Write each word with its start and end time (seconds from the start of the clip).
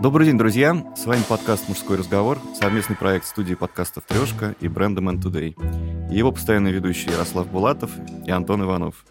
Добрый 0.00 0.26
день, 0.26 0.38
друзья! 0.38 0.94
С 0.96 1.04
вами 1.04 1.22
подкаст 1.28 1.68
«Мужской 1.68 1.98
разговор», 1.98 2.38
совместный 2.58 2.96
проект 2.96 3.26
студии 3.26 3.52
подкастов 3.52 4.04
«Трешка» 4.04 4.56
и 4.58 4.66
бренда 4.66 5.02
«Man 5.02 5.20
Today». 5.20 6.10
И 6.10 6.16
его 6.16 6.32
постоянные 6.32 6.72
ведущие 6.72 7.12
Ярослав 7.12 7.46
Булатов 7.50 7.90
и 8.26 8.30
Антон 8.30 8.62
Иванов. 8.62 9.04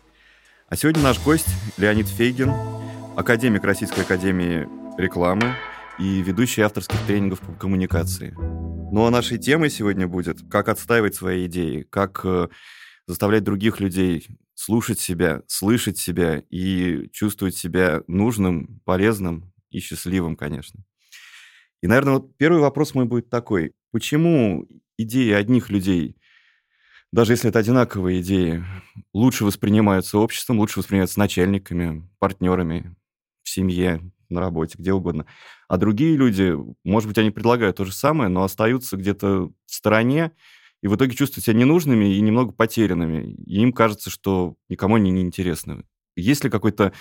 А 0.67 0.75
сегодня 0.75 1.03
наш 1.03 1.23
гость 1.23 1.45
Леонид 1.77 2.07
Фейгин, 2.07 2.51
академик 3.15 3.63
Российской 3.65 3.99
академии 3.99 4.67
рекламы 4.99 5.53
и 5.99 6.23
ведущий 6.23 6.63
авторских 6.63 6.99
тренингов 7.05 7.39
по 7.41 7.51
коммуникации. 7.51 8.33
Ну 8.91 9.05
а 9.05 9.11
нашей 9.11 9.37
темой 9.37 9.69
сегодня 9.69 10.07
будет, 10.07 10.39
как 10.49 10.69
отстаивать 10.69 11.13
свои 11.13 11.45
идеи, 11.45 11.85
как 11.87 12.21
э, 12.23 12.47
заставлять 13.05 13.43
других 13.43 13.79
людей 13.79 14.27
слушать 14.55 14.99
себя, 14.99 15.43
слышать 15.45 15.99
себя 15.99 16.41
и 16.49 17.09
чувствовать 17.13 17.55
себя 17.55 18.01
нужным, 18.07 18.81
полезным 18.85 19.48
и 19.69 19.79
счастливым, 19.79 20.35
конечно. 20.35 20.83
И, 21.81 21.87
наверное, 21.87 22.15
вот 22.15 22.35
первый 22.37 22.61
вопрос 22.61 22.93
мой 22.93 23.05
будет 23.05 23.29
такой. 23.29 23.73
Почему 23.91 24.67
идеи 24.97 25.31
одних 25.31 25.69
людей, 25.69 26.17
даже 27.11 27.33
если 27.33 27.49
это 27.49 27.59
одинаковые 27.59 28.21
идеи, 28.21 28.63
лучше 29.13 29.45
воспринимаются 29.45 30.17
обществом, 30.17 30.59
лучше 30.59 30.79
воспринимаются 30.79 31.19
начальниками, 31.19 32.07
партнерами 32.19 32.95
в 33.43 33.49
семье, 33.49 34.11
на 34.29 34.41
работе, 34.41 34.75
где 34.77 34.93
угодно. 34.93 35.25
А 35.67 35.77
другие 35.77 36.15
люди, 36.15 36.55
может 36.83 37.07
быть, 37.07 37.17
они 37.17 37.31
предлагают 37.31 37.77
то 37.77 37.85
же 37.85 37.91
самое, 37.91 38.29
но 38.29 38.43
остаются 38.43 38.95
где-то 38.95 39.47
в 39.47 39.73
стороне, 39.73 40.31
и 40.81 40.87
в 40.87 40.95
итоге 40.95 41.15
чувствуют 41.15 41.45
себя 41.45 41.57
ненужными 41.57 42.15
и 42.15 42.21
немного 42.21 42.53
потерянными. 42.53 43.33
И 43.33 43.61
им 43.61 43.73
кажется, 43.73 44.09
что 44.09 44.55
никому 44.69 44.95
они 44.95 45.11
не 45.11 45.21
интересны. 45.21 45.83
Есть 46.15 46.43
ли 46.43 46.49
какой-то 46.49 46.93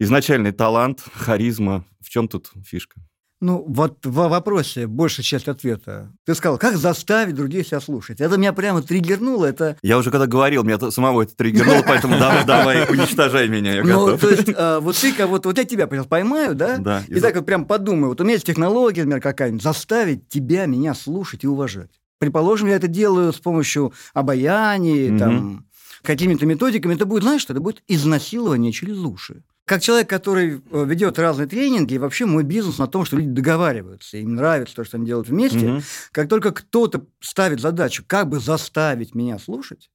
изначальный 0.00 0.50
талант, 0.50 1.04
харизма? 1.14 1.84
В 2.00 2.10
чем 2.10 2.26
тут 2.26 2.50
фишка? 2.66 3.00
Ну, 3.42 3.64
вот 3.66 4.04
в 4.04 4.12
вопросе 4.12 4.86
большая 4.86 5.24
часть 5.24 5.48
ответа. 5.48 6.12
Ты 6.26 6.34
сказал, 6.34 6.58
как 6.58 6.76
заставить 6.76 7.34
других 7.34 7.66
себя 7.66 7.80
слушать? 7.80 8.20
Это 8.20 8.36
меня 8.36 8.52
прямо 8.52 8.82
триггернуло. 8.82 9.46
Это... 9.46 9.78
Я 9.80 9.96
уже 9.96 10.10
когда 10.10 10.26
говорил, 10.26 10.62
меня 10.62 10.78
самого 10.90 11.22
это 11.22 11.34
триггернуло, 11.34 11.82
поэтому 11.86 12.18
давай, 12.18 12.44
давай, 12.46 12.90
уничтожай 12.90 13.48
меня, 13.48 13.76
я 13.76 13.82
ну, 13.82 14.18
то 14.18 14.28
есть, 14.28 14.50
а, 14.54 14.80
вот 14.80 14.96
ты 14.96 15.14
кого-то, 15.14 15.48
вот 15.48 15.56
я 15.56 15.64
тебя 15.64 15.86
поймаю, 15.86 16.54
да? 16.54 16.76
Да. 16.76 17.02
И 17.08 17.18
так 17.18 17.34
вот 17.34 17.46
прям 17.46 17.64
подумаю, 17.64 18.10
вот 18.10 18.20
у 18.20 18.24
меня 18.24 18.34
есть 18.34 18.46
технология, 18.46 19.04
например, 19.04 19.22
какая-нибудь, 19.22 19.62
заставить 19.62 20.28
тебя, 20.28 20.66
меня 20.66 20.94
слушать 20.94 21.42
и 21.44 21.46
уважать. 21.46 21.90
Предположим, 22.18 22.68
я 22.68 22.76
это 22.76 22.88
делаю 22.88 23.32
с 23.32 23.38
помощью 23.38 23.94
обаяния, 24.12 25.18
там, 25.18 25.64
какими-то 26.02 26.44
методиками. 26.44 26.94
Это 26.94 27.06
будет, 27.06 27.22
знаешь 27.22 27.40
что, 27.40 27.54
это 27.54 27.62
будет 27.62 27.82
изнасилование 27.88 28.72
через 28.72 28.98
уши. 28.98 29.42
Как 29.70 29.82
человек, 29.82 30.10
который 30.10 30.60
э, 30.72 30.84
ведет 30.84 31.16
разные 31.20 31.46
тренинги, 31.46 31.94
и 31.94 31.98
вообще 31.98 32.26
мой 32.26 32.42
бизнес 32.42 32.78
на 32.78 32.88
том, 32.88 33.04
что 33.04 33.16
люди 33.16 33.30
договариваются, 33.30 34.16
им 34.16 34.34
нравится 34.34 34.74
то, 34.74 34.82
что 34.82 34.96
они 34.96 35.06
делают 35.06 35.28
вместе. 35.28 35.64
Угу. 35.64 35.82
Как 36.10 36.28
только 36.28 36.50
кто-то 36.50 37.06
ставит 37.20 37.60
задачу, 37.60 38.02
как 38.04 38.28
бы 38.28 38.40
заставить 38.40 39.14
меня 39.14 39.38
слушать, 39.38 39.88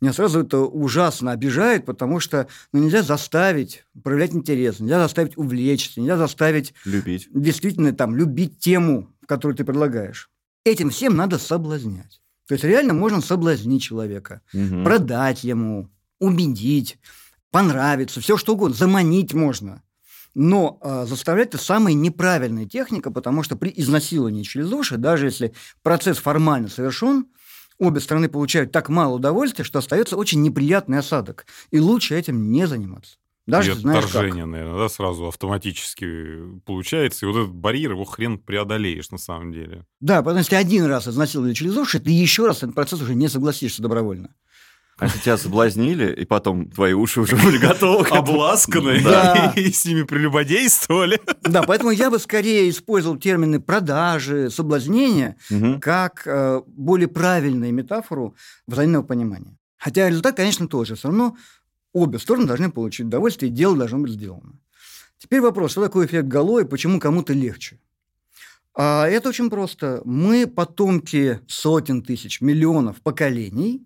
меня 0.00 0.12
сразу 0.12 0.44
это 0.44 0.60
ужасно 0.60 1.32
обижает, 1.32 1.86
потому 1.86 2.20
что 2.20 2.46
ну, 2.72 2.78
нельзя 2.78 3.02
заставить 3.02 3.84
проявлять 4.04 4.32
интерес, 4.32 4.78
нельзя 4.78 5.00
заставить 5.00 5.36
увлечься, 5.36 6.00
нельзя 6.00 6.18
заставить 6.18 6.72
любить. 6.84 7.28
действительно 7.34 7.92
там 7.92 8.14
любить 8.14 8.60
тему, 8.60 9.12
которую 9.26 9.56
ты 9.56 9.64
предлагаешь. 9.64 10.30
Этим 10.64 10.90
всем 10.90 11.16
надо 11.16 11.38
соблазнять. 11.38 12.22
То 12.46 12.54
есть 12.54 12.62
реально 12.62 12.94
можно 12.94 13.20
соблазнить 13.20 13.82
человека, 13.82 14.42
угу. 14.54 14.84
продать 14.84 15.42
ему, 15.42 15.90
убедить 16.20 17.00
понравится, 17.56 18.20
все 18.20 18.36
что 18.36 18.52
угодно, 18.52 18.76
заманить 18.76 19.32
можно. 19.32 19.82
Но 20.34 20.78
э, 20.82 21.06
заставлять 21.06 21.48
это 21.48 21.58
самая 21.58 21.94
неправильная 21.94 22.66
техника, 22.66 23.10
потому 23.10 23.42
что 23.42 23.56
при 23.56 23.72
изнасиловании 23.74 24.42
через 24.42 24.70
уши, 24.70 24.98
даже 24.98 25.26
если 25.26 25.54
процесс 25.82 26.18
формально 26.18 26.68
совершен, 26.68 27.28
обе 27.78 28.00
стороны 28.00 28.28
получают 28.28 28.72
так 28.72 28.90
мало 28.90 29.14
удовольствия, 29.14 29.64
что 29.64 29.78
остается 29.78 30.18
очень 30.18 30.42
неприятный 30.42 30.98
осадок. 30.98 31.46
И 31.70 31.80
лучше 31.80 32.14
этим 32.14 32.52
не 32.52 32.66
заниматься. 32.66 33.16
Даже 33.46 33.72
и 33.72 33.74
знаешь 33.74 34.04
отторжение, 34.04 34.42
как. 34.42 34.52
наверное, 34.52 34.78
да, 34.78 34.88
сразу 34.90 35.28
автоматически 35.28 36.60
получается. 36.66 37.24
И 37.24 37.28
вот 37.28 37.38
этот 37.38 37.54
барьер, 37.54 37.92
его 37.92 38.04
хрен 38.04 38.38
преодолеешь 38.38 39.10
на 39.10 39.18
самом 39.18 39.52
деле. 39.52 39.86
Да, 40.00 40.18
потому 40.18 40.42
что 40.42 40.56
если 40.56 40.66
один 40.66 40.84
раз 40.84 41.06
изнасиловали 41.08 41.54
через 41.54 41.76
уши, 41.76 42.00
ты 42.00 42.10
еще 42.10 42.46
раз 42.46 42.58
этот 42.58 42.74
процесс 42.74 43.00
уже 43.00 43.14
не 43.14 43.28
согласишься 43.28 43.80
добровольно. 43.80 44.34
А 44.98 45.04
если 45.04 45.18
тебя 45.18 45.36
соблазнили, 45.36 46.10
и 46.10 46.24
потом 46.24 46.70
твои 46.70 46.94
уши 46.94 47.20
уже 47.20 47.36
были 47.36 47.58
готовы. 47.58 48.08
Обласканы, 48.08 49.02
да. 49.02 49.52
и 49.56 49.70
с 49.70 49.84
ними 49.84 50.04
прелюбодействовали. 50.04 51.20
Да, 51.42 51.62
поэтому 51.64 51.90
я 51.90 52.10
бы 52.10 52.18
скорее 52.18 52.70
использовал 52.70 53.18
термины 53.18 53.60
продажи, 53.60 54.48
соблазнения, 54.48 55.36
угу. 55.50 55.80
как 55.80 56.22
э, 56.26 56.62
более 56.66 57.08
правильную 57.08 57.74
метафору 57.74 58.36
взаимного 58.66 59.02
понимания. 59.02 59.58
Хотя 59.76 60.08
результат, 60.08 60.36
конечно, 60.36 60.66
тоже. 60.66 60.94
Все 60.94 61.08
равно 61.08 61.36
обе 61.92 62.18
стороны 62.18 62.46
должны 62.46 62.70
получить 62.70 63.06
удовольствие, 63.06 63.52
и 63.52 63.54
дело 63.54 63.76
должно 63.76 63.98
быть 63.98 64.12
сделано. 64.12 64.54
Теперь 65.18 65.42
вопрос, 65.42 65.72
что 65.72 65.82
такое 65.82 66.06
эффект 66.06 66.26
Гало 66.26 66.60
и 66.60 66.64
почему 66.64 67.00
кому-то 67.00 67.34
легче? 67.34 67.78
А 68.74 69.06
это 69.06 69.28
очень 69.28 69.50
просто. 69.50 70.00
Мы 70.06 70.46
потомки 70.46 71.40
сотен 71.46 72.00
тысяч, 72.00 72.40
миллионов 72.40 73.02
поколений 73.02 73.85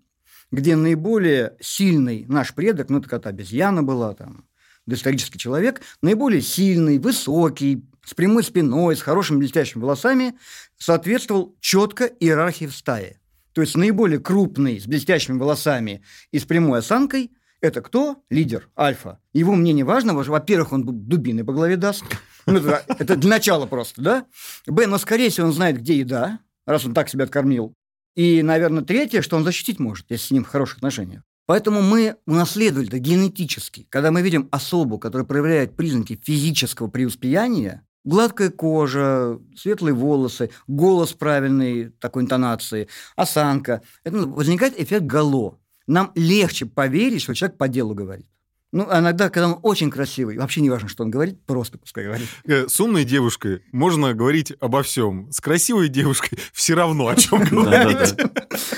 где 0.51 0.75
наиболее 0.75 1.55
сильный 1.59 2.25
наш 2.27 2.53
предок, 2.53 2.89
ну, 2.89 2.99
это 2.99 3.29
обезьяна 3.29 3.83
была, 3.83 4.13
там, 4.13 4.45
доисторический 4.85 5.39
человек, 5.39 5.81
наиболее 6.01 6.41
сильный, 6.41 6.99
высокий, 6.99 7.85
с 8.03 8.13
прямой 8.13 8.43
спиной, 8.43 8.95
с 8.95 9.01
хорошими 9.01 9.39
блестящими 9.39 9.81
волосами, 9.81 10.35
соответствовал 10.77 11.55
четко 11.59 12.05
иерархии 12.05 12.65
в 12.65 12.75
стае. 12.75 13.19
То 13.53 13.61
есть 13.61 13.75
наиболее 13.75 14.19
крупный, 14.19 14.79
с 14.79 14.87
блестящими 14.87 15.37
волосами 15.37 16.03
и 16.31 16.39
с 16.39 16.45
прямой 16.45 16.79
осанкой– 16.79 17.31
это 17.61 17.81
кто? 17.81 18.23
Лидер, 18.31 18.69
альфа. 18.77 19.19
Его 19.33 19.53
мнение 19.53 19.85
важно. 19.85 20.15
Во-первых, 20.15 20.73
он 20.73 20.83
дубины 20.83 21.45
по 21.45 21.53
голове 21.53 21.77
даст. 21.77 22.03
Ну, 22.47 22.57
это 22.57 23.15
для 23.15 23.29
начала 23.29 23.67
просто, 23.67 24.01
да? 24.01 24.25
Б, 24.65 24.87
но, 24.87 24.97
скорее 24.97 25.29
всего, 25.29 25.45
он 25.45 25.53
знает, 25.53 25.77
где 25.77 25.99
еда, 25.99 26.39
раз 26.65 26.85
он 26.85 26.95
так 26.95 27.07
себя 27.07 27.25
откормил. 27.25 27.75
И, 28.15 28.43
наверное, 28.43 28.83
третье, 28.83 29.21
что 29.21 29.37
он 29.37 29.43
защитить 29.43 29.79
может, 29.79 30.05
если 30.09 30.27
с 30.27 30.31
ним 30.31 30.43
в 30.43 30.49
хороших 30.49 30.77
отношениях. 30.77 31.23
Поэтому 31.45 31.81
мы 31.81 32.15
унаследовали 32.25 32.87
это 32.87 32.99
генетически. 32.99 33.85
Когда 33.89 34.11
мы 34.11 34.21
видим 34.21 34.47
особу, 34.51 34.99
которая 34.99 35.25
проявляет 35.25 35.75
признаки 35.75 36.19
физического 36.21 36.87
преуспеяния, 36.87 37.85
гладкая 38.03 38.49
кожа, 38.49 39.39
светлые 39.55 39.93
волосы, 39.93 40.49
голос 40.67 41.13
правильный 41.13 41.89
такой 41.99 42.23
интонации, 42.23 42.87
осанка, 43.15 43.81
это 44.03 44.17
возникает 44.27 44.79
эффект 44.79 45.05
гало. 45.05 45.57
Нам 45.87 46.11
легче 46.15 46.65
поверить, 46.65 47.21
что 47.21 47.33
человек 47.33 47.57
по 47.57 47.67
делу 47.67 47.93
говорит. 47.95 48.27
Ну, 48.71 48.87
а 48.89 48.99
иногда, 48.99 49.29
когда 49.29 49.49
он 49.49 49.59
очень 49.63 49.91
красивый, 49.91 50.37
вообще 50.37 50.61
не 50.61 50.69
важно, 50.69 50.87
что 50.87 51.03
он 51.03 51.11
говорит, 51.11 51.45
просто 51.45 51.77
пускай 51.77 52.05
говорит. 52.05 52.27
Э, 52.45 52.67
с 52.69 52.79
умной 52.79 53.03
девушкой 53.03 53.63
можно 53.73 54.13
говорить 54.13 54.53
обо 54.61 54.81
всем. 54.81 55.29
С 55.31 55.41
красивой 55.41 55.89
девушкой 55.89 56.39
все 56.53 56.73
равно 56.75 57.09
о 57.09 57.15
чем 57.15 57.43
говорить. 57.43 58.15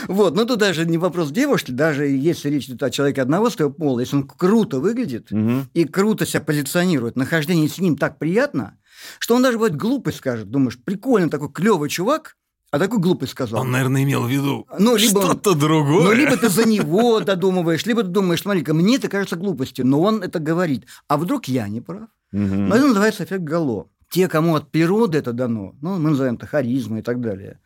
Вот, 0.08 0.36
ну 0.36 0.46
тут 0.46 0.59
даже 0.59 0.86
не 0.86 0.98
вопрос 0.98 1.32
девушки, 1.32 1.72
даже 1.72 2.08
если 2.08 2.50
речь 2.50 2.66
идет 2.66 2.82
о 2.82 2.90
человеке 2.90 3.22
одного 3.22 3.50
своего 3.50 3.72
пола, 3.72 4.00
если 4.00 4.16
он 4.18 4.28
круто 4.28 4.80
выглядит 4.80 5.30
и 5.74 5.86
круто 5.86 6.26
себя 6.26 6.42
позиционирует, 6.42 7.16
нахождение 7.16 7.70
с 7.70 7.78
ним 7.78 7.96
так 7.96 8.18
приятно, 8.18 8.78
что 9.20 9.36
он 9.36 9.44
даже 9.44 9.58
бывает 9.58 9.76
глупость 9.76 10.18
скажет. 10.18 10.50
Думаешь, 10.50 10.80
прикольно 10.84 11.30
такой 11.30 11.52
клевый 11.52 11.90
чувак, 11.90 12.35
а 12.73 12.79
такой 12.79 12.97
глупость 12.97 13.34
сказал. 13.34 13.61
Он, 13.61 13.70
наверное, 13.70 14.02
имел 14.02 14.23
в 14.23 14.31
виду 14.31 14.66
ну, 14.79 14.96
либо 14.96 15.22
что-то 15.22 15.53
другое. 15.53 16.05
Ну, 16.05 16.11
либо 16.11 16.35
ты 16.37 16.49
за 16.49 16.67
него 16.67 17.20
додумываешь, 17.20 17.85
либо 17.85 18.02
ты 18.02 18.09
думаешь, 18.09 18.41
смотри-ка, 18.41 18.73
мне 18.73 18.96
это 18.96 19.09
кажется 19.09 19.35
глупостью, 19.35 19.85
но 19.85 20.02
он 20.02 20.23
это 20.23 20.40
говорит. 20.40 20.87
А 21.08 21.17
вдруг 21.17 21.47
я 21.47 21.67
не 21.67 21.81
прав? 21.81 22.09
Угу. 22.31 22.41
Но 22.41 22.75
это 22.75 22.87
называется 22.87 23.25
эффект 23.25 23.43
Гало. 23.43 23.90
Те, 24.09 24.28
кому 24.28 24.55
от 24.55 24.72
природы 24.72 25.20
это 25.20 25.34
дано, 25.34 25.75
ну, 25.81 25.99
мы 25.99 26.09
называем 26.09 26.34
это 26.34 26.47
харизма 26.47 26.97
и 26.97 27.02
так 27.03 27.22
далее, 27.22 27.59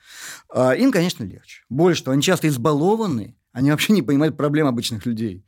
а, 0.54 0.74
им, 0.74 0.92
конечно, 0.92 1.24
легче. 1.24 1.64
Больше 1.70 2.04
того, 2.04 2.12
они 2.12 2.22
часто 2.22 2.50
избалованы, 2.50 3.38
они 3.54 3.72
вообще 3.72 3.94
не 3.94 4.02
понимают 4.02 4.36
проблем 4.36 4.68
обычных 4.68 5.06
людей. 5.06 5.46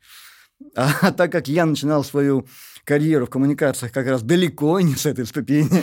А 0.75 1.11
так 1.11 1.31
как 1.31 1.47
я 1.47 1.65
начинал 1.65 2.03
свою 2.03 2.45
карьеру 2.83 3.25
в 3.25 3.29
коммуникациях 3.29 3.91
как 3.91 4.07
раз 4.07 4.23
далеко 4.23 4.79
не 4.79 4.95
с 4.95 5.05
этой 5.05 5.25
ступени, 5.25 5.81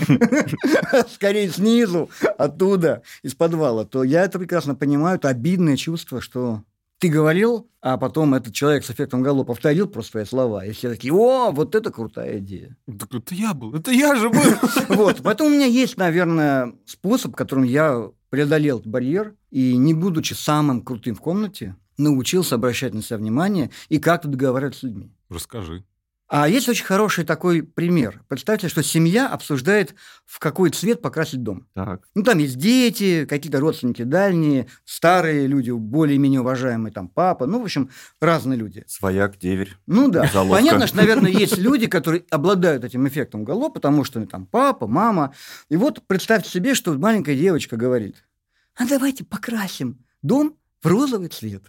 скорее 1.15 1.51
снизу, 1.51 2.11
оттуда, 2.37 3.03
из 3.23 3.35
подвала, 3.35 3.85
то 3.85 4.03
я 4.05 4.25
это 4.25 4.39
прекрасно 4.39 4.75
понимаю. 4.75 5.17
Это 5.17 5.29
обидное 5.29 5.77
чувство, 5.77 6.21
что 6.21 6.63
ты 6.99 7.09
говорил, 7.09 7.69
а 7.83 7.99
потом 7.99 8.35
этот 8.35 8.55
человек 8.55 8.85
с 8.85 8.91
эффектом 8.91 9.23
Гало 9.23 9.45
повторил 9.45 9.87
просто 9.87 10.13
твои 10.13 10.25
слова, 10.25 10.65
и 10.65 10.73
все 10.73 10.89
такие, 10.89 11.13
о, 11.13 11.51
вот 11.51 11.75
это 11.75 11.91
крутая 11.91 12.39
идея. 12.39 12.77
Так 12.87 13.15
это 13.15 13.35
я 13.35 13.53
был, 13.53 13.75
это 13.75 13.91
я 13.91 14.17
же 14.17 14.31
был. 14.31 14.41
Вот, 14.89 15.21
поэтому 15.23 15.51
у 15.51 15.53
меня 15.53 15.67
есть, 15.67 15.97
наверное, 15.99 16.73
способ, 16.87 17.37
которым 17.37 17.65
я 17.65 18.11
преодолел 18.31 18.79
этот 18.79 18.91
барьер, 18.91 19.35
и 19.51 19.77
не 19.77 19.95
будучи 19.95 20.33
самым 20.33 20.81
крутым 20.83 21.15
в 21.15 21.21
комнате, 21.21 21.77
научился 21.99 22.55
обращать 22.55 22.95
на 22.95 23.03
себя 23.03 23.19
внимание 23.19 23.71
и 23.89 23.99
как-то 23.99 24.29
договариваться 24.29 24.81
с 24.81 24.83
людьми. 24.85 25.13
Расскажи. 25.29 25.85
А 26.29 26.49
есть 26.49 26.69
очень 26.69 26.85
хороший 26.85 27.25
такой 27.25 27.63
пример. 27.63 28.21
Представьте, 28.27 28.69
что 28.69 28.83
семья 28.83 29.29
обсуждает, 29.29 29.95
в 30.25 30.41
какой 30.41 30.71
цвет 30.71 31.01
покрасить 31.01 31.45
дом. 31.45 31.69
Так. 31.73 32.09
Ну, 32.17 32.25
там 32.25 32.39
есть 32.39 32.57
дети, 32.57 33.27
какие-то 33.27 33.61
родственники 33.61 34.03
дальние, 34.03 34.67
старые 34.85 35.47
люди, 35.47 35.71
более-менее 35.71 36.41
уважаемые, 36.41 36.93
там, 36.93 37.09
папа, 37.09 37.47
ну, 37.47 37.61
в 37.61 37.65
общем, 37.65 37.91
разные 38.21 38.59
люди. 38.59 38.83
Свояк, 38.89 39.39
деверь. 39.39 39.77
Ну, 39.87 40.09
да. 40.09 40.27
Заловка. 40.27 40.57
Понятно, 40.57 40.89
что, 40.89 40.97
наверное, 40.97 41.31
есть 41.31 41.59
люди, 41.59 41.87
которые 41.87 42.25
обладают 42.31 42.83
этим 42.83 43.07
эффектом 43.07 43.45
гало, 43.45 43.69
потому 43.69 44.03
что 44.03 44.19
ну, 44.19 44.27
там 44.27 44.47
папа, 44.47 44.89
мама. 44.89 45.33
И 45.69 45.77
вот 45.77 46.03
представьте 46.09 46.51
себе, 46.51 46.75
что 46.75 46.93
маленькая 46.95 47.37
девочка 47.37 47.77
говорит, 47.77 48.25
а 48.75 48.85
давайте 48.85 49.25
покрасим 49.25 50.05
дом 50.23 50.57
в 50.83 50.87
розовый 50.89 51.29
цвет. 51.29 51.63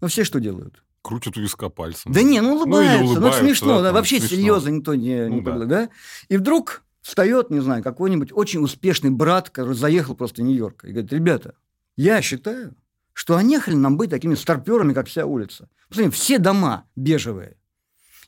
Ну, 0.00 0.08
все 0.08 0.24
что 0.24 0.40
делают? 0.40 0.84
Крутят 1.02 1.36
у 1.36 1.40
виска 1.40 1.68
пальцем. 1.68 2.12
Да 2.12 2.22
не, 2.22 2.40
ну 2.40 2.56
улыбаются, 2.56 2.98
ну, 2.98 3.10
улыбаются, 3.10 3.40
смешно, 3.40 3.78
да, 3.78 3.82
да, 3.84 3.92
вообще 3.92 4.18
смешно. 4.18 4.36
серьезно 4.36 4.68
никто 4.70 4.94
не, 4.94 5.26
Ну 5.26 5.36
не 5.36 5.40
да. 5.40 5.64
да. 5.64 5.88
И 6.28 6.36
вдруг 6.36 6.82
встает, 7.00 7.50
не 7.50 7.60
знаю, 7.60 7.82
какой-нибудь 7.82 8.32
очень 8.32 8.62
успешный 8.62 9.10
брат, 9.10 9.50
который 9.50 9.74
заехал 9.74 10.14
просто 10.14 10.42
в 10.42 10.44
Нью-Йорк, 10.44 10.84
и 10.84 10.88
говорит, 10.92 11.12
ребята, 11.12 11.54
я 11.96 12.20
считаю, 12.20 12.74
что 13.12 13.36
а 13.36 13.42
нехали 13.42 13.74
нам 13.74 13.96
быть 13.96 14.10
такими 14.10 14.34
старперами, 14.34 14.92
как 14.92 15.08
вся 15.08 15.24
улица. 15.24 15.68
Посмотрите, 15.88 16.16
все 16.16 16.38
дома 16.38 16.84
бежевые. 16.94 17.56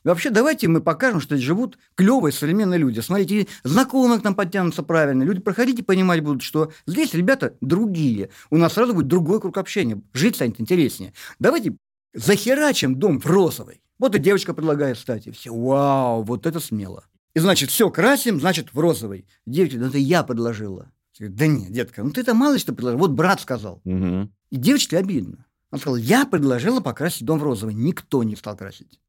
Вообще, 0.03 0.29
давайте 0.31 0.67
мы 0.67 0.81
покажем, 0.81 1.21
что 1.21 1.35
здесь 1.35 1.45
живут 1.45 1.77
клевые 1.95 2.33
современные 2.33 2.79
люди. 2.79 2.99
Смотрите, 2.99 3.47
к 3.63 4.23
нам 4.23 4.35
подтянутся 4.35 4.83
правильно. 4.83 5.23
Люди 5.23 5.41
проходите, 5.41 5.83
понимать 5.83 6.21
будут, 6.21 6.41
что 6.41 6.71
здесь 6.87 7.13
ребята 7.13 7.55
другие. 7.61 8.29
У 8.49 8.57
нас 8.57 8.73
сразу 8.73 8.93
будет 8.93 9.07
другой 9.07 9.39
круг 9.39 9.57
общения. 9.57 10.01
Жить 10.13 10.35
станет 10.35 10.59
интереснее. 10.59 11.13
Давайте 11.39 11.75
захерачим 12.13 12.95
дом 12.95 13.19
в 13.19 13.25
розовый. 13.25 13.81
Вот 13.99 14.15
и 14.15 14.19
девочка 14.19 14.53
предлагает, 14.53 14.97
кстати. 14.97 15.31
Все, 15.31 15.53
вау, 15.53 16.23
вот 16.23 16.47
это 16.47 16.59
смело. 16.59 17.05
И 17.33 17.39
значит, 17.39 17.69
все 17.69 17.89
красим, 17.89 18.39
значит, 18.39 18.73
в 18.73 18.79
розовый. 18.79 19.27
Девочка, 19.45 19.77
да 19.77 19.87
это 19.87 19.97
я 19.99 20.23
предложила. 20.23 20.91
Да 21.19 21.45
нет, 21.45 21.71
детка, 21.71 22.03
ну 22.03 22.09
ты-то 22.09 22.33
мало 22.33 22.57
что 22.57 22.73
предложил. 22.73 22.99
Вот 22.99 23.11
брат 23.11 23.41
сказал. 23.41 23.81
Мгм. 23.83 24.33
И 24.49 24.55
девочке 24.55 24.97
обидно. 24.97 25.45
Она 25.69 25.79
сказала, 25.79 25.97
я 25.97 26.25
предложила 26.25 26.81
покрасить 26.81 27.25
дом 27.25 27.39
в 27.39 27.43
розовый. 27.43 27.75
Никто 27.75 28.23
не 28.23 28.35
стал 28.35 28.57
красить. 28.57 28.99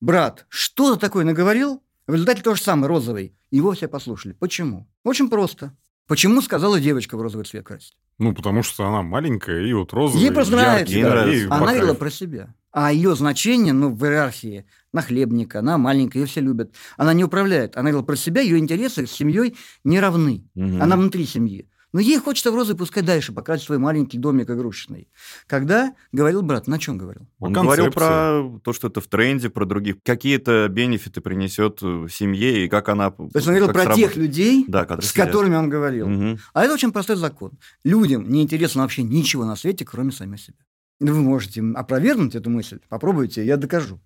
Брат 0.00 0.46
что-то 0.48 0.98
такое 0.98 1.24
наговорил, 1.24 1.82
в 2.06 2.12
результате 2.12 2.42
то 2.42 2.54
же 2.54 2.62
самое, 2.62 2.88
розовый. 2.88 3.34
Его 3.50 3.72
все 3.72 3.88
послушали. 3.88 4.34
Почему? 4.34 4.88
Очень 5.04 5.30
просто. 5.30 5.76
Почему 6.06 6.42
сказала 6.42 6.80
девочка 6.80 7.16
в 7.16 7.22
розовый 7.22 7.46
цвет 7.46 7.64
красить? 7.64 7.96
Ну, 8.18 8.34
потому 8.34 8.62
что 8.62 8.86
она 8.86 9.02
маленькая, 9.02 9.64
и 9.64 9.72
вот 9.72 9.92
розовый, 9.92 10.22
Ей 10.22 10.30
просто 10.30 10.56
нравится, 10.56 10.94
яркий, 10.94 11.02
да. 11.02 11.24
да, 11.24 11.30
Ей 11.30 11.46
Она 11.46 11.58
говорила 11.58 11.94
про 11.94 12.10
себя. 12.10 12.54
А 12.70 12.92
ее 12.92 13.14
значение, 13.14 13.72
ну, 13.72 13.94
в 13.94 14.04
иерархии, 14.04 14.66
нахлебника, 14.92 15.60
она 15.60 15.78
маленькая, 15.78 16.20
ее 16.20 16.26
все 16.26 16.40
любят. 16.40 16.74
Она 16.96 17.12
не 17.12 17.24
управляет. 17.24 17.76
Она 17.76 17.90
говорила 17.90 18.02
про 18.04 18.16
себя, 18.16 18.40
ее 18.40 18.58
интересы 18.58 19.06
с 19.06 19.12
семьей 19.12 19.56
не 19.84 20.00
равны. 20.00 20.44
Мгм. 20.54 20.82
Она 20.82 20.96
внутри 20.96 21.24
семьи. 21.24 21.68
Но 21.94 22.00
ей 22.00 22.18
хочется 22.18 22.50
в 22.50 22.56
розы 22.56 22.74
пускай 22.74 23.04
дальше, 23.04 23.32
покрасить 23.32 23.66
свой 23.66 23.78
маленький 23.78 24.18
домик 24.18 24.50
игрушечный. 24.50 25.06
Когда 25.46 25.94
говорил 26.10 26.42
брат, 26.42 26.66
на 26.66 26.80
чем 26.80 26.98
говорил? 26.98 27.28
Он 27.38 27.54
Концепция. 27.54 27.64
говорил 27.64 27.92
про 27.92 28.60
то, 28.64 28.72
что 28.72 28.88
это 28.88 29.00
в 29.00 29.06
тренде, 29.06 29.48
про 29.48 29.64
других. 29.64 30.02
Какие-то 30.02 30.66
бенефиты 30.68 31.20
принесет 31.20 31.78
э, 31.82 32.08
семье 32.10 32.64
и 32.64 32.68
как 32.68 32.88
она... 32.88 33.12
То 33.12 33.30
есть 33.32 33.46
он 33.46 33.54
говорил 33.54 33.72
про 33.72 33.94
тех 33.94 34.16
людей, 34.16 34.64
да, 34.66 34.84
с 35.00 35.10
сидят. 35.10 35.28
которыми 35.28 35.54
он 35.54 35.68
говорил. 35.70 36.08
Мгм. 36.08 36.38
А 36.52 36.64
это 36.64 36.74
очень 36.74 36.90
простой 36.90 37.14
закон. 37.14 37.52
Людям 37.84 38.28
не 38.28 38.42
интересно 38.42 38.82
вообще 38.82 39.04
ничего 39.04 39.44
на 39.44 39.54
свете, 39.54 39.84
кроме 39.84 40.10
самих 40.10 40.40
себя. 40.40 40.58
Вы 40.98 41.20
можете 41.20 41.62
опровергнуть 41.76 42.34
эту 42.34 42.50
мысль. 42.50 42.80
Попробуйте, 42.88 43.46
я 43.46 43.56
докажу. 43.56 44.00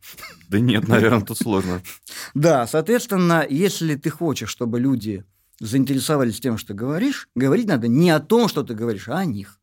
Да 0.50 0.60
нет, 0.60 0.88
наверное, 0.88 1.22
тут 1.22 1.38
сложно. 1.38 1.80
Да, 2.34 2.66
соответственно, 2.66 3.46
если 3.48 3.94
ты 3.94 4.10
хочешь, 4.10 4.50
чтобы 4.50 4.78
люди 4.78 5.24
заинтересовались 5.60 6.40
тем, 6.40 6.58
что 6.58 6.74
говоришь, 6.74 7.28
говорить 7.34 7.66
надо 7.68 7.88
не 7.88 8.10
о 8.10 8.20
том, 8.20 8.48
что 8.48 8.62
ты 8.62 8.74
говоришь, 8.74 9.08
а 9.08 9.18
о 9.18 9.24
них. 9.24 9.60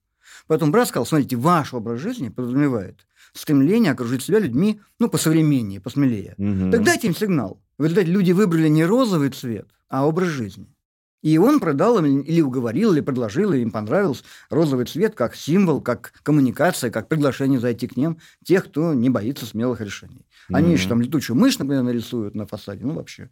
Поэтому 0.48 0.72
брат 0.72 0.88
сказал, 0.88 1.06
смотрите, 1.06 1.36
ваш 1.38 1.74
образ 1.74 2.00
жизни 2.00 2.30
подразумевает 2.30 3.06
стремление 3.34 3.92
окружить 3.92 4.24
себя 4.24 4.40
людьми, 4.40 4.80
ну, 5.00 5.10
посовременнее, 5.10 5.82
посмелее. 5.82 6.36
Мгм. 6.38 6.72
Так 6.72 6.84
дайте 6.84 7.08
им 7.08 7.16
сигнал. 7.16 7.62
В 7.78 7.84
результате 7.84 8.10
люди 8.12 8.32
выбрали 8.32 8.70
не 8.70 8.86
розовый 8.86 9.30
цвет, 9.30 9.68
а 9.90 10.08
образ 10.08 10.30
жизни. 10.30 10.74
И 11.22 11.38
он 11.40 11.60
продал 11.60 11.98
им, 11.98 12.22
или 12.22 12.40
уговорил, 12.42 12.94
или 12.94 13.02
предложил, 13.02 13.52
или 13.52 13.62
им 13.62 13.72
понравился 13.72 14.24
розовый 14.50 14.86
цвет 14.86 15.16
как 15.16 15.36
символ, 15.36 15.82
как 15.82 16.14
коммуникация, 16.22 16.92
как 16.92 17.10
приглашение 17.10 17.60
зайти 17.60 17.88
к 17.88 17.98
ним 17.98 18.20
тех, 18.44 18.66
кто 18.66 18.94
не 18.94 19.10
боится 19.10 19.46
смелых 19.46 19.82
решений. 19.82 20.26
Они 20.50 20.68
Мгм. 20.68 20.76
еще 20.76 20.88
там 20.88 21.02
летучую 21.02 21.36
мышь, 21.36 21.58
например, 21.58 21.82
нарисуют 21.84 22.36
на 22.36 22.46
фасаде. 22.46 22.86
Ну, 22.86 22.94
вообще. 22.94 23.32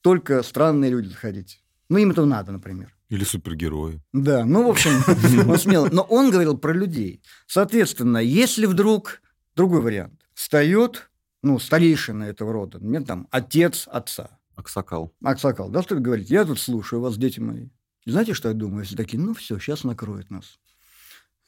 Только 0.00 0.42
странные 0.42 0.90
люди 0.90 1.08
заходить. 1.08 1.62
Ну, 1.90 1.98
им 1.98 2.12
это 2.12 2.24
надо, 2.24 2.52
например. 2.52 2.94
Или 3.08 3.24
супергерои. 3.24 4.00
Да, 4.12 4.44
ну, 4.44 4.66
в 4.66 4.70
общем, 4.70 4.92
он 5.50 5.58
смело. 5.58 5.88
Но 5.90 6.02
он 6.02 6.30
говорил 6.30 6.56
про 6.56 6.72
людей. 6.72 7.20
Соответственно, 7.48 8.18
если 8.18 8.66
вдруг 8.66 9.20
другой 9.56 9.80
вариант, 9.82 10.20
встает, 10.32 11.10
ну, 11.42 11.58
старейшина 11.58 12.24
этого 12.24 12.52
рода, 12.52 12.78
например, 12.78 13.04
там, 13.04 13.26
отец 13.32 13.88
отца, 13.90 14.38
Аксакал. 14.54 15.12
Аксакал, 15.24 15.68
да, 15.68 15.82
что 15.82 15.96
говорит, 15.96 16.30
я 16.30 16.44
тут 16.44 16.60
слушаю 16.60 17.00
вас, 17.00 17.16
дети 17.16 17.40
мои. 17.40 17.70
И 18.04 18.10
знаете, 18.10 18.34
что 18.34 18.48
я 18.48 18.54
думаю? 18.54 18.82
Если 18.82 18.94
такие, 18.94 19.18
ну, 19.20 19.34
все, 19.34 19.58
сейчас 19.58 19.82
накроет 19.82 20.30
нас. 20.30 20.60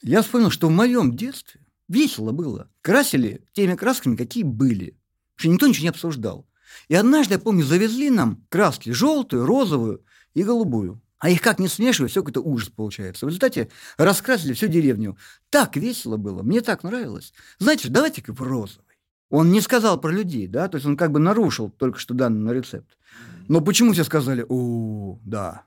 Я 0.03 0.23
вспомнил, 0.23 0.50
что 0.50 0.67
в 0.69 0.73
моем 0.73 1.15
детстве 1.15 1.61
весело 1.89 2.33
было. 2.33 2.69
Красили 2.81 3.47
теми 3.53 3.77
красками, 3.77 4.17
какие 4.17 4.43
были. 4.43 4.99
Что 5.37 5.49
никто 5.49 5.69
ничего 5.69 5.85
не 5.85 5.91
обсуждал. 5.91 6.49
И 6.89 6.94
однажды, 6.94 7.35
я 7.35 7.39
помню, 7.39 7.65
завезли 7.65 8.11
нам 8.11 8.44
краски 8.49 8.91
желтую, 8.91 9.47
розовую 9.47 10.05
и 10.34 10.43
голубую. 10.43 11.00
А 11.19 11.31
их 11.31 11.40
как 11.40 11.61
не 11.61 11.69
смешивать, 11.69 12.11
все 12.11 12.23
какой-то 12.23 12.40
ужас 12.40 12.69
получается. 12.69 13.26
В 13.26 13.29
результате 13.29 13.69
раскрасили 13.96 14.55
всю 14.55 14.67
деревню. 14.67 15.17
Так 15.50 15.76
весело 15.76 16.17
было, 16.17 16.43
мне 16.43 16.62
так 16.62 16.82
нравилось. 16.82 17.32
Знаете, 17.58 17.88
давайте-ка 17.88 18.32
в 18.32 18.43
розовый. 18.43 18.87
Он 19.31 19.50
не 19.52 19.61
сказал 19.61 20.00
про 20.00 20.11
людей, 20.11 20.46
да, 20.46 20.69
то 20.69 20.76
есть 20.76 20.87
он 20.87 20.96
как 20.96 21.12
бы 21.12 21.20
нарушил 21.20 21.70
только 21.70 21.99
что 21.99 22.12
данный 22.12 22.52
рецепт. 22.52 22.99
Но 23.49 23.61
почему 23.61 23.93
все 23.93 24.05
сказали, 24.05 24.44
о, 24.49 25.19
да. 25.25 25.62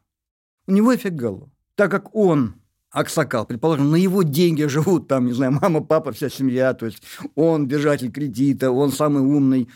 У 0.68 0.72
него 0.72 0.94
эффект 0.94 1.16
Галло. 1.16 1.50
Так 1.76 1.90
как 1.90 2.14
он, 2.14 2.56
Аксакал, 2.92 3.46
предположим, 3.46 3.92
на 3.92 3.96
его 3.96 4.24
деньги 4.24 4.64
живут 4.64 5.08
там, 5.08 5.26
не 5.26 5.34
знаю, 5.34 5.54
мама, 5.62 5.82
папа, 5.82 6.12
вся 6.12 6.30
семья, 6.30 6.74
то 6.74 6.86
есть 6.86 7.02
он 7.36 7.68
держатель 7.68 8.12
кредита, 8.12 8.72
он 8.72 8.92
самый 8.92 9.22
умный, 9.22 9.70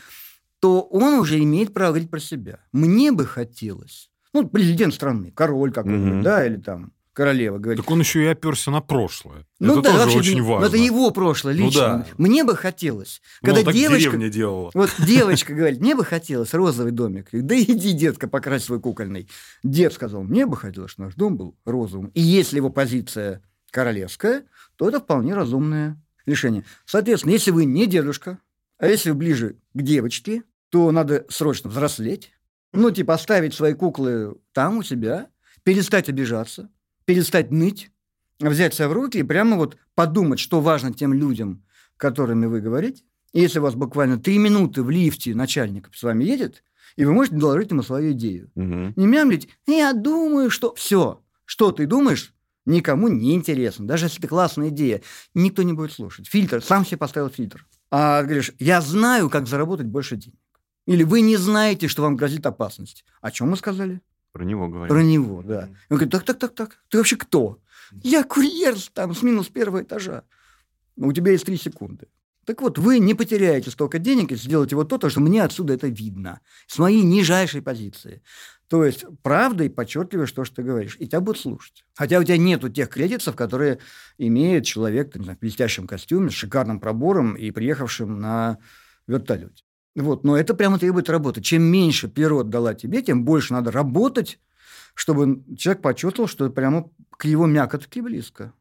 то 0.60 0.82
он 0.82 1.16
уже 1.16 1.40
имеет 1.40 1.74
право 1.74 1.92
говорить 1.92 2.10
про 2.10 2.20
себя. 2.20 2.60
Мне 2.72 3.12
бы 3.12 3.26
хотелось, 3.26 4.10
ну, 4.34 4.48
президент 4.48 4.94
страны, 4.94 5.32
король 5.32 5.72
какой-нибудь, 5.72 6.14
Мгм. 6.14 6.22
да, 6.24 6.46
или 6.46 6.58
там 6.58 6.94
королева 7.14 7.58
говорит. 7.58 7.84
Так 7.84 7.92
он 7.92 8.00
еще 8.00 8.24
и 8.24 8.28
оперся 8.28 8.72
на 8.72 8.80
прошлое. 8.82 9.46
Ну 9.60 9.74
это 9.74 9.82
да, 9.82 9.90
тоже 9.92 10.04
вообще, 10.04 10.20
очень 10.20 10.38
ну, 10.38 10.46
важно. 10.46 10.66
Это 10.68 10.78
его 10.78 11.12
прошлое, 11.12 11.54
Ну 11.54 11.66
лично. 11.66 11.82
да. 11.82 12.08
Мне 12.18 12.44
бы 12.46 12.56
хотелось, 12.56 13.22
Ну, 13.42 13.48
когда 13.48 13.64
так 13.64 13.74
девочка... 13.74 14.12
деревня 14.12 14.30
делала. 14.30 14.72
Вот 14.74 14.90
девочка 15.06 15.54
говорит, 15.54 15.82
мне 15.82 15.96
бы 15.96 16.06
хотелось 16.06 16.54
розовый 16.54 16.92
домик. 16.94 17.28
Да 17.34 17.60
иди, 17.60 17.92
детка, 17.92 18.28
покрась 18.30 18.64
свой 18.64 18.80
кукольный. 18.80 19.28
Дед 19.64 19.92
сказал, 19.94 20.24
мне 20.24 20.46
бы 20.46 20.56
хотелось, 20.56 20.92
чтобы 20.92 21.08
наш 21.08 21.16
дом 21.16 21.36
был 21.36 21.58
розовым. 21.66 22.08
И 22.14 22.22
если 22.22 22.56
его 22.58 22.70
позиция 22.70 23.42
королевская, 23.72 24.44
то 24.78 24.88
это 24.88 25.00
вполне 25.02 25.34
разумное 25.34 26.02
решение. 26.26 26.64
Соответственно, 26.86 27.34
если 27.34 27.52
вы 27.52 27.66
не 27.66 27.86
дедушка, 27.86 28.38
а 28.78 28.88
если 28.88 29.10
вы 29.12 29.18
ближе 29.18 29.58
к 29.74 29.82
девочке, 29.82 30.44
то 30.70 30.90
надо 30.92 31.26
срочно 31.30 31.70
взрослеть. 31.70 32.32
Ну, 32.74 32.92
типа, 32.92 33.16
оставить 33.16 33.54
свои 33.54 33.74
куклы 33.74 34.36
там 34.54 34.78
у 34.78 34.84
себя, 34.84 35.28
перестать 35.64 36.10
обижаться, 36.10 36.70
перестать 37.06 37.52
ныть, 37.52 37.92
взять 38.40 38.74
себя 38.74 38.90
в 38.90 38.94
руки 38.94 39.18
и 39.18 39.24
прямо 39.24 39.58
вот 39.58 39.78
подумать, 39.96 40.40
что 40.40 40.62
важно 40.62 40.94
тем 40.94 41.14
людям, 41.14 41.64
которыми 41.98 42.46
вы 42.46 42.62
говорите. 42.62 43.04
И 43.34 43.42
если 43.42 43.60
у 43.60 43.64
вас 43.64 43.76
буквально 43.76 44.18
три 44.18 44.38
минуты 44.38 44.84
в 44.84 44.90
лифте 44.90 45.36
начальник 45.36 45.90
с 45.94 46.04
вами 46.04 46.24
едет, 46.24 46.64
и 46.96 47.06
вы 47.06 47.14
можете 47.14 47.38
доложить 47.38 47.72
ему 47.72 47.84
свою 47.84 48.12
идею. 48.14 48.52
Мгм. 48.56 48.94
Не 48.96 49.08
мямлить, 49.08 49.50
я 49.68 49.94
думаю, 49.94 50.50
что... 50.50 50.74
Все, 50.76 51.24
что 51.46 51.72
ты 51.72 51.86
думаешь, 51.86 52.34
никому 52.66 53.08
не 53.08 53.36
интересно. 53.36 53.88
Даже 53.88 54.06
если 54.06 54.20
это 54.20 54.28
классная 54.28 54.70
идея, 54.70 55.02
никто 55.34 55.64
не 55.64 55.74
будет 55.74 55.92
слушать. 55.92 56.28
Фильтр, 56.28 56.64
сам 56.64 56.86
себе 56.86 56.98
поставил 56.98 57.30
фильтр. 57.30 57.66
А 57.92 58.24
говоришь, 58.24 58.52
я 58.60 58.82
знаю, 58.82 59.30
как 59.30 59.48
заработать 59.48 59.88
больше 59.88 60.16
денег. 60.16 60.40
Или 60.90 61.04
вы 61.04 61.22
не 61.22 61.38
знаете, 61.38 61.88
что 61.88 62.02
вам 62.02 62.16
грозит 62.16 62.48
опасность. 62.48 63.06
О 63.22 63.30
чем 63.30 63.52
мы 63.52 63.58
сказали? 63.58 64.02
Про 64.32 64.44
него 64.44 64.68
говорим. 64.68 64.88
Про 64.88 65.04
него, 65.04 65.44
да. 65.44 65.70
Он 65.88 65.98
говорит, 65.98 66.12
так, 66.12 66.24
так, 66.24 66.40
так, 66.40 66.56
так, 66.56 66.80
ты 66.90 66.98
вообще 66.98 67.16
кто? 67.16 67.60
Я 68.02 68.24
курьер 68.24 68.76
там 68.94 69.14
с 69.14 69.22
минус 69.22 69.50
первого 69.50 69.84
этажа. 69.84 70.24
Ну, 70.96 71.10
У 71.10 71.14
тебя 71.14 71.32
есть 71.32 71.46
три 71.46 71.58
секунды. 71.58 72.08
Так 72.44 72.64
вот, 72.64 72.80
вы 72.80 72.98
не 72.98 73.14
потеряете 73.14 73.70
столько 73.70 74.00
денег, 74.00 74.32
если 74.32 74.46
сделаете 74.46 74.76
вот 74.76 74.90
то, 74.90 74.98
то, 74.98 75.10
что 75.10 75.20
мне 75.20 75.44
отсюда 75.44 75.74
это 75.74 75.88
видно. 75.88 76.42
С 76.66 76.80
моей 76.80 77.04
нижайшей 77.04 77.62
позиции. 77.62 78.24
То 78.68 78.84
есть, 78.84 79.06
правдой 79.22 79.70
подчеркиваешь 79.70 80.32
то, 80.32 80.44
что 80.44 80.56
ты 80.56 80.64
говоришь. 80.64 80.98
И 81.00 81.06
тебя 81.06 81.20
будут 81.20 81.40
слушать. 81.40 81.86
Хотя 81.94 82.18
у 82.18 82.24
тебя 82.24 82.38
нету 82.38 82.68
тех 82.68 82.90
кредитов, 82.90 83.36
которые 83.36 83.78
имеет 84.18 84.66
человек 84.66 85.14
знаю, 85.14 85.38
в 85.38 85.40
блестящем 85.40 85.86
костюме, 85.86 86.32
с 86.32 86.34
шикарным 86.34 86.80
пробором 86.80 87.36
и 87.36 87.52
приехавшим 87.52 88.20
на 88.20 88.58
вертолете. 89.06 89.64
Вот, 90.00 90.24
но 90.24 90.38
это 90.38 90.54
прямо 90.54 90.80
требует 90.80 91.10
работы. 91.10 91.42
Чем 91.42 91.64
меньше 91.64 92.08
природа 92.08 92.50
дала 92.50 92.74
тебе, 92.74 93.02
тем 93.02 93.26
больше 93.26 93.52
надо 93.52 93.70
работать, 93.70 94.40
чтобы 94.94 95.44
человек 95.58 95.82
почувствовал, 95.82 96.30
что 96.30 96.50
прямо 96.50 96.90
к 97.18 97.26
его 97.26 97.46
мякотке 97.46 98.02
близко, 98.02 98.54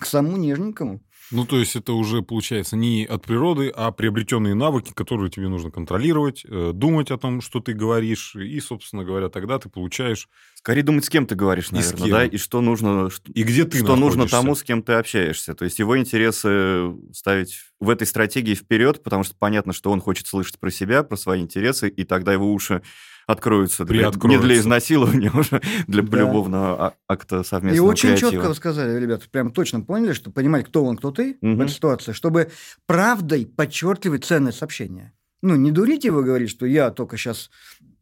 к 0.00 0.06
самому 0.06 0.36
нежненькому. 0.36 1.00
Ну, 1.30 1.46
то 1.46 1.58
есть 1.58 1.76
это 1.76 1.92
уже 1.92 2.22
получается 2.22 2.76
не 2.76 3.04
от 3.04 3.22
природы, 3.22 3.72
а 3.74 3.92
приобретенные 3.92 4.54
навыки, 4.54 4.92
которые 4.92 5.30
тебе 5.30 5.48
нужно 5.48 5.70
контролировать, 5.70 6.44
э, 6.44 6.72
думать 6.74 7.10
о 7.10 7.18
том, 7.18 7.40
что 7.40 7.60
ты 7.60 7.72
говоришь, 7.72 8.34
и, 8.34 8.58
собственно 8.60 9.04
говоря, 9.04 9.28
тогда 9.28 9.58
ты 9.58 9.68
получаешь... 9.68 10.28
Скорее 10.54 10.82
думать, 10.82 11.04
с 11.04 11.08
кем 11.08 11.26
ты 11.26 11.36
говоришь, 11.36 11.70
наверное, 11.70 12.10
да, 12.10 12.24
и 12.24 12.36
что 12.36 12.60
нужно... 12.60 13.10
И 13.32 13.44
где 13.44 13.64
ты 13.64 13.78
Что 13.78 13.96
нужно 13.96 14.26
тому, 14.26 14.54
с 14.54 14.62
кем 14.62 14.82
ты 14.82 14.94
общаешься. 14.94 15.54
То 15.54 15.64
есть 15.64 15.78
его 15.78 15.96
интересы 15.96 16.94
ставить 17.12 17.60
в 17.78 17.88
этой 17.88 18.06
стратегии 18.06 18.54
вперед, 18.54 19.02
потому 19.02 19.22
что 19.22 19.34
понятно, 19.38 19.72
что 19.72 19.90
он 19.90 20.00
хочет 20.00 20.26
слышать 20.26 20.58
про 20.58 20.70
себя, 20.70 21.02
про 21.02 21.16
свои 21.16 21.40
интересы, 21.40 21.88
и 21.88 22.04
тогда 22.04 22.32
его 22.32 22.52
уши 22.52 22.82
откроются. 23.30 23.84
Для, 23.84 24.10
не 24.24 24.38
для 24.38 24.56
изнасилования 24.56 25.30
уже, 25.34 25.60
для 25.86 26.02
да. 26.02 26.18
любовного 26.18 26.86
а, 26.86 26.94
акта 27.08 27.42
совместного 27.42 27.86
И 27.86 27.90
очень 27.90 28.10
креатива. 28.16 28.32
четко 28.32 28.54
сказали, 28.54 28.98
ребята, 29.00 29.26
прям 29.30 29.52
точно 29.52 29.80
поняли, 29.80 30.12
что 30.12 30.30
понимать, 30.30 30.66
кто 30.66 30.84
он, 30.84 30.96
кто 30.96 31.10
ты 31.10 31.38
угу. 31.40 31.56
в 31.56 31.60
этой 31.60 31.70
ситуации, 31.70 32.12
чтобы 32.12 32.50
правдой 32.86 33.46
подчеркивать 33.46 34.24
ценность 34.24 34.62
общения. 34.62 35.12
Ну, 35.42 35.56
не 35.56 35.70
дурите 35.70 36.08
его 36.08 36.22
говорить, 36.22 36.50
что 36.50 36.66
я 36.66 36.90
только 36.90 37.16
сейчас 37.16 37.50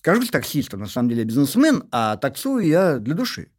кажусь 0.00 0.30
таксистом, 0.30 0.80
на 0.80 0.86
самом 0.86 1.10
деле 1.10 1.24
бизнесмен, 1.24 1.84
а 1.90 2.16
таксую 2.16 2.66
я 2.66 2.98
для 2.98 3.14
души. 3.14 3.50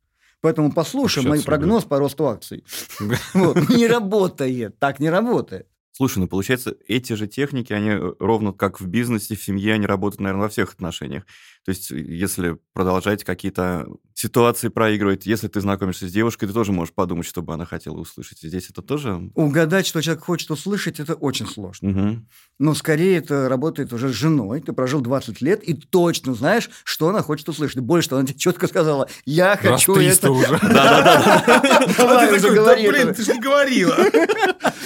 Поэтому 0.42 0.72
послушай 0.72 1.24
мой 1.24 1.42
прогноз 1.42 1.84
по 1.84 2.00
росту 2.00 2.28
акций. 2.28 2.64
Не 3.00 3.88
работает, 3.88 4.80
так 4.80 5.00
не 5.00 5.10
работает. 5.10 5.68
Слушай, 5.92 6.20
ну 6.20 6.28
получается, 6.30 6.78
эти 6.88 7.12
же 7.12 7.28
техники, 7.28 7.74
они 7.74 7.92
ровно 8.20 8.54
как 8.54 8.80
в 8.80 8.88
бизнесе, 8.88 9.36
в 9.36 9.44
семье, 9.44 9.74
они 9.74 9.86
работают, 9.86 10.22
наверное, 10.22 10.44
во 10.44 10.50
всех 10.50 10.72
отношениях. 10.72 11.26
То 11.70 11.72
есть, 11.72 11.92
если 11.92 12.58
продолжать 12.74 13.24
какие-то 13.24 13.86
ситуации 14.16 14.70
проигрывать, 14.70 15.28
если 15.28 15.48
ты 15.48 15.62
знакомишься 15.62 16.08
с 16.08 16.12
девушкой, 16.12 16.48
ты 16.48 16.54
тоже 16.54 16.72
можешь 16.72 16.96
подумать, 16.96 17.28
что 17.28 17.44
бы 17.44 17.54
она 17.54 17.66
хотела 17.66 17.96
услышать. 18.00 18.40
Здесь 18.40 18.72
это 18.72 18.82
тоже... 18.82 19.30
Угадать, 19.36 19.86
что 19.86 20.02
человек 20.02 20.24
хочет 20.24 20.50
услышать, 20.50 21.00
это 21.00 21.14
очень 21.14 21.46
сложно. 21.46 21.90
Угу. 21.92 22.26
Но 22.58 22.74
скорее 22.74 23.18
это 23.18 23.48
работает 23.48 23.94
уже 23.94 24.10
с 24.10 24.14
женой. 24.14 24.62
Ты 24.62 24.74
прожил 24.74 25.02
20 25.02 25.42
лет 25.42 25.64
и 25.64 25.76
точно 25.76 26.34
знаешь, 26.34 26.72
что 26.84 27.08
она 27.10 27.22
хочет 27.22 27.48
услышать. 27.48 27.82
Больше 27.82 28.08
что 28.08 28.18
она 28.18 28.26
тебе 28.26 28.40
четко 28.40 28.66
сказала, 28.66 29.08
я 29.26 29.56
хочу 29.56 29.96
это... 29.96 30.32
уже. 30.32 30.58
Да-да-да. 30.60 31.94
Давай 32.00 32.36
уже 32.36 32.50
говори. 32.50 32.90
Блин, 32.90 33.14
ты 33.14 33.24
же 33.24 33.34
не 33.34 33.40
говорила. 33.40 33.96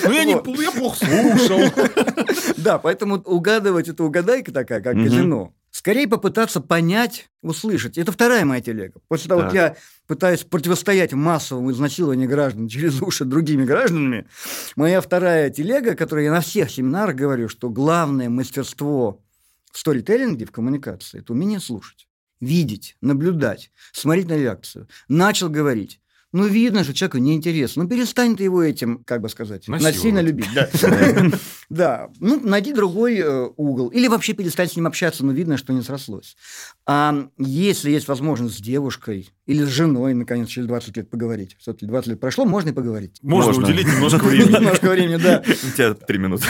Ну, 0.04 0.12
я 0.12 0.38
плохо 0.74 0.98
слушал. 0.98 1.62
Да, 2.58 2.78
поэтому 2.78 3.16
угадывать 3.18 3.90
это 3.90 4.04
угадайка 4.04 4.52
такая, 4.52 4.82
как 4.82 4.96
казино. 4.96 5.54
Скорее 5.84 6.08
попытаться 6.08 6.62
понять, 6.62 7.30
услышать. 7.42 7.98
Это 7.98 8.14
вторая 8.14 8.46
моя 8.46 8.62
телега. 8.62 9.02
После 9.10 9.28
того, 9.28 9.42
так. 9.42 9.50
как 9.50 9.54
я 9.54 9.76
пытаюсь 10.08 10.44
противостоять 10.46 11.12
массовому 11.12 11.74
изнасилованию 11.74 12.30
граждан 12.30 12.70
через 12.70 13.02
уши 13.02 13.26
другими 13.26 13.66
гражданами, 13.66 14.26
моя 14.78 15.02
вторая 15.02 15.50
телега, 15.50 15.96
которую 15.96 16.24
я 16.24 16.32
на 16.32 16.40
всех 16.40 16.72
семинарах 16.72 17.18
говорю, 17.18 17.50
что 17.50 17.70
главное 17.70 18.30
мастерство 18.30 19.22
в 19.74 19.78
сторителлинге, 19.78 20.46
в 20.46 20.52
коммуникации, 20.52 21.20
это 21.20 21.34
умение 21.34 21.60
слушать, 21.60 22.08
видеть, 22.40 22.96
наблюдать, 23.02 23.70
смотреть 23.92 24.30
на 24.30 24.38
реакцию. 24.38 24.88
Начал 25.10 25.50
говорить. 25.50 26.00
Ну, 26.34 26.48
видно, 26.48 26.84
что 26.84 26.96
человеку 26.96 27.20
неинтересно. 27.20 27.84
Ну, 27.84 27.90
перестань 27.90 28.36
ты 28.36 28.44
его 28.44 28.64
этим, 28.64 29.04
как 29.06 29.22
бы 29.22 29.30
сказать, 29.30 29.68
насильно 29.68 30.20
любить. 30.20 30.48
Да. 30.54 30.70
да. 31.70 32.10
Ну, 32.20 32.40
найди 32.44 32.74
другой 32.74 33.18
э, 33.18 33.50
угол. 33.56 33.90
Или 33.90 34.08
вообще 34.08 34.34
перестань 34.34 34.68
с 34.68 34.76
ним 34.76 34.88
общаться, 34.88 35.24
но 35.26 35.32
видно, 35.32 35.58
что 35.58 35.74
не 35.74 35.82
срослось. 35.82 36.36
А 36.86 37.28
если 37.38 37.92
есть 37.92 38.08
возможность 38.08 38.58
с 38.58 38.62
девушкой 38.62 39.30
или 39.46 39.64
с 39.64 39.68
женой, 39.68 40.14
наконец, 40.14 40.50
через 40.50 40.68
20 40.68 40.98
лет 40.98 41.10
поговорить. 41.10 41.56
Все-таки 41.60 41.86
20 41.86 42.08
лет 42.10 42.20
прошло, 42.20 42.46
можно 42.46 42.70
и 42.70 42.74
поговорить. 42.74 43.20
Можно, 43.22 43.54
можно. 43.54 43.68
уделить 43.68 43.88
немножко 43.88 44.24
времени. 44.24 44.54
Немножко 44.54 44.90
времени, 44.90 45.18
да. 45.18 45.44
У 45.46 45.78
тебя 45.78 45.94
три 45.94 46.18
минуты. 46.18 46.46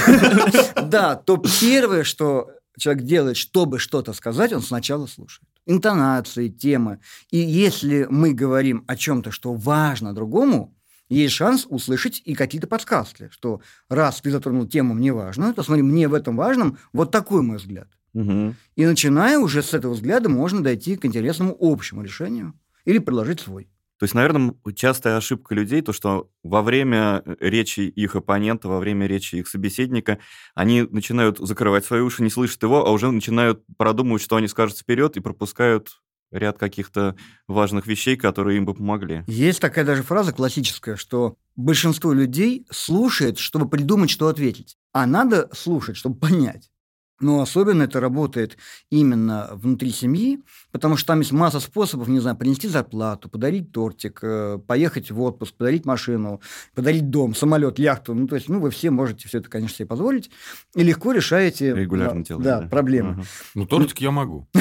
Да, 0.82 1.16
то 1.16 1.42
первое, 1.60 2.04
что 2.04 2.52
человек 2.78 3.04
делает, 3.04 3.38
чтобы 3.38 3.80
что-то 3.80 4.14
сказать, 4.14 4.54
он 4.54 4.62
сначала 4.62 5.08
слушает 5.08 5.48
интонации, 5.66 6.50
темы. 6.50 7.00
И 7.32 7.38
если 7.38 8.08
мы 8.10 8.34
говорим 8.34 8.84
о 8.88 8.96
чем-то, 8.96 9.32
что 9.32 9.54
важно 9.54 10.14
другому, 10.14 10.76
есть 11.10 11.34
шанс 11.34 11.66
услышать 11.70 12.22
и 12.26 12.34
какие-то 12.34 12.68
подсказки, 12.68 13.30
что 13.32 13.62
раз 13.90 14.22
ты 14.22 14.32
затронул 14.32 14.68
тему 14.68 14.94
«мне 14.94 15.14
важно», 15.14 15.54
то 15.54 15.64
смотри, 15.64 15.84
мне 15.84 16.08
в 16.08 16.14
этом 16.14 16.36
важном 16.36 16.78
вот 16.92 17.12
такой 17.12 17.42
мой 17.42 17.58
взгляд. 17.58 17.88
Угу. 18.14 18.56
И 18.76 18.86
начиная 18.86 19.40
уже 19.40 19.62
с 19.64 19.74
этого 19.74 19.94
взгляда 19.94 20.30
можно 20.30 20.62
дойти 20.64 20.96
к 20.96 21.06
интересному 21.06 21.56
общему 21.60 22.04
решению 22.04 22.54
или 22.86 23.00
предложить 23.00 23.40
свой. 23.40 23.70
То 24.04 24.06
есть, 24.06 24.16
наверное, 24.16 24.54
частая 24.76 25.16
ошибка 25.16 25.56
людей, 25.56 25.82
то, 25.82 25.94
что 25.94 26.30
во 26.44 26.62
время 26.62 27.22
э, 27.24 27.38
речи 27.40 27.80
их 27.80 28.18
оппонента, 28.18 28.68
во 28.68 28.80
время 28.80 29.08
речи 29.08 29.38
их 29.38 29.48
собеседника, 29.48 30.20
они 30.56 30.82
начинают 30.82 31.38
закрывать 31.38 31.86
свои 31.86 32.02
уши, 32.02 32.22
не 32.22 32.30
слышат 32.30 32.62
его, 32.64 32.86
а 32.86 32.92
уже 32.92 33.10
начинают 33.12 33.64
продумывать, 33.78 34.22
что 34.22 34.36
они 34.36 34.50
скажут 34.50 34.78
вперед 34.78 35.16
и 35.16 35.22
пропускают 35.22 36.02
ряд 36.34 36.58
каких-то 36.58 37.16
важных 37.48 37.88
вещей, 37.88 38.18
которые 38.18 38.58
им 38.58 38.66
бы 38.66 38.74
помогли. 38.74 39.24
Есть 39.26 39.62
такая 39.62 39.86
даже 39.86 40.04
фраза 40.04 40.34
классическая, 40.34 40.98
что 40.98 41.38
большинство 41.56 42.12
людей 42.12 42.68
слушает, 42.72 43.38
чтобы 43.38 43.70
придумать, 43.70 44.10
что 44.10 44.28
ответить. 44.28 44.76
А 44.92 45.06
надо 45.06 45.48
слушать, 45.54 45.96
чтобы 45.96 46.20
понять. 46.20 46.73
Но 47.24 47.42
особенно 47.42 47.84
это 47.84 48.02
работает 48.02 48.58
именно 48.90 49.50
внутри 49.54 49.92
семьи, 49.92 50.42
потому 50.74 50.98
что 50.98 51.08
там 51.08 51.22
есть 51.22 51.32
масса 51.32 51.62
способов, 51.62 52.10
не 52.10 52.20
знаю, 52.20 52.36
принести 52.36 52.68
зарплату, 52.68 53.30
подарить 53.30 53.72
тортик, 53.72 54.20
э, 54.22 54.60
поехать 54.68 55.10
в 55.10 55.22
отпуск, 55.22 55.56
подарить 55.56 55.86
машину, 55.86 56.42
подарить 56.76 57.10
дом, 57.10 57.34
самолет, 57.34 57.80
яхту. 57.80 58.14
Ну, 58.14 58.28
то 58.28 58.36
есть, 58.36 58.50
ну, 58.50 58.60
вы 58.60 58.72
все 58.72 58.92
можете 58.92 59.30
все 59.30 59.38
это, 59.38 59.50
конечно, 59.50 59.78
себе 59.78 59.88
позволить. 59.88 60.32
И 60.76 60.84
легко 60.84 61.14
решаете 61.14 61.74
Регулярно 61.74 62.26
да, 62.28 62.60
да, 62.60 62.68
проблемы. 62.68 63.14
Угу. 63.14 63.24
Ну, 63.56 63.66
тортик 63.68 64.00
я 64.00 64.12
могу. 64.12 64.50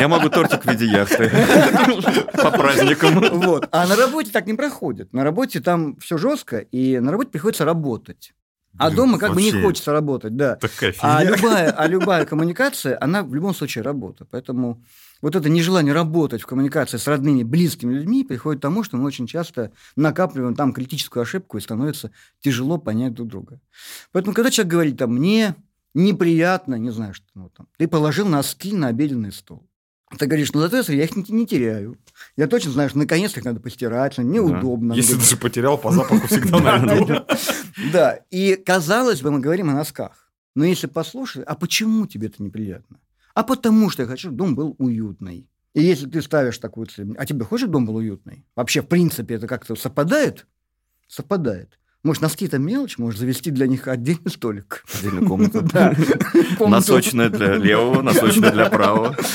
Я 0.00 0.08
могу 0.08 0.30
тортик 0.30 0.64
в 0.64 0.70
виде 0.70 0.86
яхты. 0.86 1.30
По 2.32 2.50
праздникам. 2.50 3.40
Вот. 3.40 3.68
А 3.70 3.86
на 3.86 3.96
работе 3.96 4.30
так 4.30 4.46
не 4.46 4.54
проходит. 4.54 5.12
На 5.12 5.24
работе 5.24 5.60
там 5.60 5.96
все 5.96 6.16
жестко, 6.16 6.58
и 6.58 6.98
на 7.00 7.10
работе 7.10 7.30
приходится 7.30 7.64
работать. 7.64 8.32
А 8.78 8.90
дома 8.90 9.18
как 9.18 9.34
бы 9.34 9.42
не 9.42 9.52
хочется 9.52 9.92
работать, 9.92 10.36
да. 10.36 10.56
Такая 10.56 10.94
а 11.00 11.24
любая, 11.24 11.70
а 11.70 11.86
любая 11.88 12.24
коммуникация, 12.24 12.96
она 13.00 13.22
в 13.22 13.34
любом 13.34 13.54
случае 13.54 13.82
работа. 13.82 14.24
Поэтому 14.30 14.82
вот 15.20 15.34
это 15.34 15.48
нежелание 15.48 15.92
работать 15.92 16.42
в 16.42 16.46
коммуникации 16.46 16.96
с 16.96 17.06
родными, 17.06 17.42
близкими 17.42 17.94
людьми 17.94 18.24
приходит 18.24 18.60
к 18.60 18.62
тому, 18.62 18.84
что 18.84 18.96
мы 18.96 19.04
очень 19.04 19.26
часто 19.26 19.72
накапливаем 19.96 20.54
там 20.54 20.72
критическую 20.72 21.22
ошибку 21.22 21.58
и 21.58 21.60
становится 21.60 22.10
тяжело 22.40 22.78
понять 22.78 23.14
друг 23.14 23.28
друга. 23.28 23.60
Поэтому, 24.12 24.34
когда 24.34 24.50
человек 24.50 24.72
говорит 24.72 24.98
там, 24.98 25.14
мне 25.14 25.56
неприятно, 25.94 26.76
не 26.76 26.90
знаю, 26.90 27.14
что 27.14 27.26
ну, 27.34 27.50
там, 27.50 27.66
ты 27.76 27.88
положил 27.88 28.28
носки 28.28 28.72
на 28.72 28.88
обеденный 28.88 29.32
стол. 29.32 29.68
Ты 30.16 30.26
говоришь, 30.26 30.52
ну 30.52 30.60
зато 30.60 30.92
я 30.92 31.04
их 31.04 31.16
не, 31.16 31.24
не 31.28 31.46
теряю. 31.46 31.98
Я 32.36 32.46
точно 32.46 32.70
знаю, 32.70 32.88
что 32.88 32.98
наконец 32.98 33.36
их 33.36 33.44
надо 33.44 33.60
постирать, 33.60 34.16
неудобно. 34.18 34.94
Если 34.94 35.14
ты 35.14 35.24
же 35.24 35.36
потерял, 35.36 35.76
по 35.76 35.92
запаху 35.92 36.26
всегда 36.26 36.78
найду. 36.78 37.26
Да, 37.92 38.20
и 38.30 38.54
казалось 38.56 39.20
бы, 39.20 39.30
мы 39.30 39.40
говорим 39.40 39.68
о 39.70 39.74
носках. 39.74 40.30
Но 40.54 40.64
если 40.64 40.86
послушать, 40.86 41.44
а 41.46 41.54
почему 41.54 42.06
тебе 42.06 42.28
это 42.28 42.42
неприятно? 42.42 42.98
А 43.34 43.44
потому 43.44 43.90
что 43.90 44.02
я 44.02 44.08
хочу, 44.08 44.28
чтобы 44.28 44.36
дом 44.36 44.54
был 44.54 44.74
уютный. 44.78 45.48
И 45.74 45.82
если 45.82 46.08
ты 46.08 46.22
ставишь 46.22 46.58
такую 46.58 46.86
цель, 46.86 47.14
а 47.16 47.26
тебе 47.26 47.44
хочешь, 47.44 47.62
чтобы 47.62 47.74
дом 47.74 47.86
был 47.86 47.96
уютный? 47.96 48.44
Вообще, 48.56 48.82
в 48.82 48.86
принципе, 48.86 49.34
это 49.34 49.46
как-то 49.46 49.76
совпадает? 49.76 50.46
Совпадает. 51.06 51.78
Может, 52.02 52.22
носки 52.22 52.46
это 52.46 52.58
мелочь, 52.58 52.96
можешь 52.96 53.20
завести 53.20 53.50
для 53.50 53.66
них 53.66 53.86
отдельный 53.86 54.30
столик. 54.30 54.84
Отдельную 54.98 55.26
комнату. 55.26 55.62
Да. 55.62 55.94
Носочная 56.60 57.28
для 57.28 57.56
левого, 57.56 58.02
носочная 58.02 58.50
для 58.50 58.70
правого. 58.70 59.16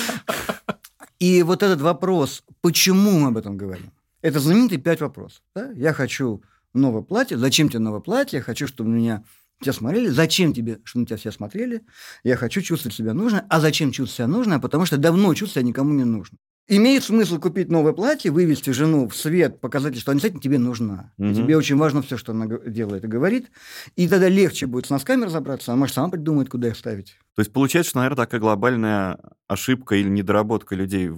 И 1.20 1.42
вот 1.44 1.64
этот 1.64 1.82
вопрос, 1.82 2.44
почему 2.62 3.20
мы 3.20 3.30
об 3.30 3.38
этом 3.38 3.58
говорим? 3.58 3.92
Это 4.22 4.40
знаменитые 4.40 4.80
пять 4.80 5.02
вопросов. 5.02 5.42
Да? 5.56 5.72
Я 5.72 5.94
хочу 5.94 6.44
новое 6.74 7.02
платье. 7.02 7.38
Зачем 7.38 7.70
тебе 7.70 7.80
новое 7.80 8.02
платье? 8.02 8.38
Я 8.38 8.44
хочу, 8.44 8.68
чтобы 8.68 8.90
меня 8.90 9.24
тебя 9.62 9.74
смотрели. 9.74 10.08
Зачем 10.08 10.54
тебе, 10.54 10.80
чтобы 10.84 11.02
на 11.02 11.08
тебя 11.08 11.18
все 11.18 11.32
смотрели? 11.32 11.86
Я 12.24 12.36
хочу 12.36 12.62
чувствовать 12.62 12.96
себя 12.96 13.14
нужно. 13.14 13.46
А 13.50 13.60
зачем 13.60 13.92
чувствовать 13.92 14.16
себя 14.16 14.28
нужно? 14.28 14.60
Потому 14.60 14.86
что 14.86 14.98
давно 14.98 15.34
чувствовать 15.34 15.54
себя 15.54 15.68
никому 15.68 15.94
не 15.94 16.04
нужно. 16.04 16.38
Имеет 16.68 17.04
смысл 17.04 17.40
купить 17.40 17.70
новое 17.70 17.92
платье, 17.92 18.32
вывести 18.32 18.70
жену 18.70 19.10
в 19.10 19.16
свет, 19.18 19.60
показать, 19.60 19.98
что 19.98 20.12
она 20.12 20.16
действительно 20.16 20.42
тебе 20.42 20.60
нужна. 20.60 21.12
Угу. 21.18 21.28
И 21.28 21.36
тебе 21.36 21.58
очень 21.58 21.76
важно 21.76 22.02
все, 22.02 22.18
что 22.18 22.32
она 22.32 22.48
делает 22.48 23.04
и 23.04 23.08
говорит. 23.08 23.52
И 23.98 24.08
тогда 24.08 24.30
легче 24.30 24.66
будет 24.66 24.86
с 24.86 24.90
носками 24.90 25.26
разобраться, 25.26 25.74
а 25.74 25.76
может, 25.76 25.96
сама 25.96 26.10
придумает, 26.10 26.50
куда 26.50 26.70
их 26.70 26.78
ставить. 26.78 27.18
То 27.36 27.42
есть 27.42 27.52
получается, 27.52 27.90
что, 27.90 28.00
наверное, 28.00 28.24
такая 28.26 28.40
глобальная 28.40 29.20
ошибка 29.48 29.96
или 29.96 30.08
недоработка 30.08 30.76
людей 30.76 31.10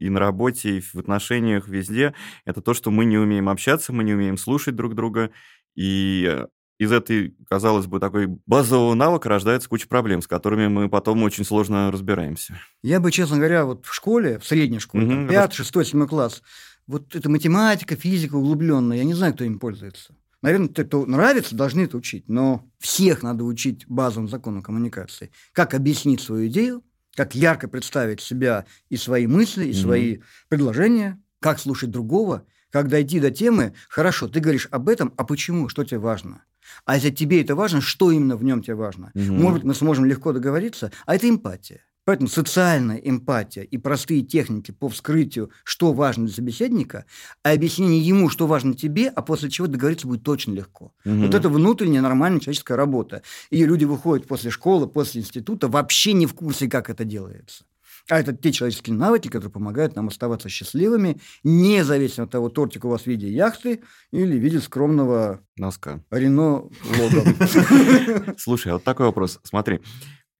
и 0.00 0.08
на 0.08 0.18
работе, 0.18 0.78
и 0.78 0.80
в 0.80 0.96
отношениях, 0.96 1.68
везде, 1.68 2.12
это 2.44 2.60
то, 2.60 2.74
что 2.74 2.90
мы 2.90 3.04
не 3.04 3.16
умеем 3.16 3.48
общаться, 3.48 3.92
мы 3.92 4.02
не 4.02 4.14
умеем 4.14 4.36
слушать 4.36 4.74
друг 4.74 4.96
друга, 4.96 5.30
и 5.76 6.44
из 6.78 6.92
этой, 6.92 7.36
казалось 7.48 7.86
бы, 7.86 8.00
такой 8.00 8.26
базового 8.46 8.94
навыка 8.94 9.28
рождается 9.28 9.68
куча 9.68 9.86
проблем, 9.86 10.22
с 10.22 10.26
которыми 10.26 10.68
мы 10.68 10.88
потом 10.88 11.22
очень 11.22 11.44
сложно 11.44 11.90
разбираемся. 11.90 12.58
Я 12.82 13.00
бы, 13.00 13.10
честно 13.10 13.36
говоря, 13.36 13.64
вот 13.64 13.86
в 13.86 13.94
школе, 13.94 14.38
в 14.38 14.46
средней 14.46 14.80
школе, 14.80 15.22
угу, 15.22 15.28
5, 15.28 15.52
6, 15.52 15.86
7 15.86 16.06
класс, 16.06 16.42
вот 16.86 17.14
это 17.14 17.30
математика, 17.30 17.96
физика 17.96 18.34
углубленная, 18.34 18.98
я 18.98 19.04
не 19.04 19.14
знаю, 19.14 19.34
кто 19.34 19.44
им 19.44 19.58
пользуется. 19.58 20.14
Наверное, 20.42 20.68
те, 20.68 20.84
кто 20.84 21.06
нравится, 21.06 21.56
должны 21.56 21.82
это 21.82 21.96
учить, 21.96 22.28
но 22.28 22.68
всех 22.78 23.22
надо 23.22 23.44
учить 23.44 23.86
базовым 23.88 24.28
законам 24.28 24.62
коммуникации. 24.62 25.30
Как 25.52 25.72
объяснить 25.72 26.20
свою 26.20 26.48
идею, 26.48 26.84
как 27.14 27.34
ярко 27.34 27.68
представить 27.68 28.20
себя 28.20 28.66
и 28.90 28.96
свои 28.96 29.26
мысли, 29.26 29.66
и 29.66 29.70
угу. 29.70 29.78
свои 29.78 30.18
предложения, 30.48 31.18
как 31.40 31.58
слушать 31.58 31.90
другого, 31.90 32.44
как 32.70 32.88
дойти 32.88 33.20
до 33.20 33.30
темы, 33.30 33.72
хорошо, 33.88 34.28
ты 34.28 34.40
говоришь 34.40 34.68
об 34.70 34.88
этом, 34.88 35.14
а 35.16 35.24
почему, 35.24 35.68
что 35.68 35.84
тебе 35.84 36.00
важно? 36.00 36.42
А 36.84 36.96
если 36.96 37.10
тебе 37.10 37.42
это 37.42 37.54
важно, 37.54 37.80
что 37.80 38.10
именно 38.10 38.36
в 38.36 38.44
нем 38.44 38.62
тебе 38.62 38.74
важно? 38.74 39.10
Угу. 39.14 39.32
Может 39.32 39.54
быть, 39.60 39.64
мы 39.64 39.74
сможем 39.74 40.04
легко 40.04 40.32
договориться, 40.32 40.92
а 41.06 41.14
это 41.14 41.28
эмпатия. 41.28 41.80
Поэтому 42.04 42.28
социальная 42.28 42.98
эмпатия 42.98 43.62
и 43.62 43.78
простые 43.78 44.22
техники 44.22 44.70
по 44.70 44.88
вскрытию, 44.88 45.50
что 45.64 45.94
важно 45.94 46.26
для 46.26 46.34
собеседника, 46.34 47.06
а 47.42 47.52
объяснение 47.52 48.00
ему, 48.00 48.28
что 48.28 48.46
важно 48.46 48.74
тебе, 48.74 49.08
а 49.08 49.22
после 49.22 49.48
чего 49.48 49.66
договориться 49.68 50.06
будет 50.06 50.22
точно 50.22 50.52
легко. 50.52 50.92
Угу. 51.06 51.14
Вот 51.14 51.34
это 51.34 51.48
внутренняя 51.48 52.02
нормальная 52.02 52.40
человеческая 52.40 52.76
работа. 52.76 53.22
И 53.48 53.64
люди 53.64 53.84
выходят 53.84 54.26
после 54.26 54.50
школы, 54.50 54.86
после 54.86 55.22
института 55.22 55.68
вообще 55.68 56.12
не 56.12 56.26
в 56.26 56.34
курсе, 56.34 56.68
как 56.68 56.90
это 56.90 57.04
делается. 57.04 57.64
А 58.10 58.20
это 58.20 58.34
те 58.34 58.52
человеческие 58.52 58.96
навыки, 58.96 59.28
которые 59.28 59.50
помогают 59.50 59.96
нам 59.96 60.08
оставаться 60.08 60.50
счастливыми, 60.50 61.20
независимо 61.42 62.24
от 62.24 62.30
того, 62.30 62.50
тортик 62.50 62.84
у 62.84 62.88
вас 62.88 63.02
в 63.02 63.06
виде 63.06 63.28
яхты 63.28 63.82
или 64.12 64.38
в 64.38 64.42
виде 64.42 64.60
скромного 64.60 65.40
носка. 65.56 66.04
Рено 66.10 66.68
лого. 66.98 68.34
Слушай, 68.38 68.72
а 68.72 68.74
вот 68.74 68.84
такой 68.84 69.06
вопрос. 69.06 69.40
Смотри, 69.42 69.80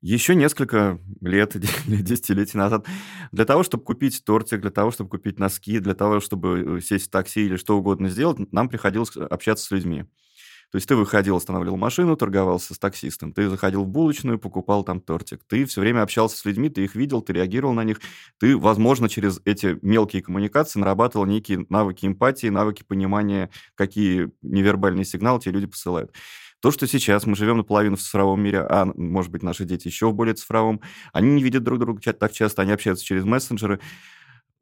еще 0.02 0.34
несколько 0.34 0.98
лет, 1.22 1.56
десятилетий 1.86 2.58
назад, 2.58 2.86
для 3.32 3.46
того, 3.46 3.62
чтобы 3.62 3.84
купить 3.84 4.22
тортик, 4.26 4.60
для 4.60 4.70
того, 4.70 4.90
чтобы 4.90 5.08
купить 5.08 5.38
носки, 5.38 5.78
для 5.78 5.94
того, 5.94 6.20
чтобы 6.20 6.76
э, 6.78 6.80
сесть 6.82 7.06
в 7.06 7.10
такси 7.10 7.46
или 7.46 7.56
что 7.56 7.78
угодно 7.78 8.10
сделать, 8.10 8.52
нам 8.52 8.68
приходилось 8.68 9.16
общаться 9.16 9.64
с 9.64 9.70
людьми. 9.70 10.04
То 10.74 10.78
есть 10.78 10.88
ты 10.88 10.96
выходил, 10.96 11.36
останавливал 11.36 11.76
машину, 11.76 12.16
торговался 12.16 12.74
с 12.74 12.78
таксистом, 12.80 13.32
ты 13.32 13.48
заходил 13.48 13.84
в 13.84 13.86
булочную, 13.86 14.40
покупал 14.40 14.82
там 14.82 15.00
тортик, 15.00 15.42
ты 15.46 15.66
все 15.66 15.80
время 15.80 16.02
общался 16.02 16.36
с 16.36 16.44
людьми, 16.44 16.68
ты 16.68 16.82
их 16.82 16.96
видел, 16.96 17.22
ты 17.22 17.32
реагировал 17.32 17.74
на 17.74 17.84
них, 17.84 18.00
ты, 18.40 18.58
возможно, 18.58 19.08
через 19.08 19.40
эти 19.44 19.78
мелкие 19.82 20.20
коммуникации 20.20 20.80
нарабатывал 20.80 21.26
некие 21.26 21.64
навыки 21.68 22.06
эмпатии, 22.06 22.48
навыки 22.48 22.82
понимания, 22.82 23.50
какие 23.76 24.32
невербальные 24.42 25.04
сигналы 25.04 25.38
тебе 25.38 25.52
люди 25.52 25.68
посылают. 25.68 26.10
То, 26.58 26.72
что 26.72 26.88
сейчас 26.88 27.24
мы 27.24 27.36
живем 27.36 27.58
наполовину 27.58 27.94
в 27.94 28.00
цифровом 28.00 28.42
мире, 28.42 28.62
а, 28.62 28.86
может 28.96 29.30
быть, 29.30 29.44
наши 29.44 29.64
дети 29.64 29.86
еще 29.86 30.08
в 30.10 30.14
более 30.14 30.34
цифровом, 30.34 30.80
они 31.12 31.30
не 31.30 31.42
видят 31.44 31.62
друг 31.62 31.78
друга 31.78 32.00
так 32.12 32.32
часто, 32.32 32.62
они 32.62 32.72
общаются 32.72 33.04
через 33.04 33.22
мессенджеры. 33.22 33.78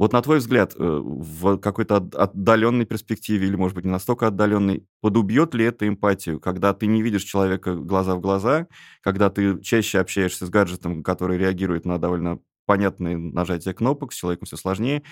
Вот 0.03 0.13
на 0.13 0.21
твой 0.21 0.39
взгляд, 0.39 0.75
э, 0.77 0.79
в 0.83 1.59
какой-то 1.59 1.99
отдаленной 1.99 2.87
перспективе, 2.87 3.47
или, 3.47 3.55
может 3.55 3.77
быть, 3.77 3.85
не 3.85 3.91
настолько 3.93 4.27
отдаленной, 4.27 4.85
подубьет 5.01 5.55
ли 5.55 5.65
это 5.65 5.87
эмпатию, 5.87 6.41
когда 6.41 6.75
ты 6.75 6.89
не 6.89 7.03
видишь 7.03 7.23
человека 7.23 7.77
глаза 7.77 8.17
в 8.17 8.21
глаза, 8.21 8.67
когда 9.01 9.31
ты 9.31 9.61
чаще 9.61 10.01
общаешься 10.01 10.45
с 10.47 10.51
гаджетом, 10.51 11.05
который 11.05 11.39
реагирует 11.39 11.85
на 11.85 11.99
довольно 12.01 12.41
понятные 12.67 13.17
нажатия 13.17 13.75
кнопок, 13.75 14.13
с 14.13 14.17
человеком 14.17 14.47
все 14.47 14.57
сложнее, 14.57 15.05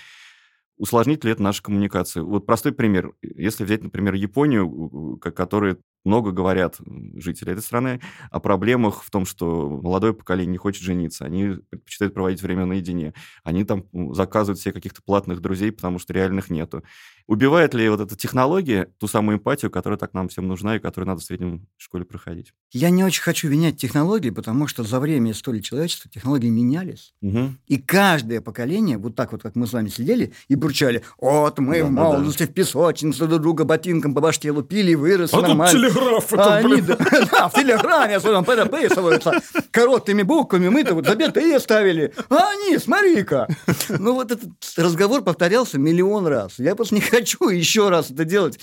усложнит 0.76 1.25
ли 1.25 1.30
это 1.30 1.42
нашу 1.44 1.62
коммуникацию? 1.62 2.26
Вот 2.26 2.44
простой 2.44 2.73
пример. 2.73 3.12
Если 3.23 3.62
взять, 3.62 3.85
например, 3.85 4.14
Японию, 4.14 5.18
которая 5.18 5.78
много 6.04 6.33
говорят 6.33 6.78
жители 7.15 7.52
этой 7.52 7.63
страны 7.63 8.00
о 8.30 8.41
проблемах 8.41 9.02
в 9.02 9.10
том, 9.10 9.26
что 9.26 9.69
молодое 9.69 10.15
поколение 10.15 10.52
не 10.52 10.58
хочет 10.58 10.82
жениться, 10.82 11.25
они 11.25 11.56
предпочитают 11.69 12.15
проводить 12.15 12.43
время 12.43 12.65
наедине, 12.65 13.15
они 13.45 13.65
там 13.65 13.84
заказывают 14.15 14.60
себе 14.60 14.73
каких-то 14.73 15.02
платных 15.02 15.41
друзей, 15.41 15.73
потому 15.73 15.99
что 15.99 16.13
реальных 16.13 16.50
нету. 16.50 16.82
Убивает 17.26 17.75
ли 17.75 17.89
вот 17.89 18.00
эта 18.00 18.17
технология 18.17 18.89
ту 18.99 19.06
самую 19.06 19.39
эмпатию, 19.39 19.71
которая 19.71 19.97
так 19.97 20.15
нам 20.15 20.28
всем 20.28 20.49
нужна 20.49 20.76
и 20.76 20.78
которую 20.80 21.06
надо 21.06 21.21
в 21.21 21.25
среднем 21.25 21.69
школе 21.76 22.04
проходить? 22.04 22.52
Я 22.73 22.91
не 22.91 23.04
очень 23.04 23.23
хочу 23.23 23.47
винять 23.49 23.76
технологии, 23.76 24.30
потому 24.30 24.67
что 24.67 24.82
за 24.82 24.99
время 24.99 25.30
истории 25.30 25.60
человечества 25.60 26.10
технологии 26.10 26.49
менялись. 26.49 27.15
Угу. 27.23 27.50
И 27.69 27.78
каждое 27.78 28.41
поколение, 28.41 28.99
вот 28.99 29.15
так 29.15 29.30
вот, 29.30 29.43
как 29.43 29.54
мы 29.54 29.69
с 29.69 29.73
вами 29.73 29.89
сидели 29.89 30.32
и 30.49 30.56
бурчали, 30.56 31.02
вот 31.19 31.58
мы 31.60 31.78
да, 31.78 31.86
в 31.86 31.91
молодости 31.93 32.41
да, 32.41 32.47
да. 32.47 32.50
в 32.50 32.54
песочнице 32.54 33.26
друг 33.26 33.43
друга 33.43 33.65
ботинком 33.65 34.13
по 34.13 34.21
башке 34.21 34.50
лупили 34.50 34.93
и 34.93 34.97
выросли 34.97 35.36
а 35.36 35.43
нормально. 35.43 35.90
Телеграф. 35.93 36.33
Это, 36.33 36.45
а 36.45 36.57
они, 36.57 36.81
да, 36.81 36.97
да, 37.33 37.49
в 37.49 37.55
телеграмме 37.55 38.17
особенно 38.17 38.45
переписываются 38.45 39.41
короткими 39.71 40.23
буквами, 40.23 40.69
мы-то 40.69 40.95
вот 40.95 41.07
запятые 41.07 41.59
ставили, 41.61 42.13
а 42.29 42.50
они, 42.50 42.79
смотри-ка. 42.79 43.49
Ну 43.89 44.15
вот 44.15 44.31
этот 44.31 44.50
разговор 44.76 45.23
повторялся 45.23 45.79
миллион 45.79 46.26
раз. 46.26 46.59
Я 46.59 46.75
просто 46.75 46.95
не 46.95 47.00
хочу 47.00 47.49
еще 47.49 47.89
раз 47.89 48.11
это 48.11 48.25
делать. 48.25 48.59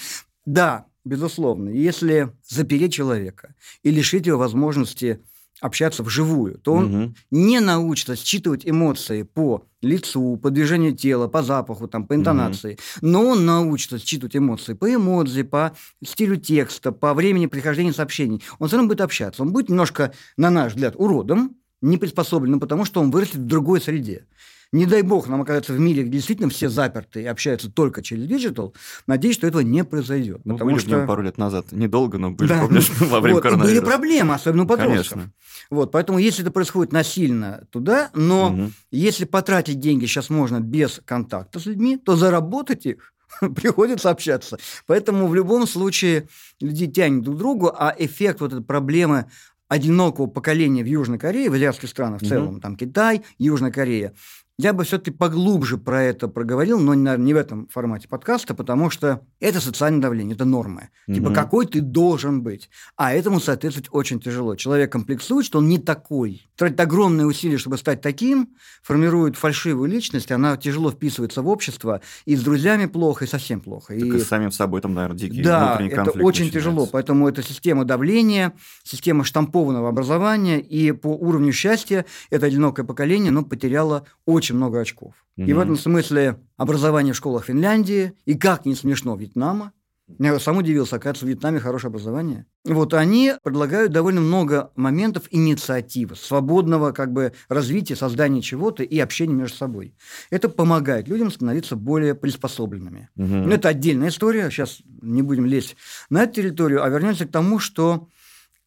Да, 0.45 0.85
безусловно, 1.03 1.69
если 1.69 2.31
запереть 2.47 2.93
человека 2.93 3.55
и 3.83 3.91
лишить 3.91 4.25
его 4.25 4.37
возможности 4.37 5.21
общаться 5.61 6.03
вживую, 6.03 6.59
то 6.59 6.73
он 6.73 6.95
угу. 6.95 7.13
не 7.31 7.59
научится 7.59 8.15
считывать 8.15 8.67
эмоции 8.67 9.23
по 9.23 9.65
лицу, 9.81 10.37
по 10.37 10.49
движению 10.49 10.95
тела, 10.95 11.27
по 11.27 11.43
запаху, 11.43 11.87
там, 11.87 12.05
по 12.05 12.15
интонации. 12.15 12.73
Угу. 12.73 13.07
Но 13.07 13.25
он 13.27 13.45
научится 13.45 13.99
считывать 13.99 14.35
эмоции 14.35 14.73
по 14.73 14.93
эмодзи, 14.93 15.43
по 15.43 15.75
стилю 16.03 16.37
текста, 16.37 16.91
по 16.91 17.13
времени 17.13 17.47
прихождения 17.47 17.93
сообщений. 17.93 18.41
Он 18.59 18.67
все 18.67 18.77
равно 18.77 18.89
будет 18.89 19.01
общаться. 19.01 19.41
Он 19.41 19.51
будет 19.51 19.69
немножко, 19.69 20.13
на 20.35 20.49
наш 20.49 20.73
взгляд, 20.73 20.95
уродом, 20.97 21.55
не 21.81 21.97
приспособленным, 21.97 22.59
потому 22.59 22.85
что 22.85 23.01
он 23.01 23.11
вырастет 23.11 23.37
в 23.37 23.45
другой 23.45 23.81
среде. 23.81 24.25
Не 24.71 24.85
дай 24.85 25.01
бог 25.01 25.27
нам 25.27 25.41
оказаться 25.41 25.73
в 25.73 25.79
мире, 25.79 26.03
где 26.03 26.13
действительно 26.13 26.49
все 26.49 26.69
заперты 26.69 27.21
и 27.21 27.25
общаются 27.25 27.71
только 27.71 28.01
через 28.01 28.27
digital. 28.27 28.75
Надеюсь, 29.05 29.35
что 29.35 29.47
этого 29.47 29.61
не 29.61 29.83
произойдет. 29.83 30.41
Ну, 30.43 30.55
потому 30.55 30.71
были 30.71 30.79
что... 30.79 31.05
пару 31.05 31.21
лет 31.21 31.37
назад. 31.37 31.71
Недолго, 31.71 32.17
но 32.17 32.31
были, 32.31 32.49
да. 32.49 32.61
помнишь, 32.61 32.89
во 32.99 33.21
время 33.21 33.35
вот, 33.35 33.43
коронавируса. 33.43 33.81
Были 33.81 33.85
проблемы, 33.85 34.33
особенно 34.33 34.63
у 34.63 34.67
подростков. 34.67 35.13
Конечно. 35.13 35.33
Вот, 35.69 35.91
поэтому 35.91 36.19
если 36.19 36.43
это 36.43 36.51
происходит 36.51 36.91
насильно 36.91 37.65
туда, 37.71 38.09
но 38.13 38.51
угу. 38.51 38.71
если 38.91 39.25
потратить 39.25 39.79
деньги 39.79 40.05
сейчас 40.05 40.29
можно 40.29 40.59
без 40.59 41.01
контакта 41.05 41.59
с 41.59 41.65
людьми, 41.65 41.97
то 41.97 42.15
заработать 42.15 42.85
их 42.85 43.13
приходится 43.55 44.09
общаться. 44.09 44.57
Поэтому 44.85 45.27
в 45.27 45.35
любом 45.35 45.67
случае 45.67 46.27
люди 46.59 46.87
тянут 46.87 47.23
друг 47.23 47.35
к 47.35 47.39
другу, 47.39 47.73
а 47.75 47.93
эффект 47.97 48.41
вот 48.41 48.53
этой 48.53 48.63
проблемы 48.63 49.25
одинокого 49.67 50.27
поколения 50.27 50.83
в 50.83 50.87
Южной 50.87 51.19
Корее, 51.19 51.49
в 51.49 51.53
азиатских 51.53 51.89
странах 51.89 52.21
в 52.21 52.27
целом, 52.27 52.57
mm 52.57 52.61
там 52.61 52.75
Китай, 52.75 53.23
Южная 53.37 53.71
Корея, 53.71 54.13
я 54.59 54.73
бы 54.73 54.83
все-таки 54.83 55.11
поглубже 55.11 55.77
про 55.77 56.03
это 56.03 56.27
проговорил, 56.27 56.79
но, 56.79 56.95
наверное, 56.95 57.25
не 57.25 57.33
в 57.35 57.37
этом 57.37 57.67
формате 57.67 58.07
подкаста, 58.07 58.55
потому 58.55 58.89
что 58.89 59.21
это 59.39 59.61
социальное 59.61 60.01
давление, 60.01 60.33
это 60.33 60.45
нормы. 60.45 60.89
Угу. 61.07 61.15
Типа, 61.15 61.31
какой 61.31 61.67
ты 61.67 61.79
должен 61.79 62.41
быть. 62.41 62.69
А 62.95 63.13
этому 63.13 63.39
соответствовать 63.39 63.89
очень 63.91 64.19
тяжело. 64.19 64.55
Человек 64.55 64.91
комплексует, 64.91 65.45
что 65.45 65.59
он 65.59 65.67
не 65.67 65.77
такой. 65.77 66.47
Тратит 66.55 66.79
огромные 66.79 67.27
усилия, 67.27 67.59
чтобы 67.59 67.77
стать 67.77 68.01
таким, 68.01 68.49
формирует 68.81 69.35
фальшивую 69.35 69.89
личность, 69.91 70.31
она 70.31 70.57
тяжело 70.57 70.89
вписывается 70.89 71.43
в 71.43 71.47
общество, 71.47 72.01
и 72.25 72.35
с 72.35 72.41
друзьями 72.41 72.87
плохо, 72.87 73.25
и 73.25 73.27
совсем 73.27 73.61
плохо. 73.61 73.93
Так 73.93 74.03
и, 74.03 74.17
и 74.17 74.19
с 74.19 74.27
самим 74.27 74.51
собой 74.51 74.81
там, 74.81 74.95
наверное, 74.95 75.17
дикий 75.19 75.43
да, 75.43 75.67
внутренний 75.67 75.89
конфликт 75.91 76.17
это 76.17 76.25
очень 76.25 76.45
начинается. 76.45 76.69
тяжело. 76.69 76.87
Поэтому 76.87 77.27
это 77.27 77.43
система 77.43 77.85
давления, 77.85 78.53
система 78.83 79.23
штампованного 79.23 79.87
образования, 79.87 80.59
и 80.59 80.93
по 80.93 81.09
уровню 81.09 81.51
счастья 81.51 82.05
это 82.31 82.47
одинокое 82.47 82.85
поколение, 82.85 83.31
но 83.31 83.43
потеряло 83.43 84.05
очень 84.25 84.46
очень 84.47 84.55
много 84.55 84.79
очков. 84.79 85.13
Угу. 85.37 85.47
И 85.47 85.53
в 85.53 85.59
этом 85.59 85.77
смысле 85.77 86.39
образование 86.55 87.13
в 87.13 87.17
школах 87.17 87.45
Финляндии, 87.45 88.13
и 88.25 88.35
как 88.35 88.65
не 88.65 88.75
смешно 88.75 89.15
Вьетнама, 89.15 89.73
я 90.19 90.39
сам 90.39 90.57
удивился, 90.57 90.95
оказывается, 90.95 91.25
в 91.25 91.27
Вьетнаме 91.27 91.59
хорошее 91.59 91.89
образование. 91.89 92.45
Вот 92.63 92.93
они 92.93 93.33
предлагают 93.43 93.91
довольно 93.91 94.21
много 94.21 94.71
моментов 94.77 95.25
инициативы, 95.31 96.15
свободного 96.15 96.93
как 96.93 97.11
бы 97.11 97.33
развития, 97.49 97.97
создания 97.97 98.41
чего-то 98.41 98.83
и 98.83 98.97
общения 98.99 99.33
между 99.33 99.57
собой. 99.57 99.93
Это 100.29 100.47
помогает 100.47 101.09
людям 101.09 101.29
становиться 101.29 101.75
более 101.75 102.15
приспособленными. 102.15 103.09
Угу. 103.17 103.25
Но 103.25 103.53
это 103.53 103.67
отдельная 103.67 104.07
история, 104.07 104.49
сейчас 104.49 104.79
не 105.01 105.23
будем 105.23 105.45
лезть 105.45 105.75
на 106.09 106.23
эту 106.23 106.35
территорию, 106.35 106.85
а 106.85 106.89
вернемся 106.89 107.25
к 107.25 107.31
тому, 107.31 107.59
что 107.59 108.07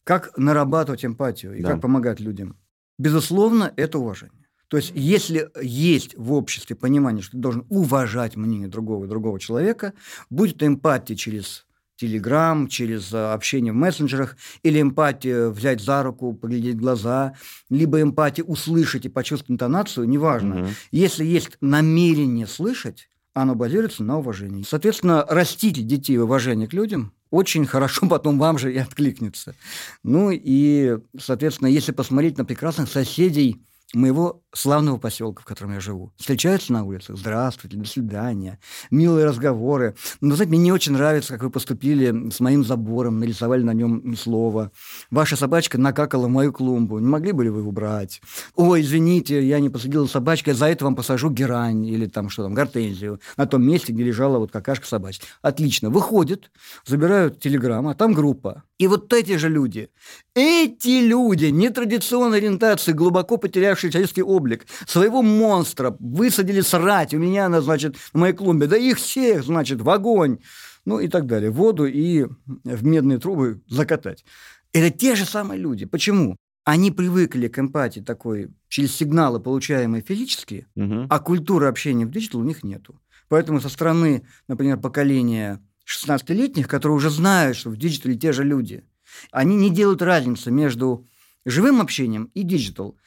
как 0.03 0.37
нарабатывать 0.37 1.03
эмпатию 1.03 1.57
и 1.57 1.63
да. 1.63 1.71
как 1.71 1.81
помогать 1.81 2.19
людям. 2.19 2.55
Безусловно, 2.99 3.73
это 3.77 3.97
уважение. 3.97 4.41
То 4.71 4.77
есть, 4.77 4.93
если 4.95 5.49
есть 5.61 6.15
в 6.15 6.31
обществе 6.31 6.77
понимание, 6.77 7.21
что 7.21 7.33
ты 7.33 7.39
должен 7.39 7.65
уважать 7.67 8.37
мнение 8.37 8.69
другого 8.69 9.05
другого 9.05 9.37
человека, 9.37 9.91
будь 10.29 10.53
это 10.53 10.65
эмпатия 10.65 11.17
через 11.17 11.65
Телеграм, 11.97 12.67
через 12.67 13.11
э, 13.11 13.33
общение 13.33 13.73
в 13.73 13.75
мессенджерах, 13.75 14.37
или 14.63 14.81
эмпатия 14.81 15.49
взять 15.49 15.81
за 15.81 16.01
руку, 16.03 16.31
поглядеть 16.31 16.75
в 16.75 16.79
глаза, 16.79 17.35
либо 17.69 18.01
эмпатия 18.01 18.45
услышать 18.45 19.05
и 19.05 19.09
почувствовать 19.09 19.51
интонацию, 19.51 20.07
неважно. 20.07 20.61
Угу. 20.61 20.69
Если 20.91 21.25
есть 21.25 21.57
намерение 21.59 22.47
слышать, 22.47 23.09
оно 23.33 23.55
базируется 23.55 24.05
на 24.05 24.19
уважении. 24.19 24.63
Соответственно, 24.63 25.25
растить 25.27 25.85
детей 25.85 26.17
в 26.17 26.23
уважении 26.23 26.65
к 26.65 26.71
людям, 26.71 27.11
очень 27.29 27.65
хорошо 27.65 28.05
потом 28.09 28.39
вам 28.39 28.57
же 28.57 28.73
и 28.73 28.77
откликнется. 28.77 29.53
Ну 30.01 30.31
и, 30.31 30.97
соответственно, 31.19 31.67
если 31.67 31.91
посмотреть 31.91 32.37
на 32.37 32.45
прекрасных 32.45 32.87
соседей 32.87 33.65
моего 33.93 34.41
славного 34.53 34.97
поселка, 34.97 35.41
в 35.41 35.45
котором 35.45 35.73
я 35.73 35.79
живу. 35.79 36.11
Встречаются 36.17 36.73
на 36.73 36.83
улицах. 36.83 37.17
Здравствуйте, 37.17 37.77
до 37.77 37.87
свидания. 37.87 38.59
Милые 38.89 39.25
разговоры. 39.25 39.95
Но, 40.19 40.35
знаете, 40.35 40.49
мне 40.49 40.59
не 40.59 40.71
очень 40.71 40.93
нравится, 40.93 41.33
как 41.33 41.43
вы 41.43 41.49
поступили 41.49 42.29
с 42.29 42.39
моим 42.39 42.63
забором, 42.63 43.19
нарисовали 43.19 43.63
на 43.63 43.73
нем 43.73 44.15
слово. 44.15 44.71
Ваша 45.09 45.35
собачка 45.35 45.77
накакала 45.77 46.27
в 46.27 46.29
мою 46.29 46.51
клумбу. 46.53 46.99
Не 46.99 47.07
могли 47.07 47.31
бы 47.31 47.43
ли 47.43 47.49
вы 47.49 47.63
убрать? 47.63 48.21
Ой, 48.55 48.81
извините, 48.81 49.45
я 49.45 49.59
не 49.59 49.69
посадила 49.69 50.05
собачку, 50.07 50.49
я 50.49 50.55
за 50.55 50.67
это 50.67 50.85
вам 50.85 50.95
посажу 50.95 51.29
герань 51.29 51.85
или 51.85 52.07
там 52.07 52.29
что 52.29 52.43
там, 52.43 52.53
гортензию 52.53 53.19
на 53.37 53.45
том 53.45 53.65
месте, 53.65 53.93
где 53.93 54.03
лежала 54.03 54.37
вот 54.37 54.51
какашка 54.51 54.85
собачки. 54.85 55.25
Отлично. 55.41 55.89
Выходит, 55.89 56.51
забирают 56.85 57.39
телеграмму, 57.39 57.89
а 57.89 57.93
там 57.95 58.13
группа. 58.13 58.63
И 58.77 58.87
вот 58.87 59.13
эти 59.13 59.37
же 59.37 59.47
люди, 59.47 59.89
эти 60.35 61.01
люди 61.01 61.45
нетрадиционной 61.45 62.39
ориентации, 62.39 62.93
глубоко 62.93 63.37
потерявшие 63.37 63.80
человеческий 63.89 64.23
облик, 64.23 64.67
своего 64.85 65.21
монстра 65.21 65.95
высадили 65.99 66.61
срать 66.61 67.13
у 67.13 67.17
меня, 67.17 67.49
на, 67.49 67.61
значит, 67.61 67.95
на 68.13 68.19
моей 68.21 68.33
клумбе, 68.33 68.67
да 68.67 68.77
их 68.77 68.97
всех, 68.97 69.43
значит, 69.43 69.81
в 69.81 69.89
огонь, 69.89 70.39
ну 70.85 70.99
и 70.99 71.07
так 71.07 71.25
далее, 71.25 71.51
в 71.51 71.55
воду 71.55 71.85
и 71.85 72.25
в 72.45 72.85
медные 72.85 73.17
трубы 73.17 73.61
закатать. 73.67 74.23
Это 74.73 74.89
те 74.95 75.15
же 75.15 75.25
самые 75.25 75.59
люди. 75.59 75.85
Почему? 75.85 76.35
Они 76.63 76.91
привыкли 76.91 77.47
к 77.47 77.57
эмпатии 77.57 78.01
такой 78.01 78.49
через 78.67 78.95
сигналы, 78.95 79.39
получаемые 79.39 80.03
физически, 80.03 80.67
угу. 80.75 81.07
а 81.09 81.19
культуры 81.19 81.67
общения 81.67 82.05
в 82.05 82.11
digital 82.11 82.41
у 82.41 82.43
них 82.43 82.63
нету. 82.63 83.01
Поэтому 83.29 83.59
со 83.59 83.69
стороны, 83.69 84.27
например, 84.47 84.77
поколения 84.77 85.59
16-летних, 85.87 86.67
которые 86.67 86.95
уже 86.95 87.09
знают, 87.09 87.57
что 87.57 87.69
в 87.69 87.77
digital 87.77 88.10
е 88.10 88.15
те 88.15 88.31
же 88.31 88.43
люди, 88.43 88.83
они 89.31 89.55
не 89.55 89.69
делают 89.69 90.01
разницы 90.01 90.51
между 90.51 91.07
живым 91.45 91.81
общением 91.81 92.25
и 92.33 92.43
digital. 92.43 92.97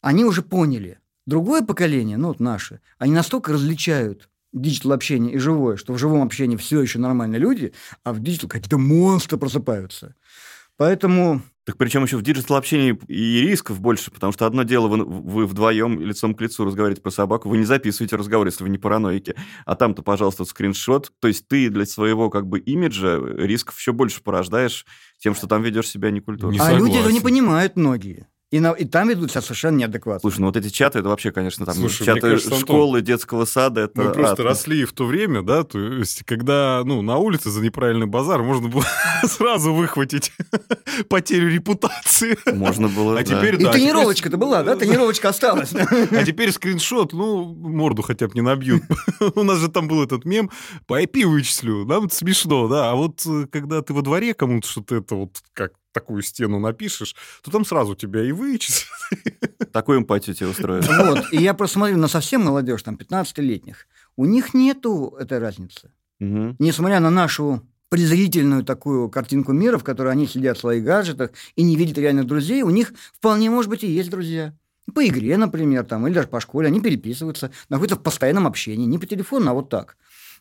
Они 0.00 0.24
уже 0.24 0.42
поняли. 0.42 0.98
Другое 1.26 1.62
поколение, 1.62 2.16
ну 2.16 2.28
вот 2.28 2.40
наше, 2.40 2.80
они 2.98 3.12
настолько 3.12 3.52
различают 3.52 4.28
digital 4.52 4.92
общение 4.92 5.34
и 5.34 5.38
живое, 5.38 5.76
что 5.76 5.92
в 5.92 5.98
живом 5.98 6.22
общении 6.22 6.56
все 6.56 6.80
еще 6.80 6.98
нормальные 6.98 7.38
люди, 7.38 7.74
а 8.02 8.12
в 8.12 8.20
digital 8.20 8.48
какие-то 8.48 8.78
монстры 8.78 9.38
просыпаются. 9.38 10.14
Поэтому 10.78 11.42
так 11.68 11.76
причем 11.76 12.04
еще 12.04 12.16
в 12.16 12.22
digital 12.22 12.56
общении 12.56 12.98
и 13.08 13.42
рисков 13.42 13.78
больше, 13.80 14.10
потому 14.10 14.32
что 14.32 14.46
одно 14.46 14.62
дело, 14.62 14.88
вы, 14.88 15.04
вы 15.04 15.46
вдвоем 15.46 16.00
лицом 16.00 16.34
к 16.34 16.40
лицу 16.40 16.64
разговариваете 16.64 17.02
про 17.02 17.10
собаку, 17.10 17.50
вы 17.50 17.58
не 17.58 17.64
записываете 17.64 18.16
разговор, 18.16 18.46
если 18.46 18.64
вы 18.64 18.70
не 18.70 18.78
параноики, 18.78 19.34
а 19.66 19.74
там-то, 19.74 20.00
пожалуйста, 20.02 20.46
скриншот. 20.46 21.12
То 21.18 21.28
есть 21.28 21.46
ты 21.46 21.68
для 21.68 21.84
своего 21.84 22.30
как 22.30 22.46
бы 22.46 22.58
имиджа 22.58 23.18
рисков 23.18 23.78
еще 23.78 23.92
больше 23.92 24.22
порождаешь 24.22 24.86
тем, 25.18 25.34
что 25.34 25.46
там 25.46 25.62
ведешь 25.62 25.88
себя 25.88 26.10
некультурно. 26.10 26.54
Не 26.54 26.58
а 26.58 26.72
люди 26.72 26.96
этого 26.96 27.10
не 27.10 27.20
понимают 27.20 27.76
многие. 27.76 28.28
И, 28.50 28.60
на, 28.60 28.72
и 28.72 28.86
там 28.86 29.10
ведут 29.10 29.30
себя 29.30 29.42
совершенно 29.42 29.76
неадекватно. 29.76 30.20
Слушай, 30.20 30.40
ну 30.40 30.46
вот 30.46 30.56
эти 30.56 30.70
чаты, 30.70 31.00
это 31.00 31.10
вообще, 31.10 31.32
конечно, 31.32 31.66
там 31.66 31.74
Слушай, 31.74 32.06
чаты 32.06 32.20
кажется, 32.22 32.58
школы, 32.58 32.98
Антон, 32.98 33.04
детского 33.04 33.44
сада, 33.44 33.82
это 33.82 34.00
Мы 34.00 34.12
просто 34.12 34.32
ад. 34.32 34.48
росли 34.48 34.86
в 34.86 34.92
то 34.94 35.04
время, 35.04 35.42
да, 35.42 35.64
то 35.64 35.78
есть, 35.78 36.22
когда, 36.24 36.80
ну, 36.82 37.02
на 37.02 37.18
улице 37.18 37.50
за 37.50 37.60
неправильный 37.60 38.06
базар 38.06 38.42
можно 38.42 38.68
было 38.68 38.86
сразу 39.24 39.74
выхватить 39.74 40.32
потерю 41.10 41.50
репутации. 41.50 42.38
Можно 42.50 42.88
было, 42.88 43.18
а 43.18 43.22
теперь, 43.22 43.56
И 43.56 43.66
тренировочка-то 43.66 44.38
была, 44.38 44.62
да? 44.62 44.76
Тренировочка 44.78 45.28
осталась. 45.28 45.74
А 45.74 46.24
теперь 46.24 46.50
скриншот, 46.50 47.12
ну, 47.12 47.54
морду 47.54 48.00
хотя 48.00 48.28
бы 48.28 48.32
не 48.34 48.40
набьют. 48.40 48.82
У 49.34 49.42
нас 49.42 49.58
же 49.58 49.68
там 49.68 49.88
был 49.88 50.02
этот 50.02 50.24
мем, 50.24 50.50
по 50.86 51.02
IP 51.02 51.26
вычислю, 51.26 51.84
нам 51.84 52.06
это 52.06 52.14
смешно, 52.14 52.66
да, 52.66 52.90
а 52.90 52.94
вот 52.94 53.26
э, 53.26 53.46
когда 53.52 53.82
ты 53.82 53.92
во 53.92 54.00
дворе 54.00 54.32
кому-то 54.32 54.66
что-то 54.66 54.96
это 54.96 55.16
вот 55.16 55.36
как 55.52 55.72
такую 55.92 56.22
стену 56.22 56.58
напишешь, 56.58 57.14
то 57.42 57.50
там 57.50 57.64
сразу 57.64 57.94
тебя 57.94 58.22
и 58.22 58.32
вычислят. 58.32 58.88
Такую 59.72 59.98
эмпатию 59.98 60.34
тебе 60.34 60.48
устроят. 60.48 60.86
Вот, 60.86 61.32
и 61.32 61.38
я 61.38 61.54
просто 61.54 61.74
смотрю 61.74 61.96
на 61.96 62.08
совсем 62.08 62.42
молодежь, 62.42 62.82
там, 62.82 62.96
15-летних. 62.96 63.86
У 64.16 64.24
них 64.24 64.54
нету 64.54 65.16
этой 65.18 65.38
разницы. 65.38 65.92
Угу. 66.20 66.56
Несмотря 66.58 67.00
на 67.00 67.10
нашу 67.10 67.62
презрительную 67.88 68.64
такую 68.64 69.08
картинку 69.08 69.52
мира, 69.52 69.78
в 69.78 69.84
которой 69.84 70.12
они 70.12 70.26
сидят 70.26 70.58
в 70.58 70.60
своих 70.60 70.84
гаджетах 70.84 71.30
и 71.56 71.62
не 71.62 71.76
видят 71.76 71.98
реальных 71.98 72.26
друзей, 72.26 72.62
у 72.62 72.70
них 72.70 72.92
вполне, 73.14 73.50
может 73.50 73.70
быть, 73.70 73.84
и 73.84 73.90
есть 73.90 74.10
друзья. 74.10 74.54
По 74.94 75.06
игре, 75.06 75.36
например, 75.36 75.84
там, 75.84 76.06
или 76.06 76.14
даже 76.14 76.28
по 76.28 76.40
школе, 76.40 76.68
они 76.68 76.80
переписываются, 76.80 77.50
находятся 77.68 77.96
в 77.96 78.02
постоянном 78.02 78.46
общении, 78.46 78.86
не 78.86 78.98
по 78.98 79.06
телефону, 79.06 79.50
а 79.50 79.54
вот 79.54 79.68
так. 79.68 79.96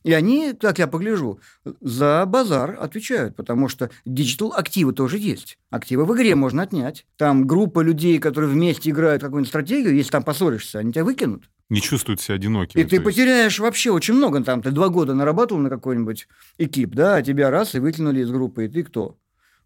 И 0.07 0.13
они, 0.13 0.53
как 0.53 0.79
я 0.79 0.87
погляжу, 0.87 1.41
за 1.81 2.23
базар 2.25 2.77
отвечают, 2.79 3.35
потому 3.35 3.67
что 3.67 3.89
digital 4.05 4.53
активы 4.55 4.93
тоже 4.93 5.17
есть. 5.17 5.57
Активы 5.69 6.05
в 6.05 6.15
игре 6.15 6.33
можно 6.33 6.63
отнять. 6.63 7.05
Там 7.17 7.45
группа 7.45 7.81
людей, 7.81 8.17
которые 8.17 8.49
вместе 8.49 8.89
играют 8.89 9.21
какую-нибудь 9.21 9.49
стратегию, 9.49 9.93
если 9.93 10.11
там 10.11 10.23
поссоришься, 10.23 10.79
они 10.79 10.93
тебя 10.93 11.03
выкинут. 11.03 11.49
Не 11.67 11.81
чувствуют 11.81 12.21
себя 12.21 12.35
одинокими. 12.35 12.81
И 12.81 12.85
ты 12.85 12.95
есть... 12.95 13.03
потеряешь 13.03 13.59
вообще 13.59 13.91
очень 13.91 14.13
много. 14.13 14.41
Там 14.41 14.61
ты 14.61 14.71
два 14.71 14.87
года 14.87 15.13
нарабатывал 15.13 15.59
на 15.59 15.69
какой-нибудь 15.69 16.29
экип, 16.57 16.95
да, 16.95 17.15
а 17.15 17.21
тебя 17.21 17.49
раз 17.51 17.75
и 17.75 17.79
выкинули 17.79 18.21
из 18.21 18.31
группы. 18.31 18.63
И 18.63 18.69
ты 18.69 18.83
кто? 18.83 19.17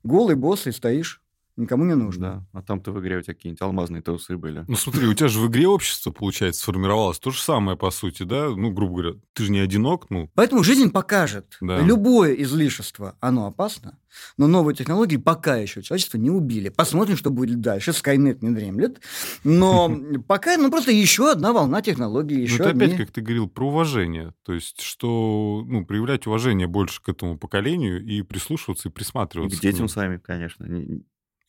Голый 0.01 0.35
босс 0.35 0.65
и 0.65 0.71
стоишь 0.71 1.20
никому 1.57 1.85
не 1.85 1.95
нужно. 1.95 2.47
Да. 2.53 2.59
А 2.59 2.63
там-то 2.63 2.91
в 2.91 2.99
игре 2.99 3.17
у 3.17 3.21
тебя 3.21 3.33
какие-нибудь 3.33 3.61
алмазные 3.61 4.01
трусы 4.01 4.37
были. 4.37 4.65
Ну 4.67 4.75
смотри, 4.75 5.07
у 5.07 5.13
тебя 5.13 5.27
же 5.27 5.39
в 5.39 5.47
игре 5.47 5.67
общество, 5.67 6.11
получается, 6.11 6.61
сформировалось. 6.61 7.19
То 7.19 7.31
же 7.31 7.41
самое, 7.41 7.77
по 7.77 7.91
сути, 7.91 8.23
да? 8.23 8.49
Ну, 8.49 8.71
грубо 8.71 8.93
говоря, 8.93 9.19
ты 9.33 9.43
же 9.43 9.51
не 9.51 9.59
одинок, 9.59 10.09
ну... 10.09 10.29
Поэтому 10.35 10.63
жизнь 10.63 10.91
покажет. 10.91 11.57
Да. 11.61 11.79
Любое 11.79 12.33
излишество, 12.33 13.15
оно 13.19 13.47
опасно. 13.47 13.97
Но 14.37 14.47
новые 14.47 14.75
технологии 14.75 15.17
пока 15.17 15.57
еще 15.57 15.81
человечество 15.81 16.17
не 16.17 16.29
убили. 16.29 16.69
Посмотрим, 16.69 17.17
что 17.17 17.29
будет 17.29 17.61
дальше. 17.61 17.93
Скайнет 17.93 18.41
не 18.41 18.49
дремлет. 18.51 18.99
Но 19.43 19.91
пока, 20.27 20.57
ну, 20.57 20.69
просто 20.69 20.91
еще 20.91 21.31
одна 21.31 21.53
волна 21.53 21.81
технологий. 21.81 22.41
Еще 22.41 22.55
это 22.55 22.69
опять, 22.69 22.97
как 22.97 23.11
ты 23.11 23.21
говорил, 23.21 23.47
про 23.47 23.67
уважение. 23.67 24.33
То 24.43 24.53
есть, 24.53 24.81
что, 24.81 25.63
ну, 25.65 25.85
проявлять 25.85 26.27
уважение 26.27 26.67
больше 26.67 27.01
к 27.01 27.09
этому 27.09 27.37
поколению 27.37 28.03
и 28.03 28.21
прислушиваться 28.21 28.89
и 28.89 28.91
присматриваться. 28.91 29.55
И 29.55 29.59
к 29.59 29.61
детям 29.61 29.87
сами, 29.87 30.17
конечно. 30.17 30.65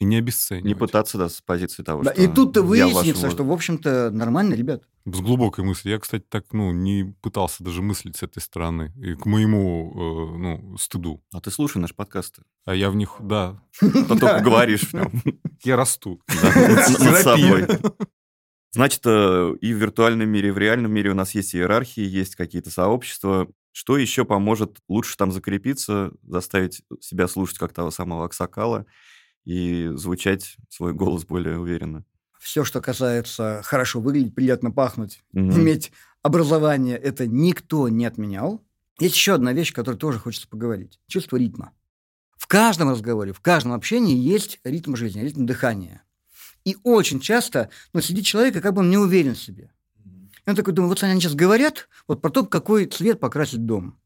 И 0.03 0.05
не 0.05 0.17
обесценивать. 0.17 0.65
Не 0.65 0.75
пытаться, 0.75 1.17
да, 1.17 1.29
с 1.29 1.41
позиции 1.41 1.85
того, 1.85 2.03
да, 2.03 2.13
что... 2.13 2.21
И 2.21 2.27
тут-то 2.27 2.65
выяснится, 2.65 3.31
что, 3.31 3.45
в 3.45 3.53
общем-то, 3.53 4.11
нормально, 4.11 4.55
ребят. 4.55 4.83
С 5.05 5.21
глубокой 5.21 5.65
мыслью. 5.65 5.93
Я, 5.93 6.01
кстати, 6.01 6.25
так, 6.29 6.47
ну, 6.53 6.73
не 6.73 7.15
пытался 7.23 7.63
даже 7.63 7.83
мыслить 7.83 8.17
с 8.17 8.25
этой 8.25 8.41
стороны. 8.41 8.93
И 8.97 9.15
к 9.15 9.27
моему, 9.27 9.93
э, 9.95 10.39
ну, 10.39 10.77
стыду. 10.77 11.23
А 11.33 11.41
ты 11.41 11.53
слушай 11.53 11.79
наши 11.79 11.95
подкасты. 11.95 12.43
А 12.65 12.75
я 12.75 12.91
в 12.91 12.97
них, 12.97 13.15
да. 13.21 13.63
Только 13.81 14.41
говоришь 14.41 14.89
в 14.89 14.93
нем. 14.93 15.23
Я 15.63 15.77
расту. 15.77 16.21
Над 16.99 17.19
собой. 17.19 17.69
Значит, 18.73 19.03
э, 19.05 19.55
и 19.61 19.73
в 19.73 19.77
виртуальном 19.77 20.29
мире, 20.29 20.49
и 20.49 20.53
в 20.53 20.59
реальном 20.59 20.93
мире 20.93 21.13
у 21.13 21.15
нас 21.15 21.33
есть 21.37 21.55
иерархии, 21.55 22.03
есть 22.03 22.35
какие-то 22.35 22.71
сообщества. 22.71 23.47
Что 23.71 23.97
еще 23.97 24.25
поможет 24.25 24.79
лучше 24.89 25.17
там 25.17 25.31
закрепиться, 25.31 26.11
заставить 26.25 26.83
себя 27.01 27.29
слушать 27.29 27.59
как 27.59 27.73
того 27.73 27.93
самого 27.93 28.25
Аксакала 28.25 28.85
и 29.45 29.91
звучать 29.95 30.57
свой 30.69 30.93
голос 30.93 31.25
более 31.25 31.59
уверенно. 31.59 32.05
Все, 32.39 32.65
что 32.65 32.81
касается 32.81 33.61
хорошо 33.65 34.01
выглядеть, 34.01 34.35
приятно 34.35 34.71
пахнуть, 34.71 35.23
угу. 35.33 35.53
иметь 35.53 35.93
образование, 36.23 36.97
это 36.97 37.27
никто 37.27 37.89
не 37.89 38.05
отменял. 38.05 38.65
Есть 38.99 39.15
еще 39.15 39.35
одна 39.35 39.53
вещь, 39.53 39.73
о 39.73 39.75
которой 39.75 39.97
тоже 39.97 40.19
хочется 40.19 40.49
поговорить. 40.49 41.01
Чувство 41.07 41.37
ритма. 41.37 41.73
В 42.37 42.47
каждом 42.47 42.91
разговоре, 42.91 43.33
в 43.33 43.41
каждом 43.41 43.73
общении 43.73 44.17
есть 44.17 44.61
ритм 44.65 44.97
жизни, 44.97 45.21
ритм 45.21 45.47
дыхания. 45.47 46.03
И 46.65 46.77
очень 46.83 47.21
часто 47.21 47.71
ну, 47.93 48.01
сидит 48.01 48.25
человек, 48.25 48.57
и 48.57 48.61
как 48.61 48.75
бы 48.75 48.81
он 48.81 48.91
не 48.91 48.99
уверен 48.99 49.35
в 49.35 49.43
себе. 49.43 49.73
И 50.45 50.51
он 50.51 50.57
такой 50.57 50.75
думает, 50.75 50.91
вот 50.91 51.09
они 51.09 51.21
сейчас 51.21 51.35
говорят 51.35 51.89
вот 52.09 52.21
про 52.21 52.31
то, 52.31 52.45
какой 52.45 52.87
цвет 52.87 53.21
покрасить 53.21 53.65
дом. 53.65 53.99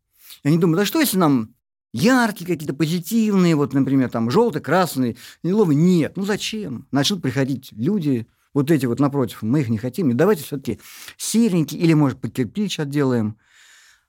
И 0.42 0.49
они 0.49 0.59
думают, 0.59 0.83
а 0.83 0.87
что 0.87 1.01
если 1.01 1.18
нам 1.18 1.55
яркие 1.96 2.46
какие-то 2.46 2.74
позитивные, 2.74 3.54
вот, 3.54 3.72
например, 3.72 4.11
там 4.11 4.30
желтый, 4.30 4.62
красный, 4.62 5.16
лиловый. 5.42 5.76
Нет, 5.76 6.16
ну 6.16 6.24
зачем? 6.24 6.87
Начнут 6.90 7.22
приходить 7.22 7.70
люди, 7.72 8.26
вот 8.54 8.70
эти 8.70 8.87
вот 8.87 9.00
напротив, 9.00 9.42
мы 9.42 9.61
их 9.61 9.68
не 9.68 9.78
хотим. 9.78 10.11
И 10.11 10.14
давайте 10.14 10.42
все-таки 10.42 10.80
серенький 11.16 11.78
или, 11.78 11.92
может, 11.92 12.20
под 12.20 12.32
кирпич 12.32 12.80
отделаем. 12.80 13.37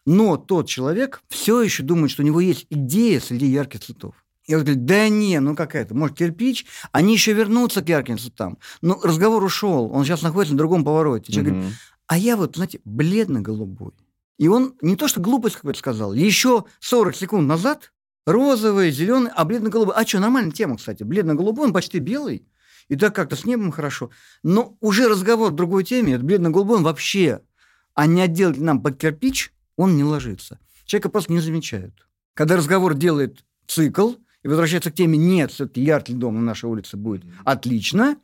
Но 0.05 0.37
тот 0.37 0.69
человек 0.69 1.21
все 1.27 1.61
еще 1.61 1.83
думает, 1.83 2.11
что 2.11 2.23
у 2.23 2.25
него 2.25 2.39
есть 2.39 2.65
идея 2.69 3.19
среди 3.19 3.47
ярких 3.47 3.81
цветов. 3.81 4.15
Я 4.47 4.59
говорю, 4.59 4.75
да 4.77 5.09
не, 5.09 5.41
ну 5.41 5.53
какая-то, 5.53 5.93
может, 5.93 6.15
кирпич, 6.15 6.65
они 6.93 7.11
еще 7.11 7.33
вернутся 7.33 7.81
к 7.81 7.89
ярким 7.89 8.17
цветам. 8.17 8.57
Но 8.81 8.97
разговор 9.03 9.43
ушел, 9.43 9.91
он 9.91 10.05
сейчас 10.05 10.21
находится 10.21 10.53
на 10.53 10.59
другом 10.59 10.85
повороте. 10.85 11.33
Человек 11.33 11.53
mm-hmm. 11.53 11.59
говорит, 11.59 11.77
а 12.07 12.17
я 12.17 12.37
вот, 12.37 12.55
знаете, 12.55 12.79
бледно-голубой. 12.85 13.91
И 14.37 14.47
он 14.47 14.75
не 14.81 14.95
то 14.95 15.07
что 15.07 15.19
глупость 15.19 15.55
какую-то 15.55 15.79
сказал, 15.79 16.13
еще 16.13 16.65
40 16.79 17.15
секунд 17.15 17.47
назад 17.47 17.91
розовый, 18.25 18.91
зеленый, 18.91 19.31
а 19.33 19.45
бледно-голубой. 19.45 19.95
А 19.95 20.05
что, 20.05 20.19
нормальная 20.19 20.51
тема, 20.51 20.77
кстати. 20.77 21.03
Бледно-голубой, 21.03 21.67
он 21.67 21.73
почти 21.73 21.99
белый. 21.99 22.45
И 22.89 22.95
так 22.95 23.15
как-то 23.15 23.35
с 23.35 23.45
небом 23.45 23.71
хорошо. 23.71 24.11
Но 24.43 24.77
уже 24.79 25.07
разговор 25.07 25.51
в 25.51 25.55
другой 25.55 25.83
теме, 25.83 26.13
это 26.13 26.23
бледно-голубой, 26.23 26.77
он 26.77 26.83
вообще, 26.83 27.41
а 27.95 28.05
не 28.05 28.21
отделать 28.21 28.57
нам 28.57 28.81
под 28.81 28.97
кирпич, 28.97 29.53
он 29.75 29.95
не 29.97 30.03
ложится. 30.03 30.59
Человека 30.85 31.09
просто 31.09 31.31
не 31.33 31.39
замечают. 31.39 32.07
Когда 32.33 32.55
разговор 32.55 32.93
делает 32.93 33.43
цикл, 33.65 34.13
и 34.43 34.47
возвращается 34.47 34.91
к 34.91 34.95
теме 34.95 35.17
«нет, 35.17 35.51
все-таки 35.51 35.81
яркий 35.81 36.13
дом 36.13 36.35
на 36.35 36.41
нашей 36.41 36.69
улице 36.69 36.95
будет 36.95 37.23
отлично», 37.43 38.17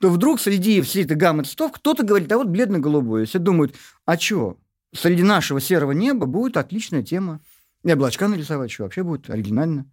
то 0.00 0.10
вдруг 0.10 0.40
среди 0.40 0.80
всей 0.80 1.04
этой 1.04 1.16
гаммы 1.16 1.44
цветов 1.44 1.72
кто-то 1.72 2.02
говорит, 2.02 2.32
а 2.32 2.38
вот 2.38 2.48
бледно-голубое. 2.48 3.26
Все 3.26 3.38
думают, 3.38 3.74
а 4.06 4.18
что, 4.18 4.58
среди 4.92 5.22
нашего 5.22 5.60
серого 5.60 5.92
неба 5.92 6.26
будет 6.26 6.56
отличная 6.56 7.02
тема. 7.02 7.40
И 7.82 7.92
облачка 7.92 8.28
нарисовать, 8.28 8.70
что 8.70 8.84
вообще 8.84 9.02
будет 9.02 9.30
оригинально. 9.30 9.86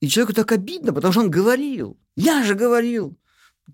И 0.00 0.08
человеку 0.08 0.34
так 0.34 0.52
обидно, 0.52 0.92
потому 0.92 1.12
что 1.12 1.22
он 1.22 1.30
говорил. 1.30 1.98
Я 2.16 2.44
же 2.44 2.54
говорил. 2.54 3.18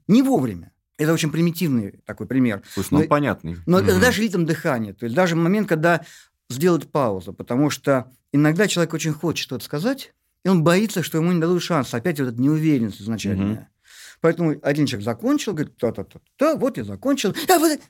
Не 0.07 0.23
вовремя. 0.23 0.73
Это 0.97 1.13
очень 1.13 1.31
примитивный 1.31 2.01
такой 2.05 2.27
пример. 2.27 2.63
Слушай, 2.73 2.89
ну 2.93 3.01
но, 3.01 3.07
понятный. 3.07 3.57
Но 3.67 3.79
угу. 3.79 3.87
это 3.87 4.01
даже 4.01 4.23
ритм 4.23 4.45
дыхания. 4.45 4.95
То 4.95 5.07
есть 5.07 5.17
даже 5.17 5.35
момент, 5.35 5.69
когда 5.69 6.05
сделать 6.49 6.91
паузу. 6.91 7.33
Потому 7.33 7.71
что 7.71 8.13
иногда 8.33 8.67
человек 8.67 8.95
очень 8.95 9.13
хочет 9.13 9.43
что-то 9.43 9.65
сказать, 9.65 10.15
и 10.45 10.49
он 10.49 10.63
боится, 10.63 11.03
что 11.03 11.19
ему 11.19 11.33
не 11.33 11.41
дадут 11.41 11.63
шанс. 11.63 11.93
Опять 11.95 12.21
вот 12.21 12.29
эта 12.29 12.41
неуверенность 12.41 13.01
изначальная. 13.01 13.53
Угу. 13.53 13.67
Поэтому 14.21 14.61
один 14.63 14.87
человек 14.87 15.05
закончил, 15.05 15.53
говорит, 15.53 15.77
та-та-та, 15.77 16.57
вот 16.57 16.77
я 16.77 16.85
закончил. 16.85 17.35
А, 17.49 17.59
вот... 17.59 17.81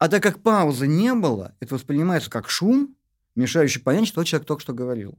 а 0.00 0.08
так 0.08 0.20
как 0.22 0.42
паузы 0.42 0.86
не 0.86 1.12
было, 1.12 1.54
это 1.60 1.74
воспринимается 1.74 2.30
как 2.30 2.48
шум, 2.48 2.96
мешающий 3.36 3.82
понять, 3.82 4.08
что 4.08 4.24
человек 4.24 4.48
только 4.48 4.62
что 4.62 4.72
говорил. 4.72 5.18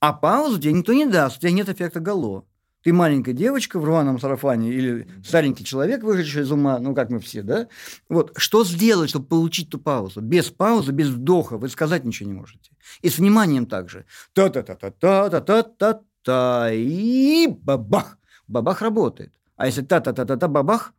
А 0.00 0.14
паузу 0.14 0.58
тебе 0.58 0.72
никто 0.72 0.94
не 0.94 1.04
даст, 1.04 1.36
у 1.36 1.40
тебя 1.40 1.50
нет 1.52 1.68
эффекта 1.68 2.00
гало. 2.00 2.46
Ты 2.82 2.94
маленькая 2.94 3.34
девочка 3.34 3.78
в 3.78 3.84
рваном 3.84 4.18
сарафане 4.18 4.72
или 4.72 5.06
старенький 5.22 5.66
человек, 5.66 6.02
вышедший 6.02 6.44
из 6.44 6.50
ума, 6.50 6.78
ну, 6.78 6.94
как 6.94 7.10
мы 7.10 7.20
все, 7.20 7.42
да? 7.42 7.68
Вот, 8.08 8.32
что 8.36 8.64
сделать, 8.64 9.10
чтобы 9.10 9.26
получить 9.26 9.68
ту 9.68 9.78
паузу? 9.78 10.22
Без 10.22 10.50
паузы, 10.50 10.92
без 10.92 11.10
вдоха 11.10 11.58
вы 11.58 11.68
сказать 11.68 12.04
ничего 12.04 12.30
не 12.30 12.34
можете. 12.34 12.70
И 13.02 13.10
с 13.10 13.18
вниманием 13.18 13.66
также. 13.66 14.06
Та-та-та-та-та-та-та-та, 14.32 16.72
и 16.72 17.48
бабах. 17.48 18.16
Бабах 18.48 18.80
работает. 18.80 19.34
А 19.56 19.66
если 19.66 19.82
та-та-та-та-та, 19.82 20.48
бабах, 20.48 20.94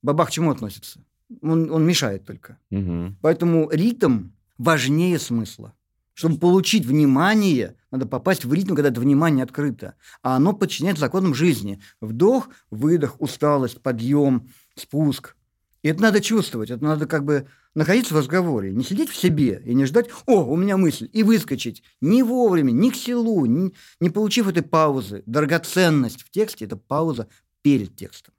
бабах 0.00 0.28
к 0.28 0.30
чему 0.30 0.52
относится? 0.52 1.00
Он, 1.42 1.70
он 1.70 1.86
мешает 1.86 2.24
только. 2.24 2.58
Угу. 2.70 3.16
Поэтому 3.20 3.70
ритм 3.70 4.30
важнее 4.56 5.18
смысла. 5.18 5.74
Чтобы 6.14 6.38
получить 6.38 6.84
внимание, 6.84 7.76
надо 7.92 8.06
попасть 8.06 8.44
в 8.44 8.52
ритм, 8.52 8.74
когда 8.74 8.88
это 8.88 9.00
внимание 9.00 9.44
открыто. 9.44 9.94
А 10.22 10.36
оно 10.36 10.52
подчиняется 10.52 11.02
законам 11.02 11.34
жизни. 11.34 11.80
Вдох, 12.00 12.48
выдох, 12.70 13.20
усталость, 13.20 13.80
подъем, 13.82 14.48
спуск. 14.74 15.36
И 15.82 15.88
это 15.88 16.02
надо 16.02 16.20
чувствовать, 16.20 16.70
это 16.70 16.82
надо 16.82 17.06
как 17.06 17.24
бы 17.24 17.46
находиться 17.74 18.12
в 18.12 18.18
разговоре, 18.18 18.72
не 18.72 18.82
сидеть 18.82 19.10
в 19.10 19.16
себе 19.16 19.62
и 19.64 19.74
не 19.74 19.84
ждать, 19.84 20.08
о, 20.26 20.44
у 20.44 20.56
меня 20.56 20.76
мысль, 20.76 21.08
и 21.12 21.22
выскочить. 21.22 21.84
Ни 22.00 22.22
вовремя, 22.22 22.72
ни 22.72 22.90
к 22.90 22.96
селу, 22.96 23.46
ни, 23.46 23.72
не 24.00 24.10
получив 24.10 24.48
этой 24.48 24.64
паузы. 24.64 25.22
Драгоценность 25.26 26.22
в 26.22 26.30
тексте– 26.30 26.64
это 26.66 26.76
пауза 26.76 27.28
перед 27.62 27.94
текстом. 27.94 28.34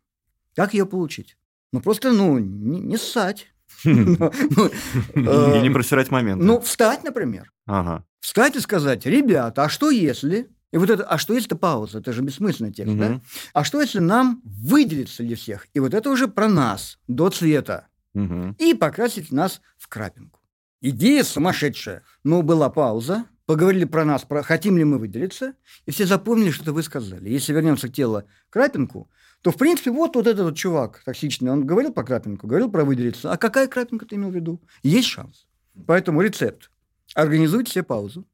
Как 0.53 0.73
ее 0.73 0.85
получить? 0.85 1.37
Ну, 1.71 1.81
просто, 1.81 2.11
ну, 2.11 2.39
не, 2.39 2.79
не 2.79 2.97
ссать. 2.97 3.47
Ну, 3.85 4.17
ну, 5.15 5.55
и 5.55 5.61
не 5.61 5.69
э, 5.69 5.73
просирать 5.73 6.11
момент. 6.11 6.41
Ну, 6.41 6.59
встать, 6.59 7.03
например. 7.03 7.51
Встать 8.19 8.55
и 8.57 8.59
сказать, 8.59 9.05
ребята, 9.05 9.63
а 9.63 9.69
что 9.69 9.89
если... 9.89 10.49
И 10.71 10.77
вот 10.77 10.89
это, 10.89 11.03
а 11.03 11.17
что 11.17 11.33
если 11.33 11.47
это 11.47 11.55
пауза? 11.55 11.99
Это 11.99 12.11
же 12.11 12.21
бессмысленный 12.21 12.73
текст, 12.73 12.95
да? 12.95 13.21
А 13.53 13.63
что 13.63 13.81
если 13.81 13.99
нам 13.99 14.41
выделить 14.43 15.09
среди 15.09 15.35
всех? 15.35 15.67
И 15.73 15.79
вот 15.79 15.93
это 15.93 16.09
уже 16.09 16.27
про 16.27 16.47
нас, 16.47 16.99
до 17.07 17.29
цвета. 17.29 17.87
И 18.13 18.73
покрасить 18.73 19.31
нас 19.31 19.61
в 19.77 19.87
крапинку. 19.87 20.39
Идея 20.81 21.23
сумасшедшая. 21.23 22.03
Но 22.23 22.41
была 22.41 22.69
пауза, 22.69 23.25
поговорили 23.45 23.85
про 23.85 24.05
нас, 24.05 24.23
про 24.23 24.43
хотим 24.43 24.77
ли 24.77 24.83
мы 24.83 24.99
выделиться, 24.99 25.53
и 25.85 25.91
все 25.91 26.05
запомнили, 26.05 26.51
что 26.51 26.71
вы 26.71 26.83
сказали. 26.83 27.29
Если 27.29 27.51
вернемся 27.51 27.87
к 27.87 27.93
телу 27.93 28.23
крапинку, 28.49 29.09
то, 29.41 29.51
в 29.51 29.57
принципе, 29.57 29.91
вот, 29.91 30.15
вот 30.15 30.27
этот 30.27 30.45
вот 30.45 30.57
чувак 30.57 31.01
токсичный, 31.05 31.51
он 31.51 31.65
говорил 31.65 31.93
про 31.93 32.03
крапинку, 32.03 32.47
говорил 32.47 32.69
про 32.69 32.83
выделиться. 32.83 33.31
А 33.31 33.37
какая 33.37 33.67
крапинка 33.67 34.05
ты 34.05 34.15
имел 34.15 34.29
в 34.29 34.35
виду? 34.35 34.61
Есть 34.83 35.07
шанс. 35.07 35.47
Поэтому 35.87 36.21
рецепт. 36.21 36.71
Организуйте 37.15 37.71
себе 37.71 37.83
паузу, 37.83 38.27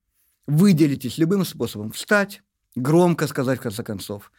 выделитесь 0.47 1.17
любым 1.17 1.45
способом. 1.45 1.91
Встать, 1.91 2.41
громко 2.75 3.27
сказать, 3.27 3.59
в 3.59 3.61
конце 3.61 3.83
концов. 3.83 4.31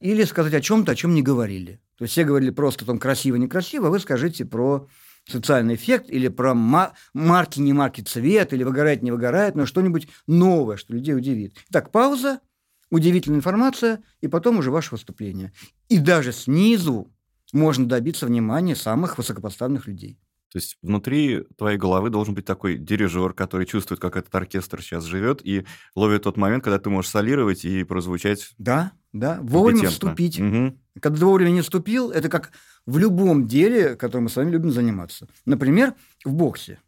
Или 0.00 0.24
сказать 0.24 0.54
о 0.54 0.60
чем-то, 0.60 0.92
о 0.92 0.94
чем 0.94 1.14
не 1.14 1.22
говорили. 1.22 1.80
То 1.96 2.04
есть 2.04 2.12
все 2.12 2.24
говорили 2.24 2.50
просто 2.50 2.84
о 2.84 2.86
том, 2.86 2.98
красиво-некрасиво, 2.98 3.88
а 3.88 3.90
вы 3.90 3.98
скажите 3.98 4.44
про 4.44 4.88
социальный 5.26 5.74
эффект 5.74 6.06
или 6.08 6.28
про 6.28 6.54
марки, 6.54 7.60
не 7.60 7.72
марки 7.72 8.00
цвет, 8.00 8.52
или 8.52 8.64
выгорает, 8.64 9.02
не 9.02 9.10
выгорает, 9.10 9.54
но 9.54 9.66
что-нибудь 9.66 10.08
новое, 10.26 10.76
что 10.76 10.94
людей 10.94 11.14
удивит. 11.14 11.56
Так, 11.70 11.90
пауза– 11.90 12.40
удивительная 12.92 13.38
информация, 13.38 14.02
и 14.20 14.28
потом 14.28 14.58
уже 14.58 14.70
ваше 14.70 14.90
выступление. 14.92 15.52
И 15.88 15.98
даже 15.98 16.30
снизу 16.30 17.10
можно 17.52 17.88
добиться 17.88 18.26
внимания 18.26 18.76
самых 18.76 19.16
высокопоставленных 19.16 19.86
людей. 19.86 20.18
То 20.52 20.58
есть 20.58 20.76
внутри 20.82 21.44
твоей 21.56 21.78
головы 21.78 22.10
должен 22.10 22.34
быть 22.34 22.44
такой 22.44 22.76
дирижер, 22.76 23.32
который 23.32 23.64
чувствует, 23.64 23.98
как 23.98 24.18
этот 24.18 24.34
оркестр 24.34 24.82
сейчас 24.82 25.04
живет, 25.04 25.40
и 25.42 25.64
ловит 25.94 26.24
тот 26.24 26.36
момент, 26.36 26.62
когда 26.62 26.78
ты 26.78 26.90
можешь 26.90 27.10
солировать 27.10 27.64
и 27.64 27.82
прозвучать. 27.84 28.50
Да, 28.58 28.92
да, 29.14 29.38
вовремя 29.40 29.88
вступить. 29.88 30.38
Угу. 30.38 30.78
Когда 31.00 31.18
ты 31.18 31.24
вовремя 31.24 31.50
не 31.50 31.62
вступил, 31.62 32.10
это 32.10 32.28
как 32.28 32.52
в 32.84 32.98
любом 32.98 33.46
деле, 33.46 33.96
которым 33.96 34.24
мы 34.24 34.30
с 34.30 34.36
вами 34.36 34.50
любим 34.50 34.70
заниматься. 34.70 35.26
Например, 35.46 35.94
в 36.26 36.34
боксе. 36.34 36.78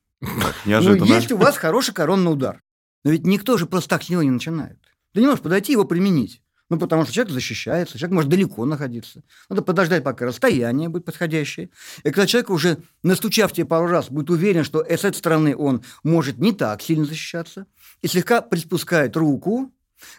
Неожиданно. 0.67 1.07
Ну, 1.07 1.15
есть 1.15 1.33
у 1.33 1.39
вас 1.39 1.57
хороший 1.57 1.95
коронный 1.95 2.31
удар. 2.31 2.61
Но 3.05 3.11
ведь 3.11 3.25
никто 3.25 3.57
же 3.57 3.65
просто 3.65 3.89
так 3.89 4.03
с 4.03 4.11
него 4.11 4.23
не 4.23 4.31
начинает. 4.31 4.79
Ты 5.15 5.21
не 5.21 5.27
можешь 5.27 5.43
подойти 5.43 5.73
и 5.73 5.75
его 5.75 5.85
применить. 5.85 6.43
Ну, 6.71 6.79
потому 6.79 7.05
что 7.05 7.13
человек 7.13 7.33
защищается, 7.33 7.99
человек 7.99 8.15
может 8.15 8.31
далеко 8.31 8.65
находиться. 8.65 9.23
Надо 9.49 9.63
подождать, 9.63 10.03
пока 10.03 10.27
расстояние 10.27 10.89
будет 10.89 11.05
подходящее. 11.05 11.71
И 12.03 12.11
когда 12.11 12.27
человек 12.27 12.51
уже, 12.51 12.79
настучав 13.03 13.53
тебе 13.53 13.67
пару 13.67 13.87
раз, 13.87 14.11
будет 14.11 14.31
уверен, 14.31 14.65
что 14.65 14.83
с 14.83 15.05
этой 15.05 15.15
стороны 15.15 15.55
он 15.55 15.83
может 16.03 16.39
не 16.39 16.53
так 16.53 16.83
сильно 16.83 17.05
защищаться, 17.05 17.67
и 18.03 18.09
слегка 18.09 18.41
приспускает 18.41 19.17
руку, 19.17 19.71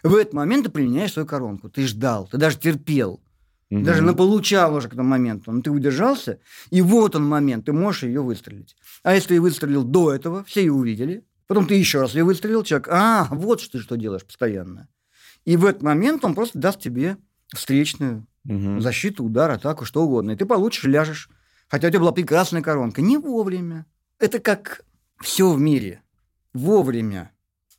в 0.02 0.14
этот 0.14 0.32
момент 0.32 0.64
ты 0.66 0.70
применяешь 0.70 1.12
свою 1.12 1.26
коронку. 1.26 1.68
Ты 1.68 1.86
ждал, 1.86 2.28
ты 2.30 2.38
даже 2.38 2.58
терпел. 2.58 3.20
Угу. 3.70 3.82
Даже 3.82 4.02
наполучал 4.02 4.74
уже 4.76 4.88
к 4.88 4.92
этому 4.92 5.08
моменту. 5.08 5.50
Но 5.50 5.60
ты 5.60 5.70
удержался, 5.70 6.38
и 6.70 6.80
вот 6.80 7.16
он 7.16 7.26
момент, 7.26 7.66
ты 7.66 7.72
можешь 7.72 8.04
ее 8.04 8.22
выстрелить. 8.22 8.76
А 9.02 9.14
если 9.14 9.28
ты 9.28 9.40
выстрелил 9.40 9.82
до 9.82 10.12
этого, 10.12 10.44
все 10.44 10.60
ее 10.60 10.72
увидели, 10.72 11.24
Потом 11.46 11.66
ты 11.66 11.74
еще 11.74 12.00
раз 12.00 12.14
ее 12.14 12.24
выстрелил, 12.24 12.62
человек, 12.62 12.88
а, 12.90 13.28
вот 13.30 13.68
ты 13.70 13.78
что 13.78 13.96
делаешь 13.96 14.24
постоянно. 14.24 14.88
И 15.44 15.56
в 15.56 15.64
этот 15.64 15.82
момент 15.82 16.24
он 16.24 16.34
просто 16.34 16.58
даст 16.58 16.80
тебе 16.80 17.16
встречную 17.54 18.26
угу. 18.44 18.80
защиту, 18.80 19.24
удар, 19.24 19.50
атаку, 19.50 19.84
что 19.84 20.02
угодно. 20.02 20.32
И 20.32 20.36
ты 20.36 20.44
получишь, 20.44 20.84
ляжешь. 20.84 21.30
Хотя 21.68 21.88
у 21.88 21.90
тебя 21.90 22.00
была 22.00 22.12
прекрасная 22.12 22.62
коронка. 22.62 23.00
Не 23.00 23.16
вовремя. 23.16 23.86
Это 24.18 24.40
как 24.40 24.84
все 25.20 25.52
в 25.52 25.60
мире. 25.60 26.02
Вовремя. 26.52 27.32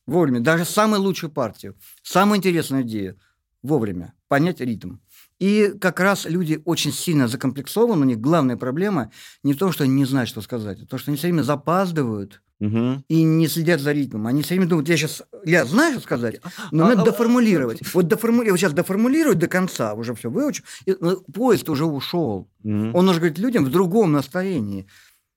Вовремя. 0.05 0.39
Даже 0.39 0.63
самую 0.63 1.01
лучшую 1.01 1.31
партию, 1.31 1.75
самую 2.03 2.37
интересную 2.37 2.83
идею. 2.83 3.19
Вовремя. 3.61 4.13
Понять 4.29 4.61
ритм. 4.61 4.97
И 5.39 5.73
как 5.79 5.99
раз 5.99 6.25
люди 6.25 6.61
очень 6.65 6.91
сильно 6.91 7.27
закомплексованы, 7.27 8.01
у 8.01 8.09
них 8.09 8.19
главная 8.19 8.57
проблема 8.57 9.11
не 9.43 9.53
в 9.53 9.57
том, 9.57 9.71
что 9.71 9.83
они 9.83 9.93
не 9.93 10.05
знают, 10.05 10.29
что 10.29 10.41
сказать, 10.41 10.81
а 10.81 10.85
то, 10.85 10.97
что 10.97 11.11
они 11.11 11.17
все 11.17 11.27
время 11.27 11.43
запаздывают 11.43 12.41
угу. 12.59 13.03
и 13.07 13.23
не 13.23 13.47
следят 13.47 13.81
за 13.81 13.91
ритмом. 13.91 14.27
Они 14.27 14.41
все 14.41 14.55
время 14.55 14.67
думают, 14.67 14.89
я 14.89 14.97
сейчас, 14.97 15.23
я 15.45 15.65
знаю, 15.65 15.93
что 15.93 16.01
сказать, 16.01 16.41
но 16.71 16.85
а, 16.85 16.89
надо 16.89 17.01
а, 17.01 17.05
доформулировать. 17.05 17.81
А, 17.81 17.85
вот 17.93 18.07
доформули... 18.07 18.49
вот 18.49 18.57
сейчас 18.57 18.73
доформулировать 18.73 19.39
до 19.39 19.47
конца, 19.47 19.93
уже 19.93 20.13
все 20.15 20.29
выучу, 20.29 20.63
и, 20.85 20.95
ну, 20.99 21.17
поезд 21.33 21.69
уже 21.69 21.85
ушел. 21.85 22.49
Угу. 22.63 22.91
Он 22.93 23.09
уже 23.09 23.19
говорит 23.19 23.37
людям 23.37 23.65
в 23.65 23.71
другом 23.71 24.11
настроении. 24.11 24.87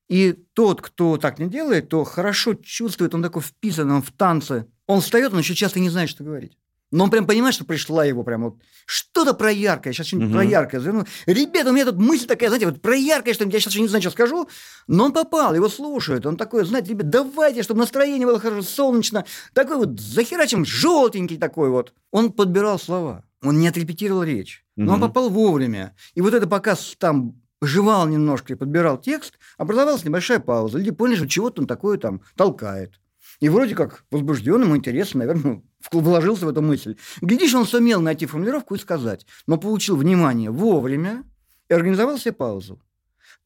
И 0.09 0.33
тот, 0.53 0.81
кто 0.81 1.17
так 1.17 1.39
не 1.39 1.47
делает, 1.47 1.87
то 1.87 2.03
хорошо 2.03 2.53
чувствует, 2.55 3.15
он 3.15 3.23
такой 3.23 3.41
вписан, 3.41 3.89
он 3.91 4.01
в 4.01 4.11
танце. 4.11 4.67
Он 4.85 4.99
встает, 4.99 5.31
он 5.31 5.39
еще 5.39 5.55
часто 5.55 5.79
не 5.79 5.89
знает, 5.89 6.09
что 6.09 6.25
говорить. 6.25 6.57
Но 6.91 7.05
он 7.05 7.09
прям 7.09 7.25
понимает, 7.25 7.55
что 7.55 7.63
пришла 7.63 8.03
его 8.03 8.23
прям 8.23 8.43
вот 8.43 8.55
что-то 8.85 9.33
про 9.33 9.51
яркое, 9.51 9.93
сейчас 9.93 10.07
что-нибудь 10.07 10.29
угу. 10.29 10.37
про 10.37 10.43
яркое. 10.43 10.81
Ну, 10.81 11.05
ребята, 11.25 11.69
у 11.69 11.73
меня 11.73 11.85
тут 11.85 11.97
мысль 11.97 12.27
такая, 12.27 12.49
знаете, 12.49 12.65
вот 12.65 12.81
про 12.81 12.95
яркое, 12.95 13.33
что 13.33 13.45
я 13.45 13.51
сейчас 13.59 13.73
еще 13.73 13.81
не 13.81 13.87
знаю, 13.87 14.01
что 14.01 14.11
скажу, 14.11 14.49
но 14.87 15.05
он 15.05 15.13
попал, 15.13 15.55
его 15.55 15.69
слушают, 15.69 16.25
он 16.25 16.35
такой, 16.35 16.65
знаете, 16.65 16.89
ребят, 16.89 17.09
давайте, 17.09 17.63
чтобы 17.63 17.79
настроение 17.79 18.27
было 18.27 18.39
хорошо, 18.39 18.61
солнечно, 18.63 19.25
такой 19.53 19.77
вот 19.77 19.99
захерачим, 19.99 20.65
желтенький 20.65 21.37
такой 21.37 21.69
вот. 21.69 21.93
Он 22.11 22.33
подбирал 22.33 22.77
слова, 22.77 23.23
он 23.41 23.59
не 23.59 23.69
отрепетировал 23.69 24.23
речь, 24.23 24.65
но 24.75 24.93
угу. 24.93 24.93
он 24.95 25.01
попал 25.01 25.29
вовремя. 25.29 25.95
И 26.13 26.21
вот 26.21 26.33
это 26.33 26.45
пока 26.45 26.75
там 26.97 27.41
жевал 27.61 28.07
немножко 28.07 28.53
и 28.53 28.55
подбирал 28.57 28.99
текст, 28.99 29.39
образовалась 29.57 30.03
небольшая 30.03 30.39
пауза. 30.39 30.77
Люди 30.77 30.91
поняли, 30.91 31.15
что 31.15 31.27
чего-то 31.29 31.61
он 31.61 31.67
такое 31.67 31.97
там 31.97 32.21
толкает. 32.35 32.99
И 33.41 33.49
вроде 33.49 33.75
как 33.75 34.05
возбужден, 34.11 34.61
ему 34.61 34.77
интересно, 34.77 35.19
наверное, 35.25 35.61
вложился 35.91 36.45
в 36.45 36.49
эту 36.49 36.61
мысль. 36.61 36.95
Глядишь, 37.21 37.53
он 37.53 37.65
сумел 37.65 37.99
найти 37.99 38.25
формулировку 38.25 38.75
и 38.75 38.79
сказать, 38.79 39.25
но 39.47 39.57
получил 39.57 39.97
внимание 39.97 40.49
вовремя 40.51 41.23
и 41.67 41.73
организовал 41.73 42.17
себе 42.17 42.31
паузу. 42.33 42.81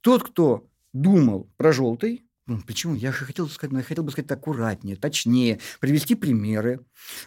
Тот, 0.02 0.22
кто 0.24 0.68
думал 0.94 1.50
про 1.58 1.72
желтый, 1.72 2.22
Ну, 2.48 2.62
почему? 2.68 2.94
Я 2.94 3.12
же 3.12 3.26
хотел 3.26 3.50
сказать, 3.50 3.72
ну, 3.72 3.80
я 3.80 3.84
хотел 3.84 4.04
бы 4.04 4.12
сказать 4.12 4.30
аккуратнее, 4.30 4.96
точнее, 4.96 5.60
привести 5.80 6.14
примеры, 6.14 6.80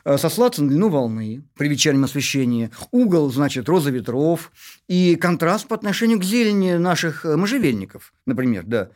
э, 0.04 0.16
сослаться 0.16 0.62
на 0.62 0.68
длину 0.68 0.90
волны 0.90 1.42
при 1.56 1.68
вечернем 1.68 2.04
освещении, 2.04 2.70
угол, 2.92 3.28
значит, 3.32 3.68
роза 3.68 3.90
ветров 3.90 4.52
и 4.86 5.16
контраст 5.16 5.66
по 5.66 5.74
отношению 5.74 6.20
к 6.20 6.24
зелени 6.24 6.74
наших 6.74 7.24
э, 7.24 7.36
можжевельников, 7.36 8.12
например, 8.26 8.62
да. 8.64 8.90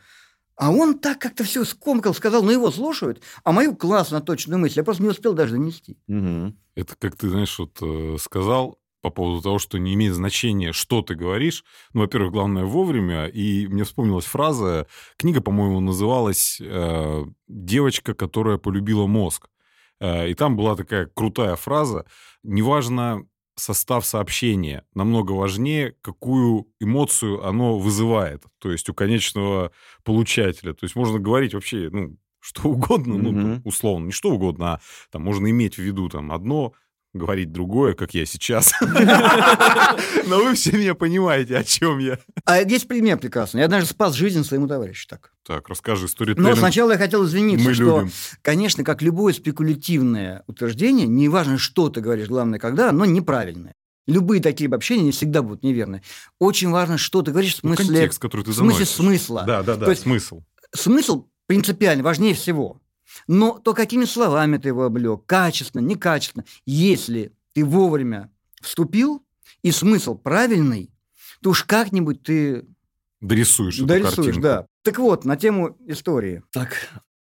А 0.55 0.71
он 0.71 0.99
так 0.99 1.19
как-то 1.19 1.43
все 1.43 1.65
скомкал, 1.65 2.13
сказал, 2.13 2.43
ну 2.43 2.51
его 2.51 2.71
слушают, 2.71 3.21
а 3.43 3.51
мою 3.51 3.75
классно 3.75 4.21
точную 4.21 4.59
мысль 4.59 4.79
я 4.79 4.83
просто 4.83 5.03
не 5.03 5.09
успел 5.09 5.33
даже 5.33 5.53
донести. 5.53 5.97
Угу. 6.07 6.53
Это 6.75 6.95
как 6.97 7.15
ты, 7.15 7.29
знаешь, 7.29 7.57
вот 7.57 7.77
э, 7.81 8.17
сказал, 8.19 8.79
по 9.03 9.09
поводу 9.09 9.41
того, 9.41 9.59
что 9.59 9.77
не 9.77 9.93
имеет 9.95 10.13
значения, 10.13 10.71
что 10.71 11.01
ты 11.01 11.13
говоришь. 11.13 11.65
Ну, 11.93 12.01
во-первых, 12.01 12.31
главное 12.31 12.63
вовремя. 12.63 13.27
И 13.27 13.67
мне 13.67 13.83
вспомнилась 13.83 14.23
фраза, 14.25 14.87
книга, 15.17 15.41
по-моему, 15.41 15.81
называлась 15.81 16.59
э, 16.61 17.25
«Девочка, 17.47 18.13
которая 18.13 18.57
полюбила 18.57 19.05
мозг». 19.05 19.49
Э, 19.99 20.29
и 20.29 20.33
там 20.33 20.55
была 20.55 20.77
такая 20.77 21.07
крутая 21.13 21.57
фраза. 21.57 22.05
Неважно 22.43 23.27
состав 23.55 24.05
сообщения, 24.05 24.85
намного 24.93 25.33
важнее, 25.33 25.95
какую 26.01 26.67
эмоцию 26.79 27.45
оно 27.45 27.77
вызывает. 27.77 28.43
То 28.59 28.71
есть 28.71 28.89
у 28.89 28.93
конечного 28.93 29.71
получателя. 30.03 30.73
То 30.73 30.85
есть 30.85 30.95
можно 30.95 31.19
говорить 31.19 31.53
вообще, 31.53 31.89
ну, 31.91 32.17
что 32.39 32.69
угодно, 32.69 33.13
mm-hmm. 33.13 33.31
ну, 33.31 33.61
условно, 33.63 34.05
не 34.07 34.11
что 34.11 34.31
угодно, 34.31 34.73
а 34.73 34.81
там 35.11 35.23
можно 35.23 35.49
иметь 35.49 35.75
в 35.75 35.81
виду 35.81 36.09
там 36.09 36.31
одно, 36.31 36.73
говорить 37.13 37.51
другое, 37.51 37.93
как 37.93 38.13
я 38.13 38.25
сейчас. 38.25 38.73
Но 38.81 40.37
вы 40.43 40.55
все 40.55 40.71
меня 40.71 40.95
понимаете, 40.95 41.57
о 41.57 41.63
чем 41.63 41.99
я. 41.99 42.19
А 42.45 42.61
есть 42.61 42.87
пример 42.87 43.17
прекрасный. 43.19 43.61
Я 43.61 43.67
даже 43.67 43.85
спас 43.85 44.15
жизнь 44.15 44.43
своему 44.43 44.67
товарищу 44.67 45.07
так. 45.07 45.31
Так, 45.43 45.69
расскажи 45.69 46.07
историю. 46.07 46.35
Но 46.39 46.55
сначала 46.55 46.91
я 46.93 46.97
хотел 46.97 47.25
извиниться, 47.25 47.67
Мы 47.67 47.73
что, 47.73 47.99
любим. 47.99 48.11
конечно, 48.41 48.83
как 48.83 49.01
любое 49.01 49.33
спекулятивное 49.33 50.43
утверждение, 50.47 51.05
неважно, 51.05 51.57
что 51.57 51.89
ты 51.89 52.01
говоришь, 52.01 52.27
главное, 52.27 52.59
когда, 52.59 52.89
оно 52.89 53.05
неправильное. 53.05 53.75
Любые 54.05 54.41
такие 54.41 54.67
обобщения 54.67 55.03
не 55.03 55.11
всегда 55.11 55.41
будут 55.41 55.63
неверны. 55.63 56.01
Очень 56.39 56.71
важно, 56.71 56.97
что 56.97 57.21
ты 57.21 57.31
говоришь 57.31 57.55
в 57.55 57.63
ну, 57.63 57.75
смысле... 57.75 57.85
контекст, 57.85 58.19
который 58.19 58.43
ты 58.43 58.51
В 58.51 58.55
смысле 58.55 58.85
смысла. 58.85 59.43
Да, 59.47 59.63
да, 59.63 59.75
да, 59.75 59.85
То 59.85 59.91
есть, 59.91 60.03
смысл. 60.03 60.43
Смысл 60.75 61.27
принципиально 61.47 62.03
важнее 62.03 62.33
всего. 62.33 62.81
Но 63.27 63.59
то, 63.59 63.73
какими 63.73 64.05
словами 64.05 64.57
ты 64.57 64.69
его 64.69 64.83
облег, 64.83 65.25
качественно, 65.25 65.81
некачественно, 65.81 66.45
если 66.65 67.33
ты 67.53 67.63
вовремя 67.63 68.31
вступил, 68.61 69.23
и 69.61 69.71
смысл 69.71 70.15
правильный, 70.15 70.91
то 71.41 71.51
уж 71.51 71.63
как-нибудь 71.63 72.23
ты... 72.23 72.65
Дорисуешь 73.21 73.77
эту 73.77 73.85
Дорисуешь, 73.85 74.15
картинку. 74.15 74.41
да. 74.41 74.67
Так 74.83 74.99
вот, 74.99 75.23
на 75.23 75.37
тему 75.37 75.77
истории. 75.87 76.43
Так, 76.51 76.89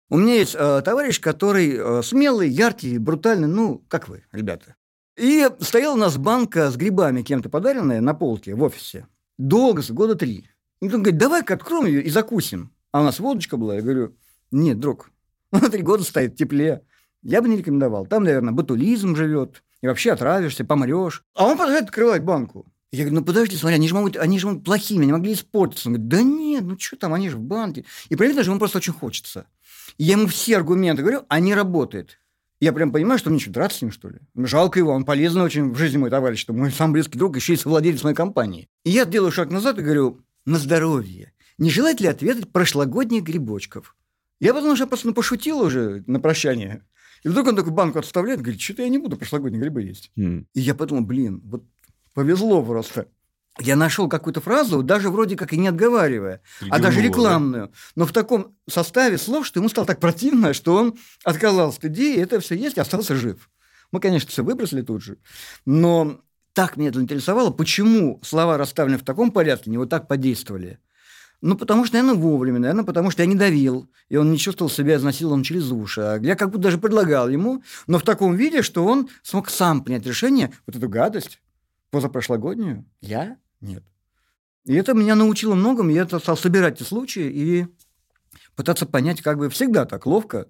у 0.09 0.17
меня 0.17 0.35
есть 0.35 0.55
э, 0.57 0.81
товарищ, 0.83 1.19
который 1.19 1.75
э, 1.75 2.01
смелый, 2.03 2.49
яркий, 2.49 2.97
брутальный, 2.97 3.47
ну, 3.47 3.83
как 3.89 4.07
вы, 4.07 4.23
ребята. 4.31 4.75
И 5.17 5.47
стояла 5.59 5.95
у 5.95 5.97
нас 5.97 6.17
банка 6.17 6.71
с 6.71 6.77
грибами, 6.77 7.21
кем-то 7.21 7.49
подаренная, 7.49 7.99
на 7.99 8.13
полке 8.13 8.55
в 8.55 8.63
офисе. 8.63 9.07
Долго, 9.37 9.83
года 9.89 10.15
три. 10.15 10.47
И 10.81 10.85
он 10.85 11.03
говорит, 11.03 11.17
давай-ка 11.17 11.55
откроем 11.55 11.85
ее 11.85 12.01
и 12.01 12.09
закусим. 12.09 12.73
А 12.91 13.01
у 13.01 13.03
нас 13.03 13.19
водочка 13.19 13.57
была. 13.57 13.75
Я 13.75 13.81
говорю, 13.81 14.15
нет, 14.51 14.79
друг, 14.79 15.11
на 15.61 15.69
три 15.69 15.81
года 15.81 16.03
стоит 16.03 16.35
теплее. 16.35 16.81
Я 17.23 17.41
бы 17.41 17.49
не 17.49 17.57
рекомендовал. 17.57 18.05
Там, 18.05 18.23
наверное, 18.23 18.53
ботулизм 18.53 19.15
живет. 19.15 19.63
И 19.81 19.87
вообще 19.87 20.11
отравишься, 20.11 20.63
помрешь. 20.63 21.23
А 21.35 21.45
он 21.45 21.57
продолжает 21.57 21.85
открывать 21.85 22.23
банку. 22.23 22.65
Я 22.91 23.05
говорю, 23.05 23.21
ну 23.21 23.25
подожди, 23.25 23.55
смотри, 23.55 23.75
они 23.75 23.87
же 23.87 23.95
могут, 23.95 24.17
они 24.17 24.37
же 24.37 24.47
могут 24.47 24.65
плохими, 24.65 25.03
они 25.03 25.13
могли 25.13 25.33
испортиться. 25.33 25.87
Он 25.87 25.93
говорит, 25.93 26.09
да 26.09 26.21
нет, 26.21 26.63
ну 26.63 26.77
что 26.77 26.97
там, 26.97 27.13
они 27.13 27.29
же 27.29 27.37
в 27.37 27.41
банке. 27.41 27.85
И 28.09 28.15
при 28.15 28.33
же 28.33 28.49
ему 28.49 28.59
просто 28.59 28.79
очень 28.79 28.91
хочется. 28.91 29.45
И 29.97 30.03
я 30.03 30.13
ему 30.13 30.27
все 30.27 30.57
аргументы 30.57 31.01
говорю, 31.01 31.23
они 31.29 31.55
работают. 31.55 32.19
Я 32.59 32.73
прям 32.73 32.91
понимаю, 32.91 33.17
что 33.17 33.29
мне 33.29 33.39
что, 33.39 33.51
драться 33.51 33.79
с 33.79 33.81
ним, 33.81 33.91
что 33.91 34.09
ли? 34.09 34.19
Жалко 34.35 34.77
его, 34.77 34.91
он 34.91 35.05
полезный 35.05 35.41
очень 35.41 35.71
в 35.71 35.77
жизни 35.77 35.97
мой 35.97 36.09
товарищ, 36.09 36.41
что 36.41 36.53
мой 36.53 36.71
самый 36.71 36.93
близкий 36.93 37.17
друг, 37.17 37.35
еще 37.35 37.53
и 37.53 37.57
совладелец 37.57 38.03
моей 38.03 38.15
компании. 38.15 38.67
И 38.83 38.91
я 38.91 39.05
делаю 39.05 39.31
шаг 39.31 39.51
назад 39.51 39.79
и 39.79 39.81
говорю, 39.81 40.19
на 40.45 40.57
здоровье. 40.57 41.33
Не 41.57 41.69
желаете 41.69 42.03
ли 42.03 42.09
ответить 42.09 42.51
прошлогодних 42.51 43.23
грибочков? 43.23 43.95
Я 44.41 44.55
потому 44.55 44.75
что 44.75 44.87
просто 44.87 45.07
ну, 45.07 45.13
пошутил 45.13 45.61
уже 45.61 46.03
на 46.07 46.19
прощание. 46.19 46.83
И 47.23 47.29
вдруг 47.29 47.47
он 47.47 47.55
такую 47.55 47.73
банку 47.73 47.99
отставляет, 47.99 48.41
говорит, 48.41 48.59
что-то 48.59 48.81
я 48.81 48.89
не 48.89 48.97
буду 48.97 49.15
прошлогодние 49.15 49.61
грибы 49.61 49.83
есть. 49.83 50.11
Mm. 50.17 50.45
И 50.55 50.59
я 50.59 50.73
подумал, 50.73 51.05
блин, 51.05 51.41
вот 51.45 51.63
повезло 52.13 52.65
просто. 52.65 53.07
Я 53.59 53.75
нашел 53.75 54.09
какую-то 54.09 54.41
фразу, 54.41 54.81
даже 54.81 55.11
вроде 55.11 55.35
как 55.35 55.53
и 55.53 55.57
не 55.57 55.67
отговаривая, 55.67 56.41
Придумывал, 56.59 56.79
а 56.79 56.83
даже 56.83 57.01
рекламную, 57.01 57.67
да? 57.67 57.73
но 57.95 58.05
в 58.05 58.13
таком 58.13 58.55
составе 58.67 59.17
слов, 59.17 59.45
что 59.45 59.59
ему 59.59 59.69
стало 59.69 59.85
так 59.85 59.99
противно, 59.99 60.53
что 60.53 60.73
он 60.73 60.97
отказался 61.23 61.77
от 61.77 61.85
идеи, 61.85 62.17
это 62.17 62.39
все 62.39 62.55
есть, 62.55 62.77
и 62.77 62.79
остался 62.79 63.15
жив. 63.15 63.49
Мы, 63.91 63.99
конечно, 63.99 64.29
все 64.29 64.43
выбросили 64.43 64.81
тут 64.81 65.03
же, 65.03 65.17
но 65.65 66.21
так 66.53 66.77
меня 66.77 66.89
это 66.89 67.01
интересовало, 67.01 67.51
почему 67.51 68.21
слова 68.23 68.57
расставлены 68.57 68.97
в 68.97 69.03
таком 69.03 69.31
порядке, 69.31 69.69
не 69.69 69.77
вот 69.77 69.89
так 69.89 70.07
подействовали. 70.07 70.79
Ну, 71.41 71.57
потому 71.57 71.85
что, 71.85 71.97
наверное, 71.97 72.21
вовремя, 72.21 72.59
наверное, 72.59 72.85
потому 72.85 73.09
что 73.09 73.23
я 73.23 73.27
не 73.27 73.35
давил, 73.35 73.89
и 74.09 74.15
он 74.15 74.31
не 74.31 74.37
чувствовал 74.37 74.69
себя 74.69 74.95
изнасилованным 74.95 75.43
через 75.43 75.71
уши. 75.71 76.01
А 76.01 76.19
я 76.19 76.35
как 76.35 76.49
будто 76.51 76.63
даже 76.63 76.77
предлагал 76.77 77.29
ему, 77.29 77.63
но 77.87 77.97
в 77.97 78.03
таком 78.03 78.35
виде, 78.35 78.61
что 78.61 78.85
он 78.85 79.09
смог 79.23 79.49
сам 79.49 79.83
принять 79.83 80.05
решение, 80.05 80.53
вот 80.67 80.75
эту 80.75 80.87
гадость, 80.87 81.41
позапрошлогоднюю, 81.89 82.85
я 83.01 83.37
нет. 83.59 83.83
И 84.65 84.75
это 84.75 84.93
меня 84.93 85.15
научило 85.15 85.55
многому, 85.55 85.89
я 85.89 86.05
стал 86.05 86.37
собирать 86.37 86.79
эти 86.79 86.87
случаи 86.87 87.27
и 87.27 87.67
пытаться 88.55 88.85
понять, 88.85 89.21
как 89.21 89.39
бы 89.39 89.49
всегда 89.49 89.85
так 89.85 90.05
ловко 90.05 90.47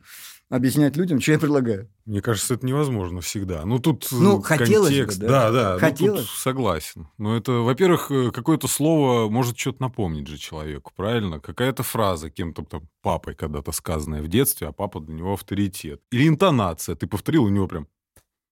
объяснять 0.51 0.97
людям, 0.97 1.19
что 1.21 1.31
я 1.31 1.39
предлагаю. 1.39 1.89
Мне 2.05 2.21
кажется, 2.21 2.53
это 2.53 2.65
невозможно 2.65 3.21
всегда. 3.21 3.65
Ну, 3.65 3.79
тут 3.79 4.07
ну, 4.11 4.41
контекст... 4.41 5.19
Бы, 5.19 5.27
да, 5.27 5.49
да, 5.49 5.73
да 5.73 5.79
хотелось. 5.79 6.21
Ну, 6.21 6.27
тут 6.27 6.35
согласен. 6.35 7.07
Но 7.17 7.35
это, 7.35 7.53
во-первых, 7.53 8.11
э, 8.11 8.31
какое-то 8.31 8.67
слово 8.67 9.29
может 9.29 9.57
что-то 9.57 9.81
напомнить 9.81 10.27
же 10.27 10.37
человеку, 10.37 10.91
правильно? 10.95 11.39
Какая-то 11.39 11.83
фраза 11.83 12.29
кем-то 12.29 12.63
там 12.63 12.87
папой 13.01 13.33
когда-то 13.33 13.71
сказанная 13.71 14.21
в 14.21 14.27
детстве, 14.27 14.67
а 14.67 14.71
папа 14.73 14.99
для 14.99 15.15
него 15.15 15.33
авторитет. 15.33 16.01
Или 16.11 16.27
интонация. 16.27 16.95
Ты 16.95 17.07
повторил 17.07 17.45
у 17.45 17.49
него 17.49 17.67
прям 17.67 17.87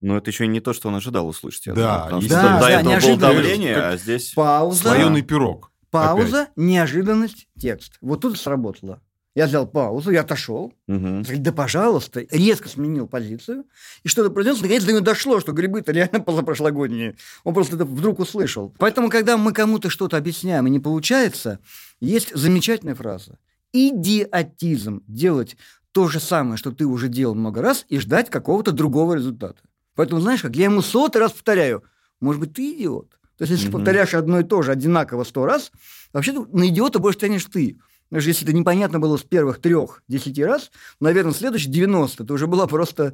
но 0.01 0.15
это 0.15 0.29
еще 0.29 0.47
не 0.47 0.61
то, 0.61 0.71
что 0.71 0.87
он 0.87 0.95
ожидал 0.95 1.27
услышать. 1.27 1.75
Да, 1.75 2.03
потому 2.05 2.21
что 2.21 2.29
да, 2.29 2.53
до 2.53 2.59
да, 2.61 2.71
этого 2.71 2.99
было 3.01 3.17
давление, 3.17 3.75
а 3.75 3.97
здесь... 3.97 4.31
Пауза. 4.33 4.81
Слоеный 4.81 5.23
пирог. 5.23 5.73
Пауза, 5.91 6.43
Опять. 6.43 6.55
неожиданность, 6.55 7.49
текст. 7.59 7.97
Вот 7.99 8.21
тут 8.21 8.37
сработало. 8.37 9.01
Я 9.35 9.45
взял 9.45 9.67
паузу, 9.67 10.11
я 10.11 10.21
отошел. 10.21 10.73
Угу. 10.87 11.23
Сказать, 11.23 11.43
да 11.43 11.51
пожалуйста. 11.51 12.25
Резко 12.31 12.67
сменил 12.67 13.07
позицию. 13.07 13.65
И 14.03 14.07
что-то 14.07 14.31
произошло. 14.31 14.63
Наконец 14.63 14.83
до 14.83 14.91
него 14.91 15.01
дошло, 15.01 15.39
что 15.39 15.51
грибы-то 15.51 15.91
реально 15.91 16.19
позапрошлогодние. 16.25 17.15
Он 17.43 17.53
просто 17.53 17.75
это 17.75 17.85
вдруг 17.85 18.19
услышал. 18.19 18.73
Поэтому, 18.79 19.09
когда 19.09 19.37
мы 19.37 19.53
кому-то 19.53 19.89
что-то 19.89 20.17
объясняем 20.17 20.65
и 20.67 20.71
не 20.71 20.79
получается, 20.79 21.59
есть 21.99 22.35
замечательная 22.35 22.95
фраза. 22.95 23.37
Идиотизм. 23.71 25.03
Делать 25.07 25.57
то 25.91 26.07
же 26.07 26.19
самое, 26.19 26.57
что 26.57 26.71
ты 26.71 26.85
уже 26.85 27.07
делал 27.07 27.35
много 27.35 27.61
раз, 27.61 27.85
и 27.89 27.99
ждать 27.99 28.29
какого-то 28.29 28.71
другого 28.71 29.13
результата. 29.15 29.59
Поэтому, 29.95 30.21
знаешь 30.21 30.41
как, 30.41 30.55
я 30.55 30.65
ему 30.65 30.81
сотый 30.81 31.21
раз 31.21 31.31
повторяю, 31.33 31.83
может 32.19 32.39
быть, 32.39 32.53
ты 32.53 32.73
идиот. 32.73 33.09
То 33.37 33.43
есть, 33.43 33.51
если 33.51 33.69
mm 33.69 33.71
повторяешь 33.71 34.13
одно 34.13 34.39
и 34.39 34.43
то 34.43 34.61
же 34.61 34.71
одинаково 34.71 35.23
сто 35.23 35.45
раз, 35.45 35.71
вообще 36.13 36.33
на 36.33 36.67
идиота 36.67 36.99
больше 36.99 37.19
тянешь 37.19 37.45
ты. 37.45 37.79
Даже 38.11 38.29
если 38.29 38.45
это 38.47 38.55
непонятно 38.55 38.99
было 38.99 39.17
с 39.17 39.23
первых 39.23 39.59
трех 39.59 40.03
десяти 40.07 40.43
раз, 40.43 40.71
наверное, 40.99 41.33
следующие 41.33 41.71
90 41.71 42.23
это 42.23 42.33
уже 42.33 42.47
было 42.47 42.65
просто 42.65 43.13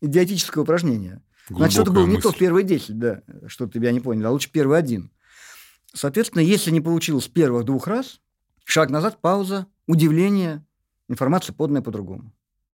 идиотическое 0.00 0.62
упражнение. 0.62 1.22
Глубокая 1.48 1.58
Значит, 1.58 1.72
что-то 1.74 1.90
было 1.92 2.06
мысль. 2.06 2.16
не 2.16 2.22
то 2.22 2.32
в 2.32 2.38
первые 2.38 2.64
10, 2.64 2.98
да, 2.98 3.22
что-то 3.48 3.78
я 3.80 3.90
не 3.90 4.00
понял, 4.00 4.26
а 4.26 4.30
лучше 4.30 4.50
первый 4.50 4.78
один. 4.78 5.10
Соответственно, 5.92 6.40
если 6.42 6.70
не 6.70 6.80
получилось 6.80 7.24
с 7.24 7.28
первых 7.28 7.64
двух 7.64 7.86
раз, 7.86 8.20
шаг 8.64 8.90
назад, 8.90 9.20
пауза, 9.20 9.66
удивление, 9.86 10.64
информация 11.08 11.52
поданная 11.52 11.82
по-другому. 11.82 12.32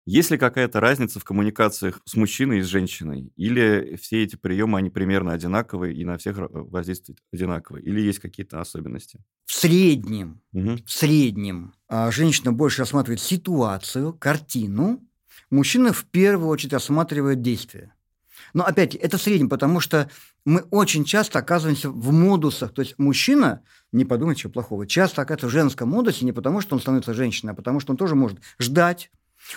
Есть 0.05 0.29
ли 0.29 0.37
какая-то 0.37 0.79
разница 0.79 1.19
в 1.19 1.23
коммуникациях 1.23 1.99
с 2.05 2.15
мужчиной 2.15 2.59
и 2.59 2.61
с 2.61 2.67
женщиной? 2.67 3.31
Или 3.35 3.97
все 3.99 4.23
эти 4.23 4.35
приемы, 4.35 4.77
они 4.77 4.91
примерно 4.91 5.33
одинаковые 5.33 5.95
и 5.95 6.05
на 6.05 6.17
всех 6.17 6.37
воздействуют 6.37 7.19
одинаково? 7.33 7.77
Или 7.77 8.01
есть 8.01 8.19
какие-то 8.19 8.61
особенности? 8.61 9.19
В 9.45 9.53
среднем, 9.53 10.41
угу. 10.53 10.77
в 10.85 10.91
среднем 10.91 11.73
а, 11.87 12.11
женщина 12.11 12.53
больше 12.53 12.81
рассматривает 12.81 13.19
ситуацию, 13.19 14.13
картину, 14.13 15.03
мужчина 15.49 15.91
в 15.91 16.05
первую 16.05 16.49
очередь 16.49 16.73
рассматривает 16.73 17.41
действие. 17.41 17.91
Но 18.53 18.63
опять, 18.63 18.93
это 18.95 19.17
в 19.17 19.21
среднем, 19.21 19.49
потому 19.49 19.79
что 19.79 20.09
мы 20.45 20.61
очень 20.69 21.03
часто 21.03 21.39
оказываемся 21.39 21.89
в 21.89 22.11
модусах. 22.11 22.73
То 22.73 22.81
есть 22.81 22.95
мужчина, 22.99 23.63
не 23.91 24.05
подумайте 24.05 24.41
чего 24.41 24.53
плохого, 24.53 24.85
часто 24.85 25.21
оказывается 25.23 25.47
в 25.47 25.51
женском 25.51 25.89
модусе 25.89 26.25
не 26.25 26.31
потому, 26.31 26.61
что 26.61 26.75
он 26.75 26.81
становится 26.81 27.13
женщиной, 27.13 27.51
а 27.51 27.55
потому 27.55 27.79
что 27.79 27.91
он 27.91 27.97
тоже 27.97 28.15
может 28.15 28.39
ждать, 28.59 29.09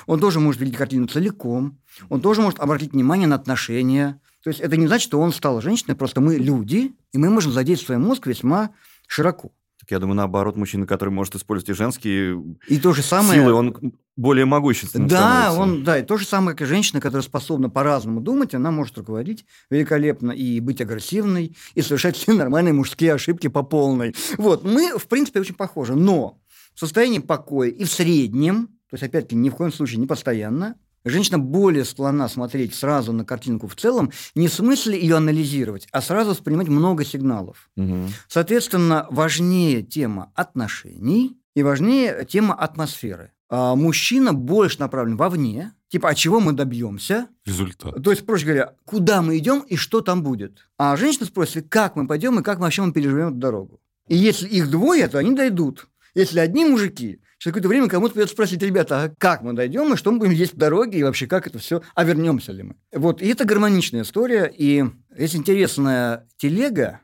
он 0.06 0.20
тоже 0.20 0.40
может 0.40 0.60
видеть 0.60 0.76
картину 0.76 1.06
целиком, 1.06 1.78
он 2.08 2.20
тоже 2.20 2.42
может 2.42 2.60
обратить 2.60 2.92
внимание 2.92 3.26
на 3.26 3.36
отношения. 3.36 4.20
То 4.42 4.50
есть 4.50 4.60
это 4.60 4.76
не 4.76 4.86
значит, 4.86 5.08
что 5.08 5.20
он 5.20 5.32
стал 5.32 5.60
женщиной, 5.60 5.94
просто 5.94 6.20
мы 6.20 6.36
люди, 6.36 6.92
и 7.12 7.18
мы 7.18 7.30
можем 7.30 7.52
задействовать 7.52 7.98
свой 7.98 8.08
мозг 8.08 8.26
весьма 8.26 8.70
широко. 9.06 9.52
все-таки, 9.88 9.94
я 9.94 9.98
думаю, 9.98 10.16
наоборот, 10.16 10.56
мужчина, 10.56 10.86
который 10.86 11.10
может 11.10 11.34
использовать 11.34 11.70
и 11.70 11.72
женские 11.72 12.56
и 12.68 12.78
то 12.78 12.92
же 12.92 13.02
самое... 13.02 13.40
силы, 13.40 13.52
он 13.52 13.94
более 14.16 14.44
могущественным 14.44 15.08
Да, 15.08 15.54
он, 15.54 15.84
да, 15.84 15.98
и 15.98 16.02
то 16.04 16.16
же 16.16 16.26
самое, 16.26 16.56
как 16.56 16.66
и 16.66 16.70
женщина, 16.70 17.00
которая 17.00 17.22
способна 17.22 17.70
по-разному 17.70 18.20
думать, 18.20 18.54
она 18.54 18.70
может 18.70 18.98
руководить 18.98 19.46
великолепно 19.70 20.32
и 20.32 20.60
быть 20.60 20.80
агрессивной, 20.80 21.56
и 21.74 21.82
совершать 21.82 22.16
все 22.16 22.32
нормальные 22.32 22.72
мужские 22.72 23.14
ошибки 23.14 23.46
по 23.46 23.62
полной. 23.62 24.14
Вот, 24.36 24.64
мы, 24.64 24.98
в 24.98 25.06
принципе, 25.06 25.40
очень 25.40 25.54
похожи, 25.54 25.94
но 25.94 26.40
в 26.74 26.80
состоянии 26.80 27.20
покоя 27.20 27.70
и 27.70 27.84
в 27.84 27.90
среднем, 27.90 28.77
то 28.90 28.94
есть, 28.94 29.04
опять-таки, 29.04 29.36
ни 29.36 29.50
в 29.50 29.54
коем 29.54 29.72
случае 29.72 29.98
не 29.98 30.06
постоянно, 30.06 30.76
Женщина 31.04 31.38
более 31.38 31.84
склонна 31.84 32.28
смотреть 32.28 32.74
сразу 32.74 33.12
на 33.12 33.24
картинку 33.24 33.68
в 33.68 33.76
целом, 33.76 34.10
не 34.34 34.48
в 34.48 34.52
смысле 34.52 35.00
ее 35.00 35.16
анализировать, 35.16 35.86
а 35.92 36.02
сразу 36.02 36.30
воспринимать 36.30 36.68
много 36.68 37.04
сигналов. 37.04 37.70
Угу. 37.76 38.08
Соответственно, 38.26 39.06
важнее 39.10 39.82
тема 39.82 40.32
отношений 40.34 41.38
и 41.54 41.62
важнее 41.62 42.26
тема 42.28 42.54
атмосферы. 42.54 43.32
А 43.48 43.74
мужчина 43.76 44.34
больше 44.34 44.80
направлен 44.80 45.16
вовне, 45.16 45.72
типа, 45.88 46.10
а 46.10 46.14
чего 46.14 46.40
мы 46.40 46.52
добьемся? 46.52 47.28
Результат. 47.46 48.02
То 48.02 48.10
есть, 48.10 48.26
проще 48.26 48.44
говоря, 48.44 48.74
куда 48.84 49.22
мы 49.22 49.38
идем 49.38 49.60
и 49.60 49.76
что 49.76 50.02
там 50.02 50.22
будет. 50.22 50.68
А 50.76 50.96
женщина 50.96 51.24
спросит, 51.24 51.68
как 51.68 51.96
мы 51.96 52.06
пойдем 52.06 52.38
и 52.38 52.42
как 52.42 52.58
мы 52.58 52.64
вообще 52.64 52.82
мы 52.82 52.92
переживем 52.92 53.28
эту 53.28 53.36
дорогу. 53.36 53.80
И 54.08 54.16
если 54.16 54.48
их 54.48 54.70
двое, 54.70 55.08
то 55.08 55.18
они 55.18 55.34
дойдут. 55.34 55.88
Если 56.14 56.40
одни 56.40 56.64
мужики, 56.64 57.20
через 57.38 57.52
какое-то 57.52 57.68
время 57.68 57.88
кому-то 57.88 58.14
придется 58.14 58.34
спросить, 58.34 58.62
ребята, 58.62 59.02
а 59.02 59.12
как 59.16 59.42
мы 59.42 59.52
дойдем, 59.52 59.92
и 59.92 59.96
что 59.96 60.10
мы 60.10 60.18
будем 60.18 60.32
есть 60.32 60.54
в 60.54 60.56
дороге, 60.56 60.98
и 60.98 61.02
вообще 61.02 61.26
как 61.26 61.46
это 61.46 61.58
все, 61.58 61.82
а 61.94 62.04
вернемся 62.04 62.52
ли 62.52 62.64
мы? 62.64 62.76
Вот, 62.92 63.22
и 63.22 63.28
это 63.28 63.44
гармоничная 63.44 64.02
история, 64.02 64.52
и 64.54 64.84
есть 65.16 65.36
интересная 65.36 66.26
телега, 66.36 67.00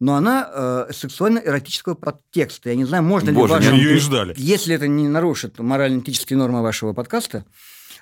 но 0.00 0.14
она 0.14 0.86
э, 0.88 0.92
сексуально-эротического 0.92 1.94
подтекста. 1.94 2.70
Я 2.70 2.76
не 2.76 2.84
знаю, 2.84 3.02
можно 3.02 3.32
Боже, 3.32 3.58
ли... 3.58 3.66
Боже, 3.66 3.76
ее 3.76 3.96
и 3.96 3.98
ждали. 3.98 4.34
Если 4.36 4.74
это 4.74 4.86
не 4.86 5.08
нарушит 5.08 5.58
морально-этические 5.58 6.36
нормы 6.36 6.62
вашего 6.62 6.92
подкаста, 6.92 7.44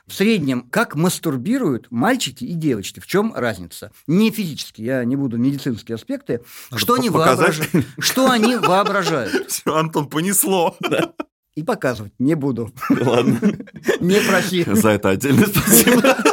в 0.07 0.13
среднем, 0.15 0.63
как 0.71 0.95
мастурбируют 0.95 1.89
мальчики 1.91 2.45
и 2.45 2.53
девочки? 2.53 3.01
В 3.01 3.07
чем 3.07 3.33
разница? 3.35 3.91
Не 4.07 4.31
физически, 4.31 4.83
я 4.83 5.05
не 5.05 5.17
буду 5.17 5.37
медицинские 5.37 5.97
аспекты. 5.97 6.43
Надо 6.71 6.81
что 6.81 6.95
они, 6.95 7.11
воображают? 7.11 7.87
что 7.99 8.31
они 8.31 8.57
воображают? 8.63 9.51
Все, 9.51 9.75
Антон, 9.75 10.09
понесло. 10.09 10.77
И 11.57 11.63
показывать 11.63 12.13
не 12.19 12.35
буду. 12.35 12.71
Ладно. 12.91 13.41
Не 14.01 14.21
проси. 14.21 14.65
За 14.71 14.91
это 14.91 15.11
отдельно 15.11 15.47
спасибо. 15.47 16.17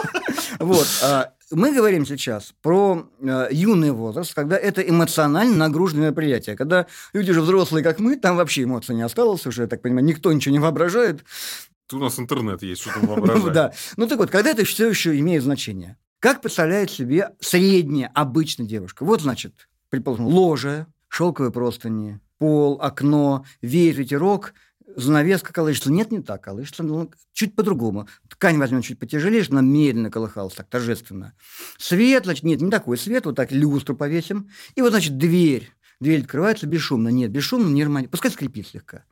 Вот. 0.59 0.87
А, 1.03 1.33
мы 1.51 1.73
говорим 1.73 2.05
сейчас 2.05 2.53
про 2.61 3.09
э, 3.19 3.47
юный 3.51 3.91
возраст, 3.91 4.33
когда 4.33 4.55
это 4.55 4.81
эмоционально 4.81 5.57
нагруженное 5.57 6.05
мероприятие. 6.05 6.55
Когда 6.55 6.87
люди 7.11 7.31
уже 7.31 7.41
взрослые, 7.41 7.83
как 7.83 7.99
мы, 7.99 8.15
там 8.15 8.37
вообще 8.37 8.63
эмоций 8.63 8.95
не 8.95 9.01
осталось 9.01 9.45
уже, 9.45 9.63
я 9.63 9.67
так 9.67 9.81
понимаю, 9.81 10.05
никто 10.05 10.31
ничего 10.31 10.53
не 10.53 10.59
воображает. 10.59 11.25
У 11.91 11.97
нас 11.97 12.17
интернет 12.17 12.63
есть, 12.63 12.81
что 12.81 12.93
там 12.93 13.05
воображать. 13.07 13.53
Да. 13.53 13.73
Ну 13.97 14.07
так 14.07 14.19
вот, 14.19 14.29
когда 14.29 14.51
это 14.51 14.63
все 14.63 14.87
еще 14.87 15.19
имеет 15.19 15.43
значение. 15.43 15.97
Как 16.19 16.41
представляет 16.41 16.89
себе 16.89 17.31
средняя, 17.41 18.09
обычная 18.13 18.65
девушка? 18.65 19.03
Вот, 19.03 19.21
значит, 19.21 19.67
предположим, 19.89 20.27
ложа, 20.27 20.87
шелковые 21.09 21.51
простыни, 21.51 22.21
пол, 22.37 22.79
окно, 22.81 23.45
веет 23.61 23.97
ветерок, 23.97 24.53
занавеска 24.95 25.53
колышется. 25.53 25.91
Нет, 25.91 26.11
не 26.11 26.21
так 26.21 26.43
колышется, 26.43 26.83
ну, 26.83 27.11
чуть 27.33 27.55
по-другому. 27.55 28.07
Ткань 28.29 28.57
возьмем 28.57 28.81
чуть 28.81 28.99
потяжелее, 28.99 29.43
чтобы 29.43 29.59
она 29.59 29.67
медленно 29.67 30.11
колыхалась, 30.11 30.53
так 30.53 30.69
торжественно. 30.69 31.33
Свет, 31.77 32.25
значит, 32.25 32.43
нет, 32.43 32.61
не 32.61 32.71
такой 32.71 32.97
свет, 32.97 33.25
вот 33.25 33.35
так 33.35 33.51
люстру 33.51 33.95
повесим. 33.95 34.49
И 34.75 34.81
вот, 34.81 34.91
значит, 34.91 35.17
дверь. 35.17 35.71
Дверь 35.99 36.21
открывается 36.21 36.67
бесшумно. 36.67 37.09
Нет, 37.09 37.31
бесшумно, 37.31 37.69
не 37.69 37.83
романтично. 37.83 38.11
Пускай 38.11 38.31
скрипит 38.31 38.67
слегка. 38.67 39.05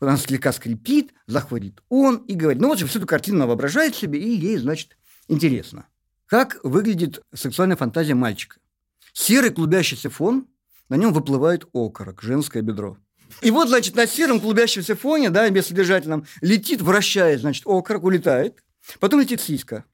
Вот 0.00 0.08
она 0.08 0.16
слегка 0.16 0.52
скрипит, 0.52 1.14
заходит 1.26 1.82
он 1.88 2.16
и 2.16 2.34
говорит. 2.34 2.60
Ну, 2.60 2.68
вот 2.68 2.78
всю 2.78 2.98
эту 2.98 3.06
картину 3.06 3.46
воображает 3.46 3.94
себе, 3.94 4.20
и 4.20 4.36
ей, 4.36 4.58
значит, 4.58 4.96
интересно. 5.28 5.86
Как 6.26 6.58
выглядит 6.62 7.22
сексуальная 7.34 7.76
фантазия 7.76 8.14
мальчика? 8.14 8.58
Серый 9.12 9.50
клубящийся 9.50 10.10
фон, 10.10 10.46
на 10.88 10.96
нем 10.96 11.12
выплывает 11.12 11.66
окорок, 11.72 12.22
женское 12.22 12.62
бедро. 12.62 12.98
И 13.42 13.50
вот, 13.50 13.68
значит, 13.68 13.94
на 13.96 14.06
сером 14.06 14.40
клубящемся 14.40 14.96
фоне, 14.96 15.30
да, 15.30 15.48
бессодержательном, 15.50 16.26
летит, 16.40 16.80
вращает, 16.80 17.40
значит, 17.40 17.64
окорок, 17.66 18.04
улетает. 18.04 18.62
Потом 19.00 19.20
летит 19.20 19.40
сиська. 19.40 19.84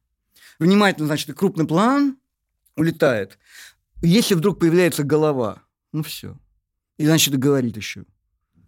Внимательно, 0.59 1.07
значит, 1.07 1.37
крупный 1.37 1.67
план, 1.67 2.19
улетает. 2.77 3.39
Если 4.03 4.35
вдруг 4.35 4.59
появляется 4.59 5.03
голова, 5.03 5.63
ну 5.93 6.03
все. 6.03 6.37
И, 6.99 7.07
значит, 7.07 7.39
говорит 7.39 7.77
еще. 7.77 8.05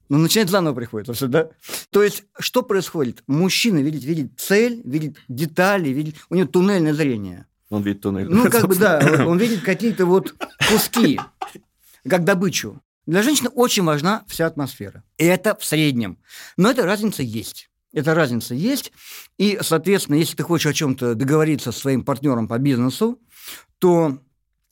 Ну, 0.09 0.19
начинает 0.19 0.51
заново 0.51 0.75
приходит 0.75 1.15
все, 1.15 1.29
да? 1.29 1.51
То 1.91 2.03
есть, 2.03 2.25
что 2.39 2.63
происходит? 2.63 3.23
Мужчина 3.27 3.79
видит, 3.79 4.05
видит 4.05 4.33
цель, 4.39 4.83
видит 4.85 5.17
детали, 5.29 5.89
видит... 5.89 6.17
У 6.29 6.35
него 6.35 6.47
туннельное 6.47 6.93
зрение. 6.93 7.47
Он 7.71 7.83
видит 7.83 8.03
туннель. 8.03 8.29
Ну, 8.29 8.51
как 8.51 8.69
бы, 8.69 8.75
да, 8.77 9.25
он 9.27 9.39
видит 9.39 9.63
какие-то 9.63 10.05
вот 10.07 10.35
куски, 10.69 11.21
как 12.09 12.25
добычу. 12.25 12.81
Для 13.07 13.23
женщины 13.23 13.51
очень 13.51 13.85
важна 13.85 14.25
вся 14.27 14.47
атмосфера. 14.47 15.03
И 15.19 15.25
это 15.25 15.57
в 15.57 15.65
среднем. 15.65 16.19
Но 16.57 16.71
эта 16.71 16.85
разница 16.85 17.23
есть. 17.23 17.71
Эта 17.93 18.15
разница 18.15 18.55
есть. 18.55 18.93
И, 19.39 19.59
соответственно, 19.61 20.17
если 20.17 20.37
ты 20.37 20.43
хочешь 20.43 20.67
о 20.67 20.75
чем-то 20.75 21.15
договориться 21.15 21.71
со 21.71 21.79
своим 21.79 22.05
партнером 22.05 22.49
по 22.49 22.59
бизнесу, 22.59 23.21
то 23.79 24.19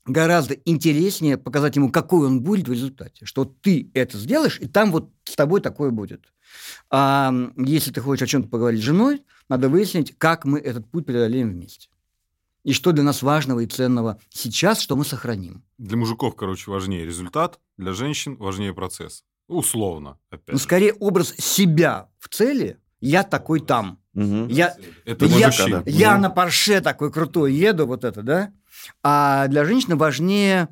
гораздо 0.07 0.55
интереснее 0.65 1.37
показать 1.37 1.77
ему, 1.77 1.91
какой 1.91 2.27
он 2.27 2.43
будет 2.43 2.69
в 2.69 2.73
результате. 2.73 3.25
Что 3.27 3.45
ты 3.45 3.91
это 3.95 4.19
сделаешь, 4.19 4.59
и 4.61 4.67
там 4.67 4.91
вот 4.93 5.11
с 5.25 5.37
тобой 5.37 5.61
такое 5.61 5.91
будет. 5.91 6.25
А 6.91 7.33
если 7.57 7.93
ты 7.93 8.01
хочешь 8.01 8.23
о 8.23 8.27
чем-то 8.27 8.49
поговорить 8.49 8.81
с 8.81 8.85
женой, 8.85 9.23
надо 9.49 9.69
выяснить, 9.69 10.17
как 10.19 10.45
мы 10.45 10.59
этот 10.59 10.91
путь 10.91 11.07
преодолеем 11.07 11.51
вместе 11.51 11.89
и 12.65 12.73
что 12.73 12.93
для 12.93 13.03
нас 13.03 13.23
важного 13.23 13.61
и 13.61 13.67
ценного 13.67 14.19
сейчас, 14.31 14.81
что 14.81 14.97
мы 14.97 15.05
сохраним. 15.05 15.65
Для 15.79 15.97
мужиков, 15.97 16.37
короче, 16.37 16.71
важнее 16.71 17.05
результат, 17.05 17.59
для 17.83 17.93
женщин 17.93 18.37
важнее 18.37 18.73
процесс. 18.73 19.25
Условно, 19.49 20.19
опять 20.31 20.53
Ну, 20.53 20.59
скорее 20.59 20.95
образ 20.95 21.35
себя 21.37 22.09
в 22.19 22.29
цели, 22.29 22.79
я 23.01 23.23
такой 23.23 23.61
там. 23.61 23.99
Угу. 24.15 24.47
Я, 24.49 24.77
это 25.05 25.27
я, 25.27 25.51
да. 25.51 25.83
я 25.87 26.19
на 26.19 26.31
Порше 26.31 26.81
такой 26.81 27.11
крутой 27.11 27.53
еду, 27.55 27.87
вот 27.87 28.05
это, 28.05 28.23
да? 28.23 28.53
А 29.03 29.49
для 29.49 29.65
женщины 29.65 29.97
важнее 29.97 30.69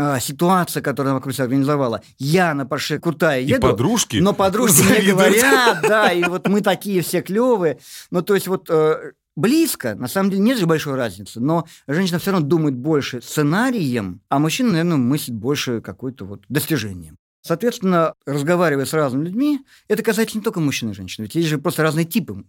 а, 0.00 0.20
ситуация, 0.20 0.80
которую 0.80 1.10
она 1.10 1.18
вокруг 1.18 1.34
себя 1.34 1.44
организовала. 1.44 2.02
Я 2.18 2.54
на 2.54 2.66
Порше 2.66 3.00
крутая 3.00 3.40
еду. 3.40 3.66
И 3.66 3.70
подружки. 3.70 4.16
Но 4.18 4.32
подружки 4.32 4.82
мне 4.88 5.12
говорят, 5.12 5.82
да, 5.82 6.12
и 6.12 6.22
вот 6.22 6.46
мы 6.48 6.60
такие 6.60 7.02
все 7.02 7.20
клевые. 7.20 7.80
Ну, 8.10 8.22
то 8.22 8.34
есть 8.34 8.46
вот 8.46 8.70
э, 8.70 9.12
близко, 9.38 9.94
на 9.94 10.08
самом 10.08 10.30
деле 10.30 10.42
нет 10.42 10.58
же 10.58 10.66
большой 10.66 10.96
разницы, 10.96 11.40
но 11.40 11.66
женщина 11.86 12.18
все 12.18 12.32
равно 12.32 12.46
думает 12.46 12.74
больше 12.74 13.22
сценарием, 13.22 14.20
а 14.28 14.38
мужчина, 14.38 14.70
наверное, 14.70 14.96
мыслит 14.96 15.36
больше 15.36 15.80
какой-то 15.80 16.24
вот 16.24 16.42
достижением. 16.48 17.16
Соответственно, 17.40 18.14
разговаривая 18.26 18.84
с 18.84 18.92
разными 18.92 19.26
людьми, 19.26 19.60
это 19.86 20.02
касается 20.02 20.36
не 20.36 20.42
только 20.42 20.58
мужчин 20.58 20.90
и 20.90 20.94
женщин, 20.94 21.22
ведь 21.22 21.36
есть 21.36 21.48
же 21.48 21.58
просто 21.58 21.82
разные 21.82 22.04
типы 22.04 22.44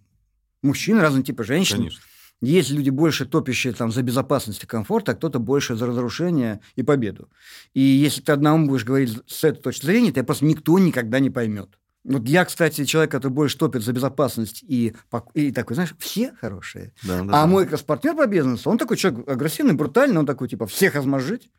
мужчин, 0.62 0.98
разные 0.98 1.22
типы 1.22 1.44
женщин. 1.44 1.76
Конечно. 1.76 2.02
Есть 2.42 2.70
люди 2.70 2.90
больше 2.90 3.26
топящие 3.26 3.72
там, 3.72 3.92
за 3.92 4.02
безопасность 4.02 4.64
и 4.64 4.66
комфорт, 4.66 5.08
а 5.10 5.14
кто-то 5.14 5.38
больше 5.38 5.76
за 5.76 5.86
разрушение 5.86 6.60
и 6.74 6.82
победу. 6.82 7.28
И 7.74 7.80
если 7.80 8.22
ты 8.22 8.32
одному 8.32 8.66
будешь 8.66 8.84
говорить 8.84 9.18
с 9.26 9.44
этой 9.44 9.60
точки 9.60 9.86
зрения, 9.86 10.10
то 10.10 10.24
просто 10.24 10.46
никто 10.46 10.78
никогда 10.78 11.20
не 11.20 11.30
поймет. 11.30 11.78
Вот 12.04 12.26
я, 12.26 12.44
кстати, 12.46 12.84
человек, 12.84 13.10
который 13.10 13.32
больше 13.32 13.58
топит 13.58 13.82
за 13.82 13.92
безопасность 13.92 14.62
и, 14.62 14.94
и 15.34 15.52
такой, 15.52 15.74
знаешь, 15.74 15.94
все 15.98 16.32
хорошие. 16.40 16.94
Да, 17.02 17.18
да, 17.18 17.24
а 17.24 17.26
да. 17.26 17.46
мой 17.46 17.64
как 17.64 17.72
раз 17.72 17.82
партнер 17.82 18.16
по 18.16 18.26
бизнесу, 18.26 18.70
он 18.70 18.78
такой 18.78 18.96
человек 18.96 19.28
агрессивный, 19.28 19.74
брутальный, 19.74 20.18
он 20.18 20.26
такой, 20.26 20.48
типа, 20.48 20.66
всех 20.66 20.94
размажить 20.94 21.50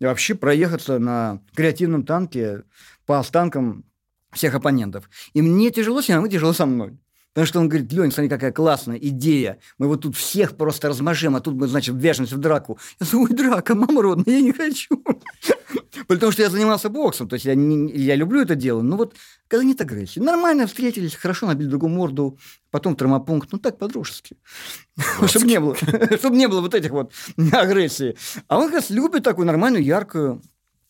и 0.00 0.04
вообще 0.06 0.34
проехаться 0.34 0.98
на 0.98 1.40
креативном 1.54 2.04
танке 2.04 2.64
по 3.06 3.20
останкам 3.20 3.84
всех 4.32 4.54
оппонентов. 4.54 5.08
И 5.32 5.42
мне 5.42 5.70
тяжело 5.70 6.02
с 6.02 6.08
ним, 6.08 6.16
а 6.16 6.20
ему 6.20 6.28
тяжело 6.28 6.52
со 6.52 6.66
мной. 6.66 6.98
Потому 7.32 7.46
что 7.46 7.60
он 7.60 7.68
говорит, 7.68 7.92
Лень, 7.92 8.12
смотри, 8.12 8.28
какая 8.28 8.52
классная 8.52 8.96
идея. 8.96 9.58
Мы 9.78 9.88
вот 9.88 10.02
тут 10.02 10.16
всех 10.16 10.56
просто 10.56 10.88
размажем, 10.88 11.34
а 11.34 11.40
тут 11.40 11.54
мы, 11.56 11.66
значит, 11.66 11.96
вяжемся 11.96 12.36
в 12.36 12.38
драку. 12.38 12.78
Я 13.00 13.06
говорю, 13.06 13.24
ой, 13.24 13.36
драка, 13.36 13.74
мама 13.74 14.02
родная, 14.02 14.36
я 14.36 14.40
не 14.40 14.52
хочу. 14.52 15.02
Потому 16.06 16.32
что 16.32 16.42
я 16.42 16.50
занимался 16.50 16.88
боксом, 16.88 17.28
то 17.28 17.34
есть 17.34 17.46
я, 17.46 17.54
не, 17.54 17.90
я 17.92 18.14
люблю 18.14 18.42
это 18.42 18.54
дело. 18.54 18.82
Но 18.82 18.96
вот 18.96 19.14
когда 19.48 19.64
нет 19.64 19.80
агрессии, 19.80 20.20
нормально 20.20 20.66
встретились, 20.66 21.14
хорошо 21.14 21.46
набили 21.46 21.68
другую 21.68 21.92
морду, 21.92 22.38
потом 22.70 22.96
травмопункт, 22.96 23.50
ну 23.52 23.58
так, 23.58 23.78
по-дружески. 23.78 24.36
Чтобы 25.26 25.46
не 25.46 25.60
было, 25.60 25.76
чтобы 26.18 26.36
не 26.36 26.48
было 26.48 26.60
вот 26.60 26.74
этих 26.74 26.90
вот 26.90 27.12
агрессий. 27.52 28.16
А 28.48 28.58
он 28.58 28.66
как 28.66 28.74
раз 28.74 28.90
любит 28.90 29.24
такую 29.24 29.46
нормальную, 29.46 29.84
яркую 29.84 30.42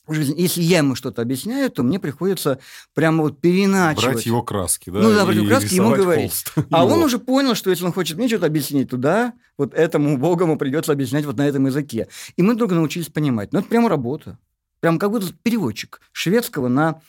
жизнь. 0.08 0.34
Если 0.36 0.62
я 0.62 0.78
ему 0.78 0.94
что-то 0.94 1.22
объясняю, 1.22 1.70
то 1.70 1.82
мне 1.82 1.98
приходится 1.98 2.58
прямо 2.92 3.22
вот 3.22 3.40
переначивать. 3.40 4.14
Брать 4.14 4.26
его 4.26 4.42
краски, 4.42 4.90
да? 4.90 5.00
Ну 5.00 5.12
да, 5.12 5.24
брать 5.24 5.36
его 5.36 5.46
краски, 5.46 5.74
ему 5.74 5.94
говорить. 5.94 6.44
А 6.70 6.84
он 6.84 7.02
уже 7.02 7.18
понял, 7.18 7.54
что 7.54 7.70
если 7.70 7.84
он 7.84 7.92
хочет 7.92 8.18
мне 8.18 8.28
что-то 8.28 8.46
объяснить 8.46 8.90
туда, 8.90 9.32
вот 9.56 9.74
этому 9.74 10.18
Богому 10.18 10.58
придется 10.58 10.92
объяснять 10.92 11.24
вот 11.24 11.36
на 11.36 11.46
этом 11.46 11.66
языке. 11.66 12.08
И 12.36 12.42
мы 12.42 12.54
друга 12.54 12.74
научились 12.74 13.08
понимать. 13.08 13.52
Ну, 13.52 13.60
это 13.60 13.68
прямо 13.68 13.88
работа. 13.88 14.38
Прям 14.84 14.98
как 14.98 15.12
будто 15.12 15.32
переводчик 15.42 16.02
шведского 16.12 16.68
на 16.68 17.00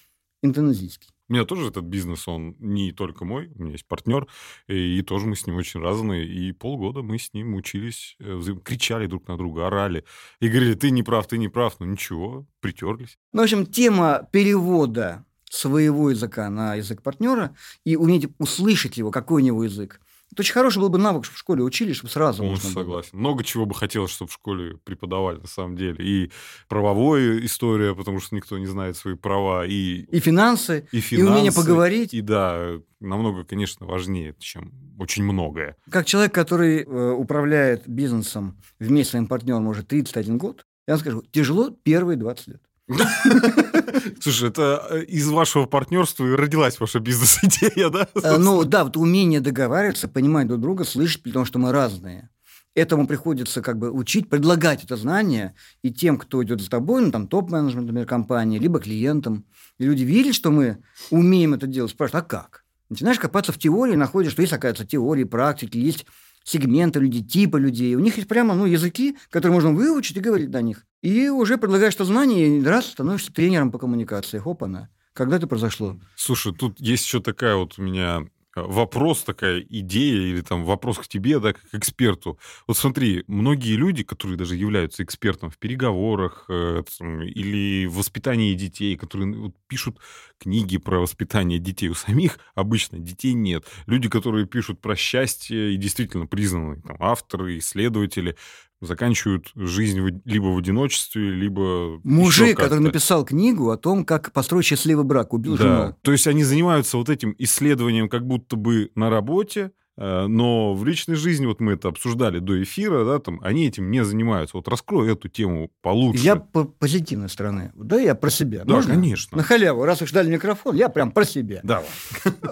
индонезийский. 0.41 1.09
У 1.28 1.34
меня 1.34 1.43
тоже 1.43 1.67
этот 1.67 1.84
бизнес, 1.84 2.26
он 2.26 2.55
не 2.57 2.93
только 2.93 3.26
мой, 3.26 3.51
у 3.53 3.63
меня 3.63 3.73
есть 3.73 3.86
партнер, 3.86 4.28
и, 4.69 4.97
и 4.97 5.01
тоже 5.01 5.26
мы 5.26 5.36
с 5.36 5.45
ним 5.45 5.57
очень 5.57 5.82
разные. 5.82 6.26
И 6.26 6.53
полгода 6.53 7.01
мы 7.01 7.19
с 7.19 7.34
ним 7.34 7.53
учились, 7.53 8.15
э, 8.21 8.39
кричали 8.63 9.07
друг 9.07 9.28
на 9.28 9.36
друга, 9.36 9.67
орали. 9.67 10.05
И 10.39 10.47
говорили, 10.47 10.76
ты 10.76 10.89
не 10.89 11.03
прав, 11.03 11.28
ты 11.28 11.38
не 11.38 11.49
прав. 11.49 11.76
Ну 11.82 11.86
ничего, 11.86 12.47
притерлись. 12.61 13.17
Ну, 13.34 13.41
в 13.41 13.43
общем, 13.43 13.65
тема 13.65 14.26
перевода 14.32 15.26
своего 15.49 16.11
языка 16.11 16.49
на 16.49 16.76
язык 16.76 17.01
партнера 17.01 17.57
и 17.84 17.97
уметь 17.97 18.30
услышать 18.39 18.95
его, 18.95 19.11
какой 19.11 19.41
у 19.41 19.45
него 19.45 19.65
язык, 19.65 19.99
это 20.36 20.41
очень 20.41 20.53
хороший 20.53 20.79
был 20.79 20.89
бы 20.89 20.97
навык, 20.97 21.23
чтобы 21.23 21.38
в 21.38 21.39
школе 21.39 21.63
учили, 21.63 21.93
чтобы 21.93 22.11
сразу 22.11 22.43
можно 22.43 22.69
согласен. 22.69 23.11
Было. 23.13 23.19
Много 23.21 23.43
чего 23.45 23.65
бы 23.65 23.73
хотелось, 23.73 24.11
чтобы 24.11 24.29
в 24.29 24.33
школе 24.33 24.77
преподавали, 24.83 25.38
на 25.38 25.47
самом 25.47 25.77
деле. 25.77 25.95
И 25.99 26.29
правовая 26.67 27.39
история, 27.39 27.95
потому 27.95 28.19
что 28.19 28.36
никто 28.36 28.57
не 28.57 28.65
знает 28.65 28.97
свои 28.97 29.15
права. 29.15 29.65
И, 29.65 30.01
и 30.11 30.19
финансы, 30.19 30.89
и, 30.91 30.99
финансы, 30.99 31.15
и 31.15 31.23
умение 31.23 31.53
поговорить. 31.53 32.13
И 32.13 32.19
да, 32.19 32.73
намного, 32.99 33.45
конечно, 33.45 33.86
важнее, 33.86 34.36
чем 34.39 34.73
очень 34.99 35.23
многое. 35.23 35.77
Как 35.89 36.05
человек, 36.05 36.33
который 36.33 36.83
э, 36.83 37.11
управляет 37.11 37.88
бизнесом 37.88 38.57
вместе 38.77 39.07
с 39.07 39.11
своим 39.11 39.27
партнером 39.27 39.67
уже 39.67 39.83
31 39.83 40.38
год, 40.38 40.65
я 40.86 40.95
вам 40.95 40.99
скажу, 40.99 41.23
тяжело 41.31 41.69
первые 41.69 42.17
20 42.17 42.47
лет. 42.47 42.61
Слушай, 44.21 44.49
это 44.49 44.88
э, 44.91 45.03
из 45.05 45.27
вашего 45.27 45.65
партнерства 45.65 46.25
и 46.25 46.36
родилась 46.36 46.79
ваша 46.79 46.99
бизнес-идея, 46.99 47.89
да? 47.89 48.07
Э, 48.21 48.38
ну 48.38 48.63
да, 48.63 48.83
вот 48.83 48.95
умение 48.95 49.39
договариваться, 49.39 50.07
понимать 50.07 50.47
друг 50.47 50.61
друга, 50.61 50.83
слышать, 50.83 51.23
потому 51.23 51.45
что 51.45 51.57
мы 51.57 51.71
разные. 51.71 52.29
Этому 52.75 53.07
приходится 53.07 53.61
как 53.61 53.79
бы 53.79 53.89
учить, 53.89 54.29
предлагать 54.29 54.83
это 54.83 54.97
знание 54.97 55.55
и 55.81 55.91
тем, 55.91 56.17
кто 56.17 56.43
идет 56.43 56.61
за 56.61 56.69
тобой, 56.69 57.01
ну 57.01 57.11
там 57.11 57.27
топ-менеджмент, 57.27 57.88
например, 57.88 58.05
компании, 58.05 58.59
либо 58.59 58.79
клиентам. 58.79 59.45
И 59.79 59.86
люди 59.86 60.03
видят, 60.03 60.36
что 60.36 60.51
мы 60.51 60.83
умеем 61.09 61.53
это 61.53 61.67
делать, 61.67 61.91
спрашивают, 61.91 62.25
а 62.25 62.27
как? 62.27 62.65
Начинаешь 62.89 63.17
копаться 63.17 63.51
в 63.51 63.57
теории, 63.57 63.95
находишь, 63.95 64.33
что 64.33 64.41
есть, 64.41 64.53
оказывается, 64.53 64.86
теории, 64.86 65.23
практики, 65.23 65.77
есть 65.77 66.05
сегменты 66.45 66.99
людей, 66.99 67.23
типа 67.23 67.57
людей. 67.57 67.95
У 67.95 67.99
них 67.99 68.15
есть 68.15 68.29
прямо 68.29 68.53
ну, 68.55 68.65
языки, 68.65 69.17
которые 69.29 69.55
можно 69.55 69.73
выучить 69.73 70.15
и 70.15 70.21
говорить 70.21 70.51
на 70.51 70.61
них. 70.61 70.85
И 71.01 71.27
уже 71.27 71.57
предлагаешь 71.57 71.95
это 71.95 72.05
знание, 72.05 72.59
и 72.59 72.63
раз 72.63 72.85
становишься 72.85 73.33
тренером 73.33 73.71
по 73.71 73.79
коммуникации. 73.79 74.39
Хопана. 74.39 74.89
Когда 75.13 75.37
это 75.37 75.47
произошло? 75.47 75.97
Слушай, 76.15 76.53
тут 76.53 76.79
есть 76.79 77.05
еще 77.05 77.21
такая 77.21 77.55
вот 77.55 77.75
у 77.77 77.81
меня 77.81 78.27
вопрос, 78.56 79.24
такая 79.24 79.60
идея 79.62 80.22
или 80.28 80.41
там 80.41 80.64
вопрос 80.64 80.97
к 80.97 81.08
тебе, 81.08 81.39
да, 81.39 81.53
как 81.53 81.74
эксперту. 81.74 82.39
Вот 82.68 82.78
смотри, 82.78 83.24
многие 83.28 83.76
люди, 83.76 84.03
которые 84.03 84.38
даже 84.38 84.56
являются 84.56 85.03
экспертом 85.03 85.49
в 85.49 85.58
переговорах 85.58 86.45
э, 86.49 86.84
или 87.01 87.86
в 87.86 87.95
воспитании 87.95 88.53
детей, 88.53 88.95
которые 88.95 89.34
вот, 89.36 89.56
пишут 89.68 89.99
книги 90.39 90.78
про 90.78 90.99
воспитание 90.99 91.60
детей, 91.60 91.89
у 91.89 91.95
самих 91.95 92.39
обычно 92.56 92.99
детей 92.99 93.34
нет. 93.34 93.66
Люди, 93.88 94.10
которые 94.10 94.45
пишут 94.45 94.82
про 94.82 94.95
счастье 94.95 95.74
и 95.74 95.78
действительно 95.78 96.26
признанные 96.26 96.82
там, 96.82 96.97
авторы, 96.99 97.58
исследователи, 97.58 98.38
заканчивают 98.86 99.51
жизнь 99.55 99.99
либо 100.25 100.45
в 100.45 100.57
одиночестве, 100.57 101.31
либо... 101.31 101.99
Мужик, 102.03 102.57
который 102.57 102.79
написал 102.79 103.25
книгу 103.25 103.69
о 103.69 103.77
том, 103.77 104.05
как 104.05 104.31
построить 104.31 104.65
счастливый 104.65 105.05
брак, 105.05 105.33
убил 105.33 105.57
да. 105.57 105.63
жену. 105.63 105.95
То 106.01 106.11
есть 106.11 106.27
они 106.27 106.43
занимаются 106.43 106.97
вот 106.97 107.09
этим 107.09 107.36
исследованием 107.38 108.09
как 108.09 108.25
будто 108.25 108.55
бы 108.55 108.91
на 108.95 109.09
работе, 109.09 109.71
но 109.97 110.73
в 110.73 110.83
личной 110.85 111.15
жизни, 111.15 111.45
вот 111.45 111.61
мы 111.61 111.73
это 111.73 111.87
обсуждали 111.87 112.39
до 112.39 112.61
эфира, 112.61 113.05
да, 113.05 113.19
там, 113.19 113.39
они 113.41 113.67
этим 113.67 113.91
не 113.91 114.03
занимаются. 114.03 114.57
Вот 114.57 114.67
раскрой 114.67 115.11
эту 115.11 115.29
тему 115.29 115.71
получше. 115.81 116.23
Я 116.23 116.35
по 116.35 116.65
позитивной 116.65 117.29
стороны. 117.29 117.71
Да, 117.75 117.99
я 117.99 118.15
про 118.15 118.29
себя. 118.29 118.63
Да, 118.65 118.75
Можно? 118.75 118.95
конечно. 118.95 119.37
На 119.37 119.43
халяву. 119.43 119.85
Раз 119.85 120.01
уж 120.01 120.11
дали 120.11 120.29
микрофон, 120.29 120.75
я 120.75 120.89
прям 120.89 121.11
про 121.11 121.25
себя. 121.25 121.61
Давай. 121.63 121.85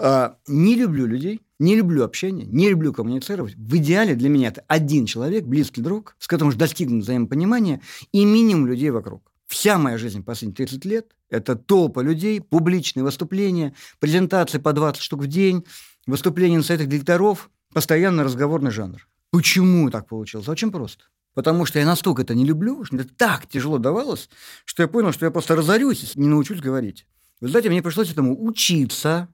А, 0.06 0.36
не 0.48 0.74
люблю 0.74 1.06
людей, 1.06 1.40
не 1.58 1.76
люблю 1.76 2.04
общение, 2.04 2.46
не 2.46 2.68
люблю 2.68 2.92
коммуницировать. 2.92 3.54
В 3.56 3.76
идеале 3.76 4.14
для 4.14 4.28
меня 4.28 4.48
это 4.48 4.62
один 4.66 5.06
человек, 5.06 5.44
близкий 5.44 5.80
друг, 5.80 6.16
с 6.18 6.26
которым 6.26 6.52
же 6.52 6.58
достигнут 6.58 7.04
взаимопонимания, 7.04 7.80
и 8.12 8.24
минимум 8.24 8.66
людей 8.66 8.90
вокруг. 8.90 9.32
Вся 9.46 9.78
моя 9.78 9.98
жизнь 9.98 10.22
последние 10.24 10.56
30 10.56 10.84
лет– 10.84 11.06
это 11.30 11.54
толпа 11.54 12.02
людей, 12.02 12.40
публичные 12.40 13.04
выступления, 13.04 13.74
презентации 14.00 14.58
по 14.58 14.72
20 14.72 15.00
штук 15.02 15.20
в 15.20 15.26
день, 15.26 15.64
выступления 16.06 16.58
на 16.58 16.62
сайтах 16.62 16.86
директоров, 16.86 17.50
постоянно 17.72 18.24
разговорный 18.24 18.70
жанр. 18.70 19.06
Почему 19.30 19.90
так 19.90 20.06
получилось? 20.06 20.48
Очень 20.48 20.70
просто. 20.70 21.04
Потому 21.34 21.66
что 21.66 21.80
я 21.80 21.86
настолько 21.86 22.22
это 22.22 22.34
не 22.34 22.44
люблю, 22.44 22.84
что 22.84 22.94
мне 22.94 23.04
так 23.04 23.46
тяжело 23.48 23.78
давалось, 23.78 24.30
что 24.64 24.82
я 24.82 24.88
понял, 24.88 25.12
что 25.12 25.24
я 25.24 25.30
просто 25.30 25.56
разорюсь, 25.56 26.00
если 26.00 26.20
не 26.20 26.28
научусь 26.28 26.60
говорить. 26.60 27.06
В 27.40 27.44
результате 27.44 27.68
мне 27.68 27.82
пришлось 27.82 28.12
этому 28.12 28.40
учиться, 28.40 29.28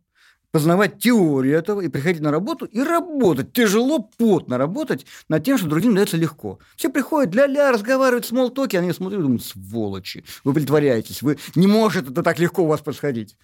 познавать 0.51 0.99
теорию 0.99 1.57
этого 1.57 1.81
и 1.81 1.89
приходить 1.89 2.23
на 2.23 2.31
работу 2.31 2.65
и 2.65 2.81
работать. 2.81 3.53
Тяжело, 3.53 4.11
потно 4.17 4.59
работать 4.59 5.07
над 5.29 5.45
тем, 5.45 5.59
что 5.59 5.69
другим 5.69 5.95
дается 5.95 6.17
легко. 6.17 6.59
Все 6.77 6.89
приходят, 6.89 7.35
ля-ля, 7.35 7.71
разговаривают, 7.71 8.27
смолтоки, 8.27 8.77
а 8.77 8.83
я 8.83 8.95
смотрю 8.95 9.21
и 9.21 9.23
думаю, 9.23 9.41
сволочи, 9.41 10.25
вы 10.45 10.55
притворяетесь, 10.55 11.23
вы 11.23 11.39
не 11.55 11.67
может 11.67 12.11
это 12.11 12.23
так 12.23 12.39
легко 12.39 12.63
у 12.63 12.67
вас 12.67 12.81
происходить. 12.81 13.37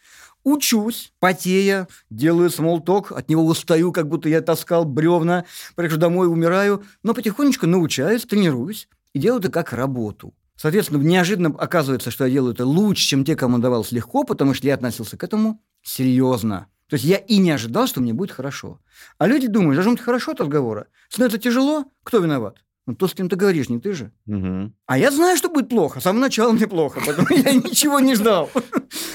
Учусь, 0.46 1.12
потея, 1.18 1.88
делаю 2.08 2.50
смолток, 2.50 3.10
от 3.10 3.28
него 3.28 3.44
устаю, 3.44 3.90
как 3.90 4.08
будто 4.08 4.28
я 4.28 4.40
таскал 4.40 4.84
бревна, 4.84 5.44
прихожу 5.74 5.98
домой, 5.98 6.28
умираю, 6.28 6.84
но 7.02 7.14
потихонечку 7.14 7.66
научаюсь, 7.66 8.24
тренируюсь 8.24 8.88
и 9.12 9.18
делаю 9.18 9.40
это 9.40 9.50
как 9.50 9.72
работу. 9.72 10.34
Соответственно, 10.54 11.02
неожиданно 11.02 11.48
оказывается, 11.48 12.12
что 12.12 12.26
я 12.26 12.30
делаю 12.30 12.54
это 12.54 12.64
лучше, 12.64 13.08
чем 13.08 13.24
те, 13.24 13.34
кому 13.34 13.58
давалось 13.58 13.90
легко, 13.90 14.22
потому 14.22 14.54
что 14.54 14.68
я 14.68 14.74
относился 14.74 15.16
к 15.16 15.24
этому 15.24 15.60
серьезно. 15.82 16.68
То 16.88 16.94
есть 16.94 17.04
я 17.04 17.16
и 17.16 17.38
не 17.38 17.50
ожидал, 17.50 17.88
что 17.88 18.00
мне 18.00 18.12
будет 18.12 18.30
хорошо. 18.30 18.78
А 19.18 19.26
люди 19.26 19.48
думают, 19.48 19.74
должно 19.74 19.94
быть 19.94 20.00
хорошо 20.00 20.30
от 20.30 20.40
разговора. 20.40 20.86
Становится 21.08 21.40
тяжело, 21.40 21.86
кто 22.04 22.18
виноват? 22.18 22.58
Ну, 22.86 22.94
то, 22.94 23.08
с 23.08 23.14
кем 23.14 23.28
ты 23.28 23.34
говоришь, 23.34 23.68
не 23.68 23.80
ты 23.80 23.92
же. 23.92 24.12
Угу. 24.26 24.72
А 24.86 24.98
я 24.98 25.10
знаю, 25.10 25.36
что 25.36 25.48
будет 25.48 25.68
плохо. 25.68 25.98
С 25.98 26.04
самого 26.04 26.22
начала 26.22 26.52
мне 26.52 26.68
плохо, 26.68 27.00
потому 27.04 27.26
я 27.30 27.52
ничего 27.52 27.98
не 27.98 28.14
ждал. 28.14 28.48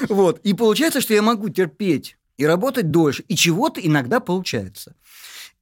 Вот. 0.10 0.40
И 0.44 0.54
получается, 0.54 1.00
что 1.00 1.14
я 1.14 1.22
могу 1.22 1.48
терпеть 1.50 2.18
и 2.38 2.46
работать 2.46 2.92
дольше, 2.92 3.24
и 3.28 3.36
чего-то 3.36 3.80
иногда 3.80 4.20
получается. 4.20 4.96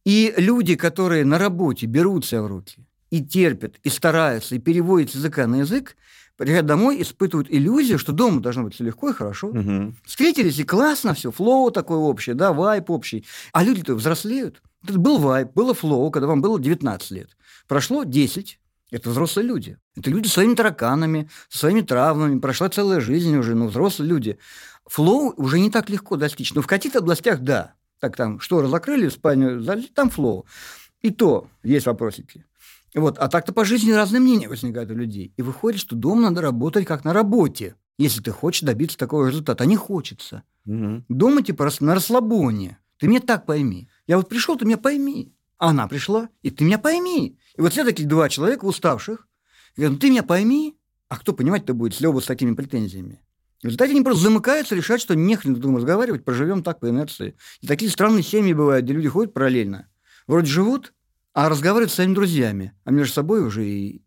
И 0.05 0.33
люди, 0.37 0.75
которые 0.75 1.23
на 1.23 1.37
работе 1.37 1.85
берут 1.85 2.25
себя 2.25 2.41
в 2.41 2.47
руки, 2.47 2.87
и 3.11 3.23
терпят, 3.23 3.75
и 3.83 3.89
стараются, 3.89 4.55
и 4.55 4.59
переводят 4.59 5.11
с 5.11 5.15
языка 5.15 5.45
на 5.45 5.57
язык, 5.57 5.95
приходят 6.37 6.65
домой, 6.65 7.01
испытывают 7.01 7.51
иллюзию, 7.51 7.99
что 7.99 8.13
дома 8.13 8.39
должно 8.39 8.63
быть 8.63 8.75
все 8.75 8.85
легко 8.85 9.09
и 9.09 9.13
хорошо. 9.13 9.49
Угу. 9.49 9.93
Встретились, 10.05 10.57
и 10.57 10.63
классно 10.63 11.13
все, 11.13 11.31
flow 11.31 11.69
такой 11.69 11.97
общий, 11.97 12.33
да, 12.33 12.53
vibe 12.53 12.89
общий. 12.89 13.25
А 13.51 13.63
люди-то 13.63 13.93
взрослеют. 13.93 14.61
Это 14.87 14.97
был 14.97 15.19
vibe, 15.19 15.51
было 15.53 15.73
flow, 15.73 16.09
когда 16.11 16.27
вам 16.27 16.41
было 16.41 16.59
19 16.59 17.11
лет. 17.11 17.29
Прошло 17.69 18.03
10, 18.03 18.59
это 18.89 19.09
взрослые 19.11 19.47
люди. 19.47 19.77
Это 19.95 20.09
люди 20.09 20.27
с 20.27 20.33
своими 20.33 20.55
тараканами, 20.55 21.29
со 21.49 21.59
своими 21.59 21.81
травмами. 21.81 22.39
Прошла 22.39 22.67
целая 22.67 22.99
жизнь 22.99 23.37
уже, 23.37 23.53
ну, 23.53 23.67
взрослые 23.67 24.09
люди. 24.09 24.39
Flow 24.87 25.35
уже 25.37 25.59
не 25.59 25.69
так 25.69 25.87
легко 25.91 26.17
достичь. 26.17 26.55
Но 26.55 26.63
в 26.63 26.67
каких-то 26.67 26.97
областях– 26.97 27.39
да. 27.41 27.75
Так 27.99 28.15
там 28.15 28.39
шторы 28.39 28.67
закрыли, 28.67 29.07
спальню 29.09 29.61
залили, 29.61 29.85
там 29.93 30.09
flow. 30.09 30.47
И 31.01 31.11
то 31.11 31.47
есть 31.61 31.85
вопросики. 31.85 32.43
Вот. 32.95 33.19
А 33.19 33.27
так-то 33.27 33.53
по 33.53 33.63
жизни 33.65 33.91
разные 33.91 34.19
мнения 34.19 34.49
возникают 34.49 34.89
у 34.89 34.95
людей. 34.95 35.31
И 35.37 35.43
выходит, 35.43 35.79
что 35.79 35.95
дома 35.95 36.23
надо 36.23 36.41
работать 36.41 36.87
как 36.87 37.03
на 37.03 37.13
работе, 37.13 37.75
если 37.99 38.19
ты 38.19 38.31
хочешь 38.31 38.61
добиться 38.61 38.97
такого 38.97 39.27
результата. 39.27 39.63
А 39.63 39.67
не 39.67 39.75
хочется. 39.75 40.41
Угу. 40.65 41.03
Дома 41.07 41.43
типа 41.43 41.69
на 41.81 41.93
расслабоне. 41.93 42.79
Ты 42.97 43.07
меня 43.07 43.19
так 43.19 43.45
пойми. 43.45 43.89
Я 44.07 44.17
вот 44.17 44.27
пришел, 44.27 44.57
ты 44.57 44.65
меня 44.65 44.77
пойми. 44.77 45.35
А 45.59 45.69
она 45.69 45.87
пришла, 45.87 46.29
и 46.41 46.49
ты 46.49 46.63
меня 46.63 46.79
пойми. 46.79 47.37
И 47.55 47.61
вот 47.61 47.73
все 47.73 47.83
такие 47.83 48.07
два 48.07 48.29
человека 48.29 48.65
уставших. 48.65 49.27
Говорят, 49.75 49.93
ну 49.93 49.99
ты 49.99 50.09
меня 50.09 50.23
пойми. 50.23 50.77
А 51.09 51.17
кто 51.17 51.33
понимать-то 51.33 51.73
будет, 51.73 51.93
если 51.93 52.05
оба 52.05 52.19
с 52.21 52.25
такими 52.25 52.55
претензиями? 52.55 53.21
В 53.61 53.65
результате 53.65 53.91
они 53.91 54.01
просто 54.01 54.23
замыкаются, 54.23 54.75
решают, 54.75 55.01
что 55.01 55.15
не 55.15 55.35
хрен 55.35 55.55
друг 55.55 55.75
разговаривать, 55.75 56.23
проживем 56.23 56.63
так 56.63 56.79
по 56.79 56.89
инерции. 56.89 57.35
И 57.59 57.67
такие 57.67 57.91
странные 57.91 58.23
семьи 58.23 58.53
бывают, 58.53 58.85
где 58.85 58.93
люди 58.93 59.09
ходят 59.09 59.33
параллельно. 59.33 59.89
Вроде 60.27 60.47
живут, 60.47 60.93
а 61.33 61.49
разговаривают 61.49 61.91
с 61.91 61.95
своими 61.95 62.13
друзьями, 62.13 62.73
а 62.85 62.91
между 62.91 63.13
собой 63.13 63.45
уже 63.45 63.67
и, 63.67 64.01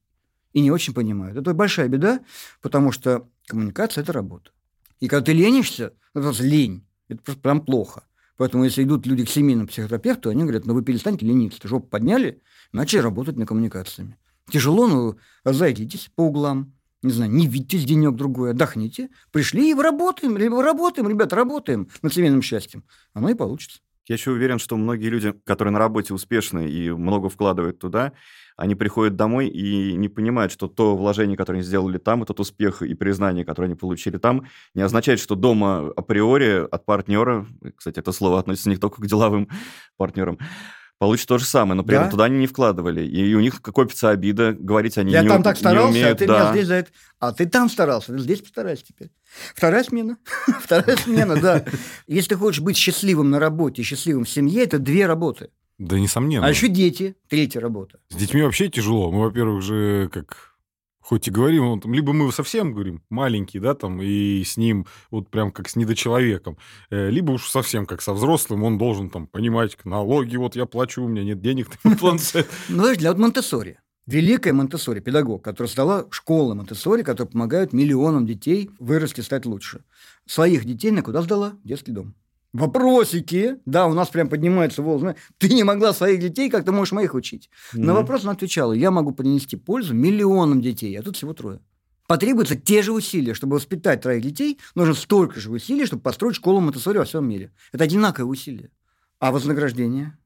и 0.54 0.60
не 0.60 0.70
очень 0.70 0.94
понимают. 0.94 1.36
Это 1.36 1.52
большая 1.52 1.88
беда, 1.88 2.20
потому 2.62 2.92
что 2.92 3.28
коммуникация– 3.46 4.02
это 4.02 4.12
работа. 4.12 4.52
И 5.00 5.08
когда 5.08 5.26
ты 5.26 5.32
ленишься, 5.32 5.92
это 6.14 6.22
просто 6.22 6.44
лень, 6.44 6.86
это 7.08 7.22
просто 7.22 7.42
прям 7.42 7.60
плохо. 7.60 8.04
Поэтому, 8.36 8.64
если 8.64 8.82
идут 8.82 9.06
люди 9.06 9.24
к 9.24 9.30
семейному 9.30 9.68
психотерапевту, 9.68 10.30
они 10.30 10.42
говорят, 10.42 10.66
ну 10.66 10.74
вы 10.74 10.82
перестаньте 10.82 11.26
лениться, 11.26 11.66
жопу 11.68 11.86
подняли, 11.86 12.42
начали 12.72 13.00
работать 13.00 13.36
над 13.36 13.48
коммуникациями. 13.48 14.18
Тяжело, 14.50 14.88
но 14.88 15.16
разойдитесь 15.44 16.10
по 16.14 16.22
углам, 16.22 16.74
не 17.02 17.12
знаю, 17.12 17.32
не 17.32 17.46
видитесь 17.46 17.84
денек-другой, 17.84 18.50
отдохните. 18.50 19.10
Пришли 19.30 19.70
и 19.70 19.74
работаем, 19.74 20.36
работаем, 20.60 21.08
ребята, 21.08 21.36
работаем 21.36 21.88
над 22.00 22.14
семейным 22.14 22.42
счастьем. 22.42 22.84
Оно 23.12 23.28
и 23.28 23.34
получится. 23.34 23.80
Я 24.08 24.14
еще 24.16 24.32
уверен, 24.32 24.58
что 24.58 24.76
многие 24.76 25.08
люди, 25.08 25.32
которые 25.44 25.72
на 25.72 25.78
работе 25.78 26.12
успешны 26.12 26.68
и 26.68 26.90
много 26.90 27.28
вкладывают 27.28 27.78
туда, 27.78 28.12
они 28.56 28.74
приходят 28.74 29.16
домой 29.16 29.48
и 29.48 29.94
не 29.94 30.08
понимают, 30.08 30.52
что 30.52 30.68
то 30.68 30.96
вложение, 30.96 31.36
которое 31.36 31.58
они 31.58 31.66
сделали 31.66 31.98
там, 31.98 32.22
и 32.22 32.26
тот 32.26 32.40
успех 32.40 32.82
и 32.82 32.94
признание, 32.94 33.44
которое 33.44 33.66
они 33.66 33.76
получили 33.76 34.18
там, 34.18 34.46
не 34.74 34.82
означает, 34.82 35.20
что 35.20 35.36
дома 35.36 35.92
априори 35.96 36.66
от 36.70 36.84
партнера, 36.84 37.46
кстати, 37.76 38.00
это 38.00 38.12
слово 38.12 38.40
относится 38.40 38.70
не 38.70 38.76
только 38.76 39.00
к 39.00 39.06
деловым 39.06 39.48
партнерам, 39.96 40.38
получат 41.02 41.26
то 41.26 41.36
же 41.36 41.44
самое, 41.44 41.74
но 41.74 41.82
при 41.82 41.96
да? 41.96 42.02
этом 42.02 42.10
туда 42.12 42.24
они 42.26 42.38
не 42.38 42.46
вкладывали. 42.46 43.04
И 43.04 43.34
у 43.34 43.40
них 43.40 43.60
копится 43.60 44.10
обида, 44.10 44.52
говорить 44.52 44.96
они 44.98 45.10
Я 45.10 45.22
не, 45.22 45.28
там 45.28 45.42
так 45.42 45.56
старался, 45.56 45.92
не 45.92 45.98
умеют. 45.98 46.14
а 46.14 46.14
ты 46.14 46.26
да. 46.28 46.38
меня 46.38 46.52
здесь 46.52 46.66
за 46.68 46.74
это... 46.74 46.90
А 47.18 47.32
ты 47.32 47.46
там 47.46 47.68
старался, 47.68 48.12
ты 48.12 48.20
здесь 48.20 48.40
постарайся 48.40 48.84
теперь. 48.86 49.10
Вторая 49.52 49.82
смена. 49.82 50.16
Вторая 50.62 50.96
смена, 50.96 51.40
да. 51.40 51.64
Если 52.06 52.28
ты 52.28 52.36
хочешь 52.36 52.60
быть 52.60 52.76
счастливым 52.76 53.30
на 53.30 53.40
работе, 53.40 53.82
счастливым 53.82 54.22
в 54.22 54.30
семье, 54.30 54.62
это 54.62 54.78
две 54.78 55.06
работы. 55.06 55.50
Да, 55.76 55.98
несомненно. 55.98 56.46
А 56.46 56.50
еще 56.50 56.68
дети, 56.68 57.16
третья 57.28 57.58
работа. 57.58 57.98
С 58.08 58.14
детьми 58.14 58.40
вообще 58.40 58.68
тяжело. 58.68 59.10
Мы, 59.10 59.22
во-первых, 59.22 59.60
же 59.60 60.08
как 60.12 60.51
хоть 61.02 61.28
и 61.28 61.30
говорим, 61.30 61.68
вот, 61.68 61.84
либо 61.84 62.12
мы 62.12 62.32
совсем 62.32 62.72
говорим 62.72 63.02
маленький, 63.10 63.58
да, 63.58 63.74
там, 63.74 64.00
и 64.00 64.42
с 64.44 64.56
ним 64.56 64.86
вот 65.10 65.28
прям 65.28 65.50
как 65.52 65.68
с 65.68 65.76
недочеловеком, 65.76 66.56
э, 66.90 67.10
либо 67.10 67.32
уж 67.32 67.50
совсем 67.50 67.86
как 67.86 68.00
со 68.00 68.12
взрослым, 68.14 68.62
он 68.62 68.78
должен 68.78 69.10
там 69.10 69.26
понимать 69.26 69.76
налоги, 69.84 70.36
вот 70.36 70.56
я 70.56 70.66
плачу, 70.66 71.04
у 71.04 71.08
меня 71.08 71.24
нет 71.24 71.40
денег, 71.40 71.68
Ну, 72.68 72.94
для 72.94 73.10
вот 73.10 73.18
Монтессори, 73.18 73.78
великая 74.06 74.52
Монтессори, 74.52 75.00
педагог, 75.00 75.42
которая 75.42 75.68
создала 75.68 76.06
школы 76.10 76.54
Монтессори, 76.54 77.02
которые 77.02 77.32
помогают 77.32 77.72
миллионам 77.72 78.26
детей 78.26 78.70
вырасти, 78.78 79.20
стать 79.20 79.46
лучше. 79.46 79.84
Своих 80.26 80.64
детей 80.64 80.92
на 80.92 81.02
куда 81.02 81.22
сдала? 81.22 81.54
Детский 81.64 81.92
дом 81.92 82.14
вопросики, 82.52 83.56
да, 83.66 83.86
у 83.86 83.94
нас 83.94 84.08
прям 84.08 84.28
поднимается 84.28 84.82
волна, 84.82 85.16
ты 85.38 85.48
не 85.48 85.64
могла 85.64 85.92
своих 85.92 86.20
детей, 86.20 86.50
как 86.50 86.64
ты 86.64 86.72
можешь 86.72 86.92
моих 86.92 87.14
учить? 87.14 87.50
Mm-hmm. 87.74 87.80
На 87.80 87.94
вопрос 87.94 88.24
она 88.24 88.32
отвечала, 88.32 88.72
я 88.72 88.90
могу 88.90 89.12
принести 89.12 89.56
пользу 89.56 89.94
миллионам 89.94 90.60
детей, 90.60 90.94
а 90.98 91.02
тут 91.02 91.16
всего 91.16 91.32
трое. 91.32 91.60
Потребуются 92.06 92.56
те 92.56 92.82
же 92.82 92.92
усилия, 92.92 93.32
чтобы 93.32 93.56
воспитать 93.56 94.02
троих 94.02 94.22
детей, 94.22 94.58
нужно 94.74 94.94
столько 94.94 95.40
же 95.40 95.50
усилий, 95.50 95.86
чтобы 95.86 96.02
построить 96.02 96.36
школу 96.36 96.60
Монтессори 96.60 96.98
во 96.98 97.04
всем 97.04 97.26
мире. 97.28 97.52
Это 97.72 97.84
одинаковые 97.84 98.30
усилия. 98.30 98.70
А 99.18 99.30
вознаграждение 99.30 100.18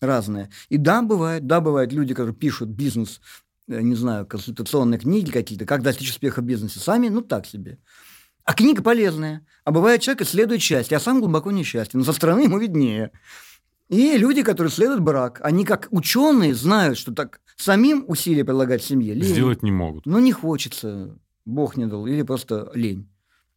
разное. 0.00 0.50
И 0.68 0.78
да, 0.78 1.02
бывает, 1.02 1.46
да, 1.46 1.60
бывают 1.60 1.92
люди, 1.92 2.14
которые 2.14 2.34
пишут 2.34 2.70
бизнес, 2.70 3.20
э, 3.68 3.80
не 3.80 3.94
знаю, 3.94 4.26
консультационные 4.26 4.98
книги 4.98 5.30
какие-то, 5.30 5.64
как 5.64 5.82
достичь 5.82 6.10
успеха 6.10 6.40
в 6.40 6.44
бизнесе 6.44 6.80
сами, 6.80 7.08
ну 7.08 7.20
так 7.20 7.46
себе. 7.46 7.78
А 8.44 8.54
книга 8.54 8.82
полезная. 8.82 9.46
А 9.64 9.70
бывает, 9.70 10.00
человек 10.00 10.22
исследует 10.22 10.60
счастье, 10.60 10.96
а 10.96 11.00
сам 11.00 11.20
глубоко 11.20 11.50
несчастен. 11.50 12.00
Но 12.00 12.04
со 12.04 12.12
стороны 12.12 12.40
ему 12.40 12.58
виднее. 12.58 13.12
И 13.88 14.16
люди, 14.16 14.42
которые 14.42 14.70
исследуют 14.70 15.00
брак, 15.00 15.40
они 15.42 15.64
как 15.64 15.88
ученые 15.90 16.54
знают, 16.54 16.98
что 16.98 17.12
так 17.12 17.40
самим 17.56 18.04
усилия 18.08 18.44
прилагать 18.44 18.82
семье 18.82 19.14
лень. 19.14 19.24
Сделать 19.24 19.62
не 19.62 19.70
могут. 19.70 20.06
Ну, 20.06 20.18
не 20.18 20.32
хочется, 20.32 21.18
Бог 21.44 21.76
не 21.76 21.86
дал, 21.86 22.06
или 22.06 22.22
просто 22.22 22.70
лень. 22.74 23.08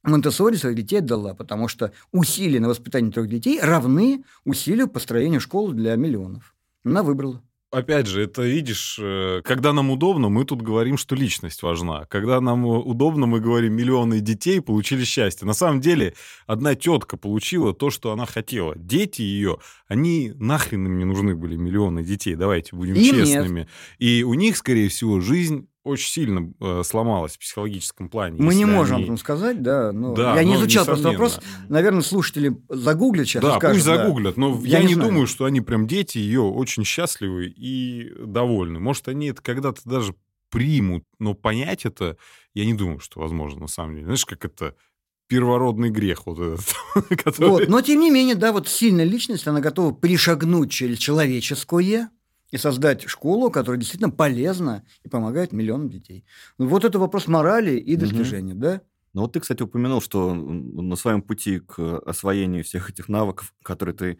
Монтессори 0.03 0.55
своих 0.55 0.75
детей 0.75 0.97
отдала, 0.97 1.33
потому 1.33 1.67
что 1.67 1.91
усилия 2.11 2.59
на 2.59 2.67
воспитание 2.67 3.11
трех 3.11 3.27
детей 3.27 3.59
равны 3.59 4.23
усилию 4.43 4.87
построения 4.87 5.39
школы 5.39 5.73
для 5.73 5.95
миллионов. 5.95 6.53
Она 6.83 7.01
выбрала 7.01 7.41
опять 7.75 8.07
же, 8.07 8.23
это 8.23 8.41
видишь, 8.43 8.97
э, 9.01 9.41
когда 9.43 9.73
нам 9.73 9.91
удобно, 9.91 10.29
мы 10.29 10.45
тут 10.45 10.61
говорим, 10.61 10.97
что 10.97 11.15
личность 11.15 11.61
важна. 11.61 12.05
Когда 12.05 12.39
нам 12.39 12.65
удобно, 12.65 13.25
мы 13.25 13.39
говорим, 13.39 13.73
миллионы 13.73 14.19
детей 14.21 14.61
получили 14.61 15.03
счастье. 15.03 15.45
На 15.45 15.53
самом 15.53 15.81
деле, 15.81 16.13
одна 16.47 16.75
тетка 16.75 17.17
получила 17.17 17.73
то, 17.73 17.89
что 17.89 18.11
она 18.11 18.25
хотела. 18.25 18.75
Дети 18.77 19.21
ее, 19.21 19.57
они 19.87 20.31
нахрен 20.35 20.85
им 20.85 20.97
не 20.97 21.05
нужны 21.05 21.35
были, 21.35 21.55
миллионы 21.55 22.03
детей, 22.03 22.35
давайте 22.35 22.75
будем 22.75 22.95
Им 22.95 23.03
честными. 23.03 23.59
Нет. 23.59 23.69
И 23.99 24.23
у 24.23 24.33
них, 24.33 24.57
скорее 24.57 24.89
всего, 24.89 25.19
жизнь 25.19 25.67
очень 25.85 26.09
сильно 26.09 26.51
э, 26.59 26.81
сломалась 26.83 27.35
в 27.35 27.39
психологическом 27.39 28.09
плане. 28.09 28.41
Мы 28.41 28.55
не 28.55 28.65
можем 28.65 28.97
они... 28.97 29.17
сказать, 29.17 29.61
да. 29.61 29.91
Но 29.91 30.15
да 30.15 30.35
я 30.35 30.43
не 30.43 30.55
изучал 30.55 30.83
просто 30.85 31.09
вопрос. 31.09 31.39
Наверное, 31.69 32.01
слушатели 32.01 32.57
загуглят 32.69 33.27
сейчас. 33.27 33.43
Да, 33.43 33.57
скажут, 33.57 33.77
пусть 33.77 33.85
да. 33.85 33.97
загуглят. 33.97 34.35
Но 34.35 34.59
я, 34.63 34.79
я 34.79 34.83
не, 34.83 34.95
не 34.95 34.95
думаю, 34.95 35.27
что 35.27 35.45
они 35.45 35.61
прям 35.61 35.87
дети 35.87 36.17
ее 36.17 36.41
очень 36.41 36.83
счастливы 36.83 37.45
и 37.47 38.11
довольны. 38.19 38.79
Может, 38.79 39.07
они 39.07 39.27
это 39.27 39.41
когда-то 39.41 39.81
даже 39.85 40.15
примут, 40.49 41.03
но 41.19 41.33
понять 41.33 41.85
это, 41.85 42.17
я 42.53 42.65
не 42.65 42.73
думаю, 42.73 42.99
что 42.99 43.19
возможно 43.19 43.61
на 43.61 43.67
самом 43.67 43.93
деле. 43.93 44.05
Знаешь, 44.05 44.25
как 44.25 44.43
это 44.43 44.75
первородный 45.27 45.89
грех 45.89 46.25
вот 46.25 46.39
этот. 46.39 47.19
который... 47.23 47.49
вот, 47.49 47.67
но 47.67 47.81
тем 47.81 47.99
не 47.99 48.09
менее, 48.09 48.35
да, 48.35 48.51
вот 48.51 48.67
сильная 48.67 49.05
личность, 49.05 49.47
она 49.47 49.59
готова 49.59 49.93
перешагнуть 49.93 50.71
через 50.71 50.97
человеческое, 50.97 52.09
и 52.55 52.57
создать 52.57 53.03
школу, 53.03 53.51
которая 53.51 53.77
действительно 53.77 54.09
полезна 54.09 54.83
и 55.03 55.09
помогает 55.09 55.51
миллионам 55.51 55.89
детей. 55.89 56.23
Ну, 56.57 56.67
вот 56.67 56.85
это 56.85 56.97
вопрос 56.97 57.27
морали 57.27 57.77
и 57.77 57.97
достижения, 57.97 58.53
угу. 58.53 58.61
да? 58.61 58.81
Ну 59.13 59.21
вот 59.21 59.33
ты, 59.33 59.41
кстати, 59.41 59.61
упомянул, 59.61 60.01
что 60.01 60.33
на 60.33 60.95
своем 60.95 61.21
пути 61.21 61.59
к 61.59 61.99
освоению 61.99 62.63
всех 62.63 62.89
этих 62.89 63.09
навыков, 63.09 63.53
которые 63.61 63.95
ты 63.95 64.17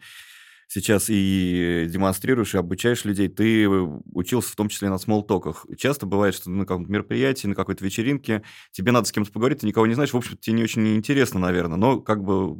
сейчас 0.68 1.06
и 1.08 1.86
демонстрируешь, 1.88 2.54
и 2.54 2.58
обучаешь 2.58 3.04
людей, 3.06 3.28
ты 3.28 3.68
учился 3.68 4.52
в 4.52 4.56
том 4.56 4.68
числе 4.68 4.90
на 4.90 4.98
смолтоках. 4.98 5.64
Часто 5.78 6.04
бывает, 6.04 6.34
что 6.34 6.50
на 6.50 6.66
каком-то 6.66 6.90
мероприятии, 6.90 7.46
на 7.46 7.54
какой-то 7.54 7.84
вечеринке 7.84 8.42
тебе 8.70 8.92
надо 8.92 9.08
с 9.08 9.12
кем-то 9.12 9.32
поговорить, 9.32 9.60
ты 9.60 9.66
никого 9.66 9.86
не 9.86 9.94
знаешь, 9.94 10.12
в 10.12 10.16
общем 10.16 10.36
тебе 10.36 10.56
не 10.56 10.62
очень 10.62 10.96
интересно, 10.96 11.40
наверное, 11.40 11.78
но 11.78 12.00
как 12.00 12.22
бы 12.22 12.56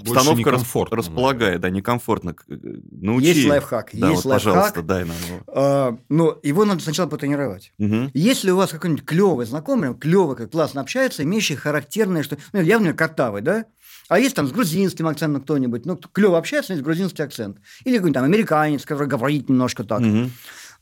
обстановка 0.00 0.50
располагает, 0.50 0.92
располагает, 0.92 1.60
да, 1.60 1.70
некомфортно. 1.70 2.34
Э, 2.48 2.54
научи. 2.90 3.26
Есть 3.26 3.48
лайфхак, 3.48 3.90
да, 3.92 4.10
есть 4.10 4.24
вот, 4.24 4.30
лайфхак. 4.30 4.52
Пожалуйста, 4.52 4.82
дай 4.82 5.04
нам 5.04 5.16
его. 5.28 5.40
А, 5.48 5.98
но 6.08 6.38
его 6.42 6.64
надо 6.64 6.82
сначала 6.82 7.08
потренировать. 7.08 7.72
Угу. 7.78 8.10
Если 8.14 8.50
у 8.50 8.56
вас 8.56 8.70
какой-нибудь 8.70 9.04
клевый 9.04 9.46
знакомый, 9.46 9.94
клевый, 9.94 10.36
как 10.36 10.50
классно 10.50 10.80
общается, 10.80 11.22
имеющий 11.22 11.56
характерное, 11.56 12.22
что, 12.22 12.38
ну, 12.52 12.60
я, 12.60 12.76
например, 12.76 12.96
картавый, 12.96 13.42
да, 13.42 13.66
а 14.08 14.18
есть 14.18 14.34
там 14.34 14.46
с 14.46 14.52
грузинским 14.52 15.06
акцентом 15.06 15.42
кто-нибудь, 15.42 15.86
ну, 15.86 15.96
клево 15.96 16.38
общается, 16.38 16.72
есть 16.72 16.84
грузинский 16.84 17.22
акцент. 17.22 17.58
Или 17.84 17.96
какой-нибудь 17.96 18.14
там 18.14 18.24
американец, 18.24 18.84
который 18.84 19.08
говорит 19.08 19.48
немножко 19.48 19.84
так. 19.84 20.00
Угу. 20.00 20.30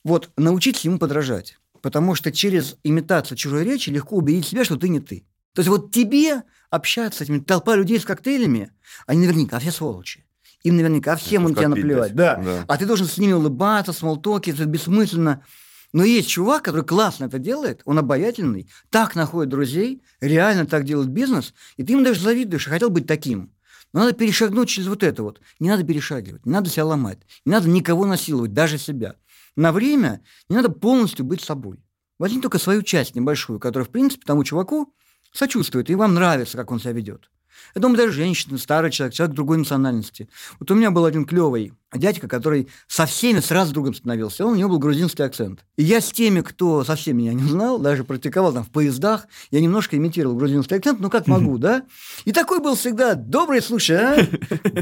Вот, 0.04 0.30
научитесь 0.36 0.84
ему 0.84 0.98
подражать. 0.98 1.58
Потому 1.82 2.14
что 2.14 2.32
через 2.32 2.76
имитацию 2.84 3.36
чужой 3.36 3.64
речи 3.64 3.90
легко 3.90 4.16
убедить 4.16 4.46
себя, 4.46 4.64
что 4.64 4.76
ты 4.76 4.88
не 4.88 5.00
ты. 5.00 5.24
То 5.54 5.60
есть 5.60 5.68
вот 5.68 5.90
тебе 5.92 6.42
общаться 6.70 7.18
с 7.18 7.22
этими 7.22 7.40
толпа 7.40 7.76
людей 7.76 8.00
с 8.00 8.04
коктейлями, 8.04 8.72
они 9.06 9.20
наверняка 9.20 9.58
все 9.58 9.70
сволочи. 9.72 10.24
Им 10.62 10.76
наверняка 10.76 11.16
всем 11.16 11.46
он 11.46 11.54
тебя 11.54 11.68
наплевать. 11.68 12.14
Да. 12.14 12.36
да. 12.36 12.64
А 12.68 12.76
ты 12.76 12.86
должен 12.86 13.06
с 13.06 13.18
ними 13.18 13.32
улыбаться, 13.32 13.92
смолтоки, 13.92 14.50
это 14.50 14.66
бессмысленно. 14.66 15.44
Но 15.92 16.04
есть 16.04 16.28
чувак, 16.28 16.62
который 16.62 16.84
классно 16.84 17.24
это 17.24 17.38
делает, 17.38 17.82
он 17.84 17.98
обаятельный, 17.98 18.70
так 18.90 19.16
находит 19.16 19.50
друзей, 19.50 20.02
реально 20.20 20.66
так 20.66 20.84
делает 20.84 21.08
бизнес, 21.08 21.52
и 21.76 21.82
ты 21.82 21.94
ему 21.94 22.04
даже 22.04 22.20
завидуешь, 22.20 22.66
и 22.68 22.70
хотел 22.70 22.90
быть 22.90 23.06
таким. 23.06 23.52
Но 23.92 24.00
надо 24.00 24.12
перешагнуть 24.12 24.68
через 24.68 24.86
вот 24.86 25.02
это 25.02 25.24
вот. 25.24 25.40
Не 25.58 25.68
надо 25.68 25.82
перешагивать, 25.82 26.46
не 26.46 26.52
надо 26.52 26.70
себя 26.70 26.84
ломать, 26.84 27.18
не 27.44 27.50
надо 27.50 27.68
никого 27.68 28.06
насиловать, 28.06 28.52
даже 28.52 28.78
себя. 28.78 29.16
На 29.56 29.72
время 29.72 30.22
не 30.48 30.56
надо 30.56 30.68
полностью 30.68 31.24
быть 31.24 31.40
собой. 31.40 31.82
Возьми 32.18 32.40
только 32.40 32.58
свою 32.58 32.82
часть 32.82 33.16
небольшую, 33.16 33.58
которая, 33.58 33.88
в 33.88 33.90
принципе, 33.90 34.24
тому 34.24 34.44
чуваку 34.44 34.94
сочувствует, 35.32 35.90
и 35.90 35.94
вам 35.94 36.14
нравится, 36.14 36.56
как 36.56 36.70
он 36.70 36.80
себя 36.80 36.92
ведет. 36.92 37.30
Я 37.74 37.80
думаю, 37.80 37.98
даже 37.98 38.12
женщина, 38.12 38.58
старый 38.58 38.90
человек, 38.90 39.14
человек 39.14 39.36
другой 39.36 39.58
национальности. 39.58 40.28
Вот 40.58 40.70
у 40.70 40.74
меня 40.74 40.90
был 40.90 41.04
один 41.04 41.24
клевый 41.24 41.72
дядька, 41.92 42.28
который 42.28 42.68
со 42.86 43.06
всеми 43.06 43.40
сразу 43.40 43.72
другом 43.72 43.94
становился. 43.94 44.46
Он, 44.46 44.52
у 44.52 44.56
него 44.56 44.70
был 44.70 44.78
грузинский 44.78 45.22
акцент. 45.22 45.64
И 45.76 45.82
я 45.82 46.00
с 46.00 46.10
теми, 46.12 46.40
кто 46.40 46.84
совсем 46.84 47.18
меня 47.18 47.32
не 47.32 47.42
знал, 47.42 47.78
даже 47.78 48.04
практиковал 48.04 48.52
там 48.52 48.64
в 48.64 48.70
поездах, 48.70 49.26
я 49.50 49.60
немножко 49.60 49.96
имитировал 49.96 50.36
грузинский 50.36 50.76
акцент, 50.76 51.00
ну 51.00 51.10
как 51.10 51.26
могу, 51.26 51.58
да? 51.58 51.84
И 52.24 52.32
такой 52.32 52.60
был 52.60 52.76
всегда 52.76 53.14
добрый, 53.14 53.60
слушай, 53.60 53.96
а? 53.96 54.28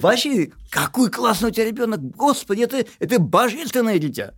Вообще, 0.00 0.52
какой 0.70 1.10
классный 1.10 1.48
у 1.48 1.52
тебя 1.52 1.66
ребенок, 1.66 2.00
господи, 2.00 2.62
это, 2.62 2.84
это 2.98 3.18
божественное 3.18 3.98
дитя 3.98 4.34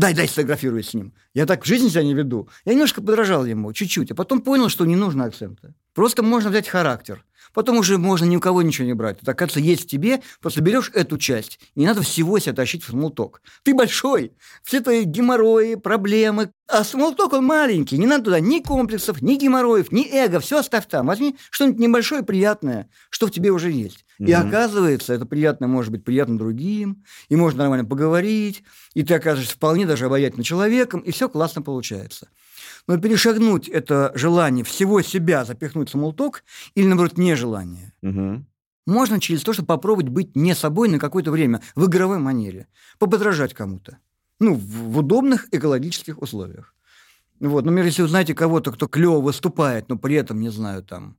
дай, 0.00 0.14
дай 0.14 0.26
сфотографируюсь 0.26 0.88
с 0.88 0.94
ним. 0.94 1.12
Я 1.34 1.46
так 1.46 1.62
в 1.62 1.66
жизни 1.66 1.88
себя 1.88 2.02
не 2.02 2.14
веду. 2.14 2.48
Я 2.64 2.72
немножко 2.72 3.02
подражал 3.02 3.44
ему, 3.44 3.72
чуть-чуть, 3.72 4.10
а 4.10 4.14
потом 4.14 4.40
понял, 4.40 4.68
что 4.68 4.86
не 4.86 4.96
нужно 4.96 5.24
акцента. 5.24 5.74
Просто 5.94 6.22
можно 6.22 6.50
взять 6.50 6.68
характер. 6.68 7.24
Потом 7.52 7.78
уже 7.78 7.98
можно 7.98 8.24
ни 8.24 8.36
у 8.36 8.40
кого 8.40 8.62
ничего 8.62 8.86
не 8.86 8.94
брать. 8.94 9.18
Это, 9.22 9.32
оказывается, 9.32 9.60
есть 9.60 9.84
в 9.84 9.86
тебе, 9.86 10.22
просто 10.40 10.60
берешь 10.60 10.90
эту 10.94 11.18
часть, 11.18 11.58
и 11.74 11.80
не 11.80 11.86
надо 11.86 12.02
всего 12.02 12.38
себя 12.38 12.54
тащить 12.54 12.84
в 12.84 12.90
смолток. 12.90 13.42
Ты 13.62 13.74
большой, 13.74 14.32
все 14.62 14.80
твои 14.80 15.04
геморрои, 15.04 15.74
проблемы, 15.74 16.52
а 16.68 16.84
смолток 16.84 17.32
он 17.32 17.44
маленький, 17.44 17.98
не 17.98 18.06
надо 18.06 18.24
туда 18.24 18.40
ни 18.40 18.60
комплексов, 18.60 19.22
ни 19.22 19.36
геморроев, 19.36 19.90
ни 19.90 20.08
эго, 20.12 20.38
все 20.40 20.58
оставь 20.58 20.86
там. 20.86 21.06
Возьми 21.06 21.36
что-нибудь 21.50 21.80
небольшое, 21.80 22.22
приятное, 22.22 22.88
что 23.10 23.26
в 23.26 23.32
тебе 23.32 23.50
уже 23.50 23.72
есть. 23.72 24.04
Mm-hmm. 24.20 24.28
И 24.28 24.32
оказывается, 24.32 25.12
это 25.12 25.26
приятное 25.26 25.68
может 25.68 25.90
быть 25.90 26.04
приятно 26.04 26.38
другим, 26.38 27.04
и 27.28 27.36
можно 27.36 27.60
нормально 27.60 27.88
поговорить, 27.88 28.62
и 28.94 29.02
ты 29.02 29.14
оказываешься 29.14 29.56
вполне 29.56 29.86
даже 29.86 30.06
обаятельным 30.06 30.44
человеком, 30.44 31.00
и 31.00 31.10
все 31.10 31.28
классно 31.28 31.62
получается. 31.62 32.28
Но 32.90 32.98
перешагнуть 32.98 33.68
это 33.68 34.10
желание 34.16 34.64
всего 34.64 35.00
себя 35.00 35.44
запихнуть 35.44 35.90
в 35.90 35.92
смолток 35.92 36.42
или, 36.74 36.88
наоборот, 36.88 37.18
нежелание. 37.18 37.92
Угу. 38.02 38.44
Можно 38.88 39.20
через 39.20 39.44
то, 39.44 39.52
чтобы 39.52 39.68
попробовать 39.68 40.08
быть 40.08 40.34
не 40.34 40.56
собой 40.56 40.88
на 40.88 40.98
какое-то 40.98 41.30
время, 41.30 41.62
в 41.76 41.86
игровой 41.86 42.18
манере, 42.18 42.66
поподражать 42.98 43.54
кому-то. 43.54 43.98
Ну, 44.40 44.54
в, 44.54 44.64
в 44.64 44.98
удобных 44.98 45.46
экологических 45.52 46.20
условиях. 46.20 46.74
Вот, 47.38 47.64
например, 47.64 47.84
если 47.84 48.02
вы 48.02 48.08
знаете 48.08 48.34
кого-то, 48.34 48.72
кто 48.72 48.88
клево 48.88 49.20
выступает, 49.20 49.88
но 49.88 49.96
при 49.96 50.16
этом, 50.16 50.40
не 50.40 50.48
знаю, 50.48 50.82
там, 50.82 51.16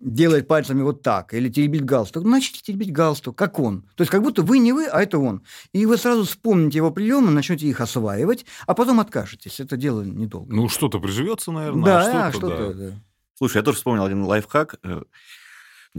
делает 0.00 0.48
пальцами 0.48 0.82
вот 0.82 1.02
так, 1.02 1.34
или 1.34 1.48
теребит 1.48 1.84
галстук, 1.84 2.24
начните 2.24 2.62
теребить 2.62 2.92
галстук, 2.92 3.36
как 3.36 3.58
он. 3.58 3.82
То 3.94 4.02
есть 4.02 4.10
как 4.10 4.22
будто 4.22 4.42
вы 4.42 4.58
не 4.58 4.72
вы, 4.72 4.86
а 4.86 5.02
это 5.02 5.18
он. 5.18 5.42
И 5.72 5.86
вы 5.86 5.96
сразу 5.96 6.24
вспомните 6.24 6.78
его 6.78 6.90
приемы, 6.90 7.30
начнете 7.30 7.66
их 7.66 7.80
осваивать, 7.80 8.46
а 8.66 8.74
потом 8.74 9.00
откажетесь. 9.00 9.60
Это 9.60 9.76
дело 9.76 10.02
недолго. 10.02 10.54
Ну, 10.54 10.68
что-то 10.68 11.00
приживется, 11.00 11.52
наверное. 11.52 11.84
Да, 11.84 12.26
а 12.26 12.32
что-то, 12.32 12.48
что-то 12.48 12.74
да. 12.74 12.90
да. 12.90 13.02
Слушай, 13.34 13.58
я 13.58 13.62
тоже 13.62 13.78
вспомнил 13.78 14.04
один 14.04 14.24
лайфхак. 14.24 14.80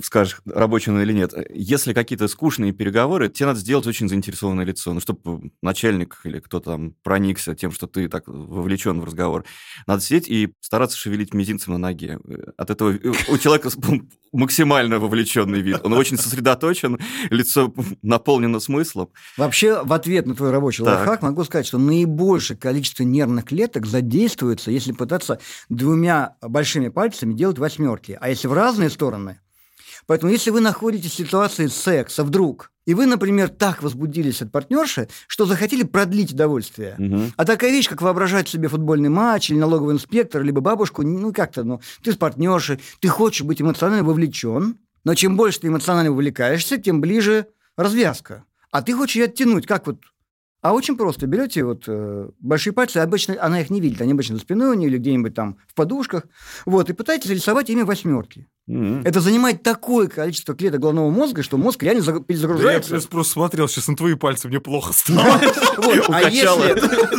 Скажешь, 0.02 0.42
рабочий 0.46 0.92
он 0.92 1.02
или 1.02 1.14
нет. 1.14 1.34
Если 1.50 1.94
какие-то 1.94 2.28
скучные 2.28 2.72
переговоры, 2.72 3.30
тебе 3.30 3.48
надо 3.48 3.60
сделать 3.60 3.88
очень 3.88 4.08
заинтересованное 4.08 4.66
лицо, 4.66 4.94
ну, 4.94 5.00
чтобы 5.00 5.52
начальник 5.62 6.20
или 6.24 6.40
кто-то 6.40 6.72
там 6.72 6.94
проникся 7.04 7.56
тем, 7.56 7.72
что 7.72 7.88
ты 7.88 8.08
так 8.08 8.24
вовлечен 8.28 9.02
в 9.02 9.06
разговор. 9.06 9.46
Надо 9.88 10.02
сидеть 10.02 10.28
и 10.28 10.54
стараться 10.62 10.98
шевелить 10.98 11.34
мизинцем 11.34 11.74
на 11.74 11.80
ноге. 11.80 12.20
От 12.58 12.70
этого 12.70 12.92
у 13.28 13.38
человека 13.38 13.70
максимально 14.32 15.00
вовлеченный 15.00 15.62
вид. 15.62 15.80
Он 15.84 15.94
очень 15.94 16.18
сосредоточен, 16.18 17.00
лицо 17.30 17.74
наполнено 18.02 18.60
смыслом. 18.60 19.10
Вообще, 19.38 19.84
в 19.84 19.92
ответ 19.94 20.26
на 20.26 20.36
твой 20.36 20.52
рабочий 20.52 20.84
так. 20.84 20.98
лайфхак 20.98 21.22
могу 21.24 21.44
сказать, 21.44 21.66
что 21.66 21.78
наибольшее 21.78 22.58
количество 22.58 23.04
нервных 23.04 23.46
клеток 23.46 23.86
задействуется, 23.86 24.72
если 24.72 24.92
пытаться 24.92 25.40
двумя 25.70 26.36
большими 26.42 26.90
пальцами 26.90 27.34
делать 27.34 27.58
восьмерки. 27.58 28.18
А 28.20 28.30
если 28.30 28.48
в 28.48 28.54
разные 28.54 28.90
стороны, 28.90 29.40
Поэтому 30.10 30.32
если 30.32 30.50
вы 30.50 30.60
находитесь 30.60 31.12
в 31.12 31.18
ситуации 31.18 31.68
секса 31.68 32.24
вдруг, 32.24 32.72
и 32.88 32.96
вы, 32.96 33.06
например, 33.06 33.48
так 33.48 33.84
возбудились 33.84 34.42
от 34.42 34.52
партнерши, 34.52 35.08
что 35.28 35.46
захотели 35.46 35.84
продлить 35.84 36.34
удовольствие. 36.34 36.96
Угу. 36.98 37.34
А 37.38 37.46
такая 37.46 37.70
вещь, 37.70 37.88
как 37.88 38.02
воображать 38.02 38.50
себе 38.50 38.70
футбольный 38.70 39.10
матч 39.10 39.52
или 39.52 39.60
налоговый 39.60 39.94
инспектор, 39.94 40.42
либо 40.42 40.62
бабушку, 40.62 41.04
ну 41.04 41.32
как-то, 41.32 41.64
ну, 41.64 41.80
ты 42.04 42.12
с 42.12 42.16
партнершей, 42.16 42.80
ты 43.00 43.08
хочешь 43.08 43.44
быть 43.44 43.62
эмоционально 43.62 44.04
вовлечен, 44.04 44.80
но 45.04 45.14
чем 45.14 45.38
больше 45.38 45.60
ты 45.60 45.68
эмоционально 45.68 46.12
вовлекаешься, 46.12 46.80
тем 46.80 47.02
ближе 47.02 47.46
развязка. 47.78 48.46
А 48.72 48.82
ты 48.82 48.96
хочешь 48.96 49.16
ее 49.16 49.26
оттянуть, 49.26 49.68
как 49.68 49.86
вот 49.86 50.00
а 50.62 50.74
очень 50.74 50.98
просто. 50.98 51.26
Берете 51.28 51.64
вот 51.64 51.84
э, 51.88 52.30
большие 52.40 52.74
пальцы, 52.74 52.98
обычно 52.98 53.38
она 53.42 53.62
их 53.62 53.70
не 53.70 53.80
видит, 53.80 54.02
они 54.02 54.12
обычно 54.12 54.36
за 54.36 54.42
спиной 54.42 54.70
у 54.70 54.74
нее 54.74 54.90
или 54.90 54.98
где-нибудь 54.98 55.34
там 55.34 55.58
в 55.68 55.74
подушках, 55.74 56.24
вот, 56.66 56.90
и 56.90 56.94
пытаетесь 56.94 57.30
рисовать 57.30 57.70
ими 57.70 57.84
восьмерки. 57.84 58.48
Mm-hmm. 58.70 59.02
Это 59.04 59.20
занимает 59.20 59.64
такое 59.64 60.08
количество 60.08 60.54
клеток 60.54 60.82
головного 60.82 61.10
мозга, 61.10 61.42
что 61.42 61.58
мозг 61.58 61.82
реально 61.82 62.22
перезагружается. 62.22 62.92
Да 62.92 62.98
я 62.98 63.02
просто 63.02 63.34
смотрел 63.34 63.68
сейчас 63.68 63.88
на 63.88 63.96
твои 63.96 64.14
пальцы, 64.14 64.48
мне 64.48 64.60
плохо 64.60 64.94
стало. 64.96 65.40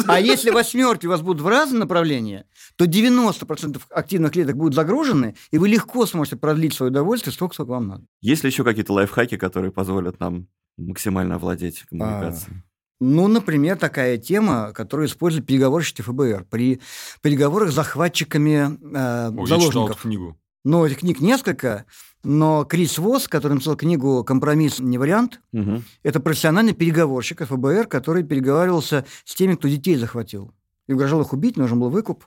А 0.06 0.20
если 0.20 0.50
восьмерки 0.50 1.06
у 1.06 1.10
вас 1.10 1.22
будут 1.22 1.42
в 1.42 1.48
разном 1.48 1.80
направлении, 1.80 2.44
то 2.76 2.84
90% 2.84 3.80
активных 3.90 4.32
клеток 4.32 4.56
будут 4.56 4.74
загружены, 4.74 5.34
и 5.50 5.58
вы 5.58 5.68
легко 5.68 6.06
сможете 6.06 6.36
продлить 6.36 6.74
свое 6.74 6.90
удовольствие 6.90 7.32
столько, 7.32 7.54
сколько 7.54 7.70
вам 7.70 7.88
надо. 7.88 8.04
Есть 8.20 8.44
ли 8.44 8.50
еще 8.50 8.62
какие-то 8.62 8.92
лайфхаки, 8.92 9.36
которые 9.36 9.72
позволят 9.72 10.20
нам 10.20 10.46
максимально 10.76 11.34
овладеть 11.34 11.82
коммуникацией? 11.88 12.62
Ну, 13.00 13.28
например, 13.28 13.78
такая 13.78 14.18
тема, 14.18 14.72
которую 14.74 15.08
используют 15.08 15.46
переговорщики 15.46 16.02
ФБР 16.02 16.44
при 16.50 16.80
переговорах 17.22 17.70
с 17.70 17.74
захватчиками 17.74 18.78
э, 18.94 19.30
Ой, 19.34 19.48
заложников. 19.48 19.74
Я 19.74 19.82
читал 19.86 19.94
книгу. 19.94 20.36
Ну, 20.64 20.84
этих 20.84 20.98
книг 20.98 21.20
несколько, 21.20 21.86
но 22.22 22.64
Крис 22.64 22.98
Восс, 22.98 23.26
который 23.26 23.54
написал 23.54 23.76
книгу 23.76 24.22
«Компромисс 24.24 24.78
не 24.78 24.98
вариант», 24.98 25.40
угу. 25.52 25.82
это 26.02 26.20
профессиональный 26.20 26.74
переговорщик 26.74 27.42
ФБР, 27.46 27.86
который 27.86 28.22
переговаривался 28.22 29.06
с 29.24 29.34
теми, 29.34 29.54
кто 29.54 29.68
детей 29.68 29.96
захватил. 29.96 30.52
И 30.86 30.92
угрожал 30.92 31.22
их 31.22 31.32
убить, 31.32 31.56
нужен 31.56 31.80
был 31.80 31.88
выкуп. 31.88 32.26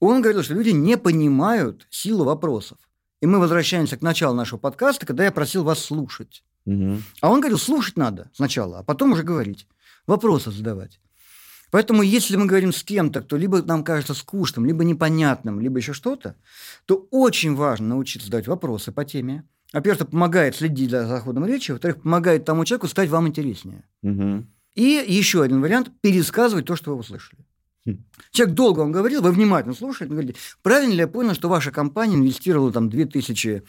Он 0.00 0.20
говорил, 0.20 0.42
что 0.42 0.52
люди 0.52 0.70
не 0.70 0.98
понимают 0.98 1.86
силу 1.88 2.24
вопросов. 2.24 2.76
И 3.22 3.26
мы 3.26 3.38
возвращаемся 3.38 3.96
к 3.96 4.02
началу 4.02 4.34
нашего 4.34 4.58
подкаста, 4.58 5.06
когда 5.06 5.24
я 5.24 5.32
просил 5.32 5.64
вас 5.64 5.78
слушать. 5.78 6.42
Угу. 6.66 6.98
А 7.22 7.30
он 7.30 7.40
говорил, 7.40 7.58
слушать 7.58 7.96
надо 7.96 8.30
сначала, 8.34 8.80
а 8.80 8.82
потом 8.82 9.12
уже 9.12 9.22
говорить 9.22 9.66
вопросы 10.06 10.50
задавать. 10.50 11.00
Поэтому, 11.70 12.02
если 12.02 12.36
мы 12.36 12.46
говорим 12.46 12.72
с 12.72 12.82
кем-то, 12.82 13.22
кто 13.22 13.36
либо 13.36 13.62
нам 13.62 13.84
кажется 13.84 14.14
скучным, 14.14 14.66
либо 14.66 14.84
непонятным, 14.84 15.60
либо 15.60 15.78
еще 15.78 15.92
что-то, 15.92 16.34
то 16.86 17.06
очень 17.10 17.54
важно 17.54 17.88
научиться 17.88 18.26
задавать 18.26 18.48
вопросы 18.48 18.92
по 18.92 19.04
теме. 19.04 19.44
Во-первых, 19.72 20.02
это 20.02 20.10
помогает 20.10 20.56
следить 20.56 20.90
за 20.90 21.06
заходом 21.06 21.46
речи, 21.46 21.70
во-вторых, 21.70 22.02
помогает 22.02 22.44
тому 22.44 22.64
человеку 22.64 22.88
стать 22.88 23.08
вам 23.08 23.28
интереснее. 23.28 23.84
Угу. 24.02 24.46
И 24.74 25.04
еще 25.06 25.42
один 25.42 25.60
вариант– 25.60 25.90
пересказывать 26.00 26.66
то, 26.66 26.74
что 26.74 26.92
вы 26.92 27.00
услышали. 27.00 27.46
Хм. 27.86 28.04
Человек 28.30 28.54
долго 28.56 28.80
вам 28.80 28.92
говорил, 28.92 29.22
вы 29.22 29.32
внимательно 29.32 29.74
слушаете, 29.74 30.12
говорите, 30.12 30.38
правильно 30.62 30.92
ли 30.92 30.98
я 30.98 31.08
понял, 31.08 31.34
что 31.34 31.48
ваша 31.48 31.70
компания 31.70 32.16
инвестировала 32.16 32.72
там 32.72 32.90
2000 32.90 33.62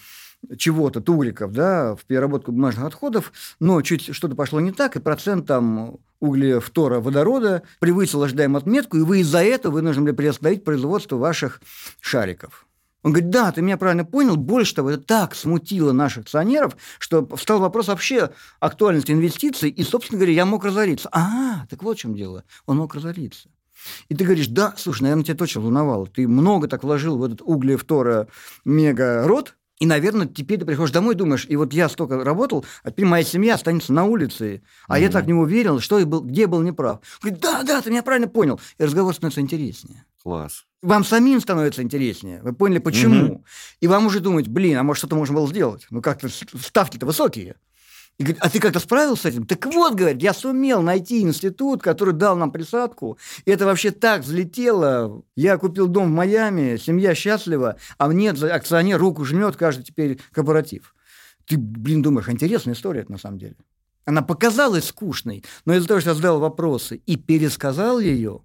чего-то, 0.57 1.01
туриков, 1.01 1.51
да, 1.51 1.95
в 1.95 2.05
переработку 2.05 2.51
бумажных 2.51 2.85
отходов, 2.85 3.31
но 3.59 3.81
чуть 3.81 4.13
что-то 4.13 4.35
пошло 4.35 4.59
не 4.59 4.71
так, 4.71 4.95
и 4.95 4.99
процент 4.99 5.47
там 5.47 5.97
углефтора 6.19 6.99
водорода 6.99 7.63
превысил 7.79 8.23
ожидаемую 8.23 8.59
отметку, 8.59 8.97
и 8.97 9.01
вы 9.01 9.19
из-за 9.21 9.43
этого 9.43 9.73
вынуждены 9.73 10.05
были 10.05 10.15
приостановить 10.15 10.63
производство 10.63 11.17
ваших 11.17 11.61
шариков. 11.99 12.67
Он 13.03 13.13
говорит, 13.13 13.31
да, 13.31 13.51
ты 13.51 13.61
меня 13.61 13.77
правильно 13.77 14.05
понял. 14.05 14.37
Больше 14.37 14.75
того, 14.75 14.91
это 14.91 15.01
так 15.01 15.33
смутило 15.33 15.91
наших 15.91 16.23
акционеров, 16.23 16.77
что 16.99 17.25
встал 17.35 17.59
вопрос 17.59 17.87
вообще 17.87 18.29
актуальности 18.59 19.11
инвестиций, 19.11 19.69
и, 19.71 19.83
собственно 19.83 20.19
говоря, 20.19 20.33
я 20.33 20.45
мог 20.45 20.63
разориться. 20.63 21.09
А, 21.11 21.65
так 21.67 21.81
вот 21.81 21.97
в 21.97 21.99
чем 21.99 22.13
дело. 22.13 22.43
Он 22.67 22.77
мог 22.77 22.93
разориться. 22.93 23.49
И 24.09 24.15
ты 24.15 24.23
говоришь, 24.23 24.47
да, 24.47 24.75
слушай, 24.77 25.01
наверное, 25.01 25.23
тебя 25.23 25.35
точно 25.35 25.61
волновало. 25.61 26.05
Ты 26.05 26.27
много 26.27 26.67
так 26.67 26.83
вложил 26.83 27.17
в 27.17 27.23
этот 27.23 27.41
углефтора 27.41 28.27
мега-род, 28.65 29.55
и, 29.81 29.85
наверное, 29.87 30.27
теперь 30.27 30.59
ты 30.59 30.65
приходишь 30.65 30.91
домой 30.91 31.15
и 31.15 31.17
думаешь, 31.17 31.47
и 31.49 31.55
вот 31.55 31.73
я 31.73 31.89
столько 31.89 32.23
работал, 32.23 32.63
а 32.83 32.91
теперь 32.91 33.05
моя 33.05 33.23
семья 33.23 33.55
останется 33.55 33.91
на 33.91 34.05
улице. 34.05 34.61
А 34.87 34.99
mm-hmm. 34.99 35.01
я 35.01 35.09
так 35.09 35.25
не 35.25 35.33
уверен, 35.33 35.79
что 35.79 35.97
я 35.97 36.05
был, 36.05 36.21
где 36.21 36.45
был 36.45 36.61
неправ. 36.61 36.99
Говорит, 37.19 37.41
да, 37.41 37.63
да, 37.63 37.81
ты 37.81 37.89
меня 37.89 38.03
правильно 38.03 38.27
понял. 38.27 38.61
И 38.77 38.83
разговор 38.83 39.11
становится 39.15 39.41
интереснее. 39.41 40.05
Класс. 40.21 40.65
Вам 40.83 41.03
самим 41.03 41.41
становится 41.41 41.81
интереснее. 41.81 42.43
Вы 42.43 42.53
поняли, 42.53 42.77
почему. 42.77 43.25
Mm-hmm. 43.25 43.43
И 43.79 43.87
вам 43.87 44.05
уже 44.05 44.19
думать, 44.19 44.47
блин, 44.47 44.77
а 44.77 44.83
может, 44.83 44.99
что-то 44.99 45.15
можно 45.15 45.33
было 45.33 45.47
сделать. 45.47 45.87
Ну, 45.89 45.99
как-то 46.03 46.29
ставки-то 46.29 47.07
высокие. 47.07 47.55
И 48.17 48.23
говорит, 48.23 48.41
а 48.43 48.49
ты 48.49 48.59
как-то 48.59 48.79
справился 48.79 49.23
с 49.23 49.25
этим? 49.25 49.45
Так 49.45 49.65
вот, 49.65 49.95
говорит, 49.95 50.21
я 50.21 50.33
сумел 50.33 50.81
найти 50.81 51.21
институт, 51.21 51.81
который 51.81 52.13
дал 52.13 52.35
нам 52.35 52.51
присадку. 52.51 53.17
И 53.45 53.51
это 53.51 53.65
вообще 53.65 53.91
так 53.91 54.21
взлетело. 54.21 55.23
Я 55.35 55.57
купил 55.57 55.87
дом 55.87 56.07
в 56.07 56.15
Майами, 56.15 56.77
семья 56.77 57.15
счастлива, 57.15 57.77
а 57.97 58.07
мне 58.07 58.29
акционер 58.29 58.99
руку 58.99 59.25
жмет, 59.25 59.55
каждый 59.55 59.83
теперь 59.83 60.19
корпоратив. 60.31 60.95
Ты, 61.47 61.57
блин, 61.57 62.01
думаешь, 62.01 62.29
интересная 62.29 62.75
история 62.75 63.05
на 63.09 63.17
самом 63.17 63.39
деле. 63.39 63.55
Она 64.05 64.21
показалась 64.21 64.85
скучной, 64.85 65.43
но 65.65 65.73
из-за 65.75 65.87
того, 65.87 65.99
что 65.99 66.11
я 66.11 66.15
задал 66.15 66.39
вопросы 66.39 67.01
и 67.05 67.15
пересказал 67.17 67.99
ее, 67.99 68.41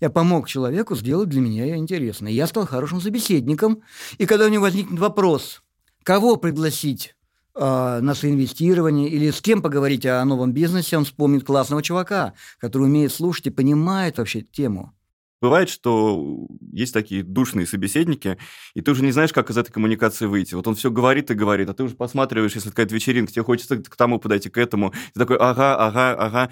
я 0.00 0.10
помог 0.10 0.48
человеку 0.48 0.96
сделать 0.96 1.28
для 1.28 1.40
меня 1.40 1.64
ее 1.64 1.76
интересной. 1.76 2.32
Я 2.32 2.46
стал 2.46 2.66
хорошим 2.66 3.00
собеседником. 3.00 3.82
И 4.18 4.26
когда 4.26 4.46
у 4.46 4.48
него 4.48 4.62
возникнет 4.62 4.98
вопрос, 4.98 5.62
кого 6.02 6.36
пригласить 6.36 7.14
э, 7.58 8.00
на 8.00 8.14
соинвестирование 8.14 9.08
или 9.08 9.30
с 9.30 9.40
кем 9.40 9.60
поговорить 9.62 10.06
о 10.06 10.24
новом 10.24 10.52
бизнесе, 10.52 10.96
он 10.96 11.04
вспомнит 11.04 11.44
классного 11.44 11.82
чувака, 11.82 12.34
который 12.58 12.84
умеет 12.84 13.12
слушать 13.12 13.48
и 13.48 13.50
понимает 13.50 14.18
вообще 14.18 14.42
тему. 14.42 14.94
Бывает, 15.40 15.68
что 15.68 16.48
есть 16.72 16.92
такие 16.92 17.22
душные 17.22 17.64
собеседники, 17.66 18.38
и 18.74 18.80
ты 18.80 18.90
уже 18.90 19.04
не 19.04 19.12
знаешь, 19.12 19.32
как 19.32 19.50
из 19.50 19.56
этой 19.56 19.70
коммуникации 19.70 20.26
выйти. 20.26 20.54
Вот 20.54 20.66
он 20.66 20.74
все 20.74 20.90
говорит 20.90 21.30
и 21.30 21.34
говорит, 21.34 21.68
а 21.68 21.74
ты 21.74 21.84
уже 21.84 21.94
посматриваешь, 21.94 22.56
если 22.56 22.70
какая-то 22.70 22.94
вечеринка, 22.94 23.32
тебе 23.32 23.44
хочется 23.44 23.76
к 23.76 23.94
тому 23.94 24.18
подойти, 24.18 24.50
к 24.50 24.58
этому. 24.58 24.92
Ты 25.14 25.20
такой, 25.20 25.36
ага, 25.36 25.76
ага, 25.76 26.14
ага. 26.14 26.50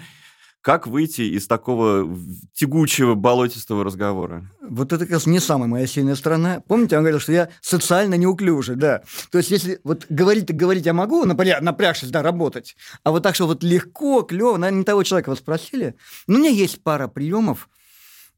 Как 0.61 0.85
выйти 0.85 1.21
из 1.21 1.47
такого 1.47 2.07
тягучего, 2.53 3.15
болотистого 3.15 3.83
разговора? 3.83 4.51
Вот 4.61 4.91
это 4.91 5.05
как 5.05 5.13
раз 5.13 5.25
не 5.25 5.39
самая 5.39 5.69
моя 5.69 5.87
сильная 5.87 6.15
сторона. 6.15 6.61
Помните, 6.67 6.97
он 6.97 7.03
говорил, 7.03 7.19
что 7.19 7.31
я 7.31 7.49
социально 7.61 8.15
неуклюжий, 8.15 8.75
да. 8.75 9.01
То 9.31 9.37
есть, 9.37 9.49
если 9.49 9.79
вот 9.83 10.05
говорить 10.09 10.49
и 10.49 10.53
говорить 10.53 10.85
я 10.85 10.93
могу, 10.93 11.23
например, 11.23 11.61
напрягшись, 11.61 12.09
да, 12.09 12.21
работать, 12.21 12.75
а 13.03 13.11
вот 13.11 13.23
так, 13.23 13.35
что 13.35 13.47
вот 13.47 13.63
легко, 13.63 14.23
клево, 14.23 14.57
наверное, 14.57 14.79
не 14.79 14.83
того 14.83 15.03
человека 15.03 15.29
вы 15.29 15.37
спросили. 15.37 15.95
Но 16.27 16.35
у 16.35 16.39
меня 16.39 16.49
есть 16.49 16.83
пара 16.83 17.07
приемов, 17.07 17.69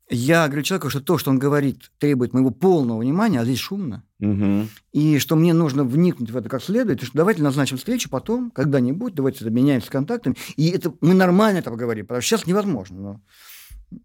я 0.10 0.48
говорю 0.48 0.64
человеку, 0.64 0.90
что 0.90 1.02
то, 1.02 1.18
что 1.18 1.30
он 1.30 1.38
говорит, 1.38 1.92
требует 2.00 2.34
моего 2.34 2.50
полного 2.50 3.00
внимания, 3.00 3.40
а 3.40 3.46
здесь 3.46 3.60
шумно. 3.60 4.04
Угу. 4.20 4.68
И 4.94 5.20
что 5.20 5.36
мне 5.36 5.54
нужно 5.54 5.84
вникнуть 5.84 6.32
в 6.32 6.38
это 6.38 6.50
как 6.50 6.64
следует, 6.64 7.02
и 7.02 7.06
что 7.06 7.18
давайте 7.18 7.44
назначим 7.44 7.78
встречу 7.78 8.10
потом, 8.10 8.52
когда-нибудь, 8.52 9.14
давайте 9.14 9.46
обменяемся 9.46 9.92
контактами. 9.92 10.36
И 10.56 10.70
это 10.70 10.94
мы 11.02 11.14
нормально 11.14 11.60
это 11.60 11.70
поговорим, 11.70 12.08
потому 12.08 12.22
что 12.22 12.38
сейчас 12.38 12.48
невозможно. 12.48 13.00
Но... 13.00 13.22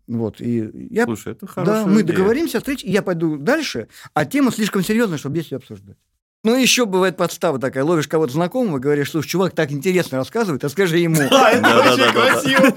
Вот, 0.07 0.40
и 0.40 0.88
я, 0.90 1.05
Слушай, 1.05 1.32
это 1.32 1.46
хорошая 1.46 1.84
Да, 1.84 1.90
мы 1.90 2.02
идея. 2.02 2.16
договоримся 2.16 2.59
о 2.59 2.61
встрече, 2.61 2.88
я 2.88 3.02
пойду 3.02 3.36
дальше, 3.36 3.88
а 4.14 4.24
тема 4.24 4.50
слишком 4.50 4.82
серьезная, 4.82 5.18
чтобы 5.18 5.36
здесь 5.36 5.52
ее 5.52 5.57
обсуждать. 5.57 5.96
Ну, 6.42 6.55
еще 6.55 6.84
бывает 6.84 7.16
подстава 7.16 7.59
такая. 7.59 7.84
Ловишь 7.84 8.07
кого-то 8.07 8.34
знакомого, 8.34 8.78
говоришь, 8.78 9.11
слушай, 9.11 9.28
чувак 9.28 9.55
так 9.55 9.72
интересно 9.72 10.18
рассказывает, 10.18 10.62
а 10.62 10.68
скажи 10.68 10.98
ему. 10.98 11.16
Да, 11.16 11.50
это 11.50 11.62
вообще 11.62 12.12
красиво. 12.12 12.74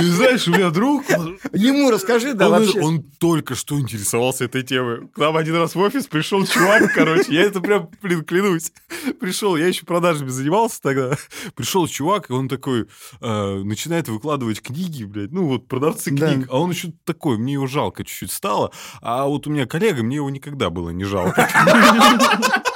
Ты 0.00 0.12
знаешь, 0.12 0.48
у 0.48 0.50
меня 0.52 0.70
друг... 0.70 1.04
Ему 1.52 1.90
расскажи, 1.90 2.34
да, 2.34 2.48
вообще. 2.48 2.80
Он 2.80 3.02
только 3.18 3.54
что 3.54 3.78
интересовался 3.78 4.44
этой 4.44 4.62
темой. 4.62 5.08
К 5.08 5.18
нам 5.18 5.36
один 5.36 5.56
раз 5.56 5.74
в 5.74 5.80
офис 5.80 6.06
пришел 6.06 6.46
чувак, 6.46 6.92
короче, 6.94 7.34
я 7.34 7.42
это 7.42 7.60
прям, 7.60 7.90
блин, 8.00 8.24
клянусь. 8.24 8.72
Пришел, 9.20 9.56
я 9.56 9.66
еще 9.66 9.84
продажами 9.84 10.28
занимался 10.28 10.80
тогда. 10.80 11.16
Пришел 11.54 11.86
чувак, 11.86 12.30
и 12.30 12.32
он 12.32 12.48
такой 12.48 12.86
э, 13.20 13.62
начинает 13.62 14.08
выкладывать 14.08 14.62
книги, 14.62 15.04
блядь, 15.04 15.32
ну 15.32 15.46
вот 15.46 15.68
продавцы 15.68 16.10
книг. 16.10 16.46
А 16.50 16.58
он 16.58 16.70
еще 16.70 16.92
такой, 17.04 17.36
мне 17.38 17.52
его 17.54 17.66
жалко 17.66 18.04
чуть-чуть 18.04 18.32
стало. 18.32 18.72
А 19.02 19.26
вот 19.26 19.46
у 19.46 19.50
меня 19.50 19.66
коллега, 19.66 20.02
мне 20.02 20.16
его 20.16 20.30
никогда 20.30 20.70
было 20.70 20.90
не 20.90 21.04
жалко. 21.04 21.48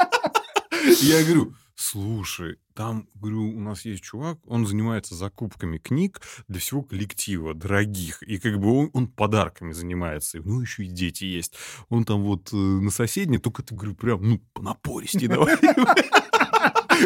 Я 1.00 1.22
говорю, 1.24 1.54
слушай, 1.74 2.58
там, 2.74 3.08
говорю, 3.14 3.48
у 3.56 3.60
нас 3.60 3.84
есть 3.84 4.02
чувак, 4.02 4.38
он 4.46 4.66
занимается 4.66 5.14
закупками 5.14 5.78
книг 5.78 6.20
для 6.48 6.60
всего 6.60 6.82
коллектива, 6.82 7.54
дорогих, 7.54 8.22
и 8.22 8.38
как 8.38 8.58
бы 8.58 8.72
он, 8.72 8.90
он 8.92 9.08
подарками 9.08 9.72
занимается, 9.72 10.38
ну, 10.44 10.60
еще 10.60 10.84
и 10.84 10.88
дети 10.88 11.24
есть. 11.24 11.54
Он 11.88 12.04
там 12.04 12.22
вот 12.22 12.52
э, 12.52 12.56
на 12.56 12.90
соседней, 12.90 13.38
только 13.38 13.62
ты, 13.62 13.74
говорю, 13.74 13.94
прям, 13.94 14.22
ну, 14.22 14.40
по 14.52 14.62
напористи 14.62 15.26
давай. 15.26 15.56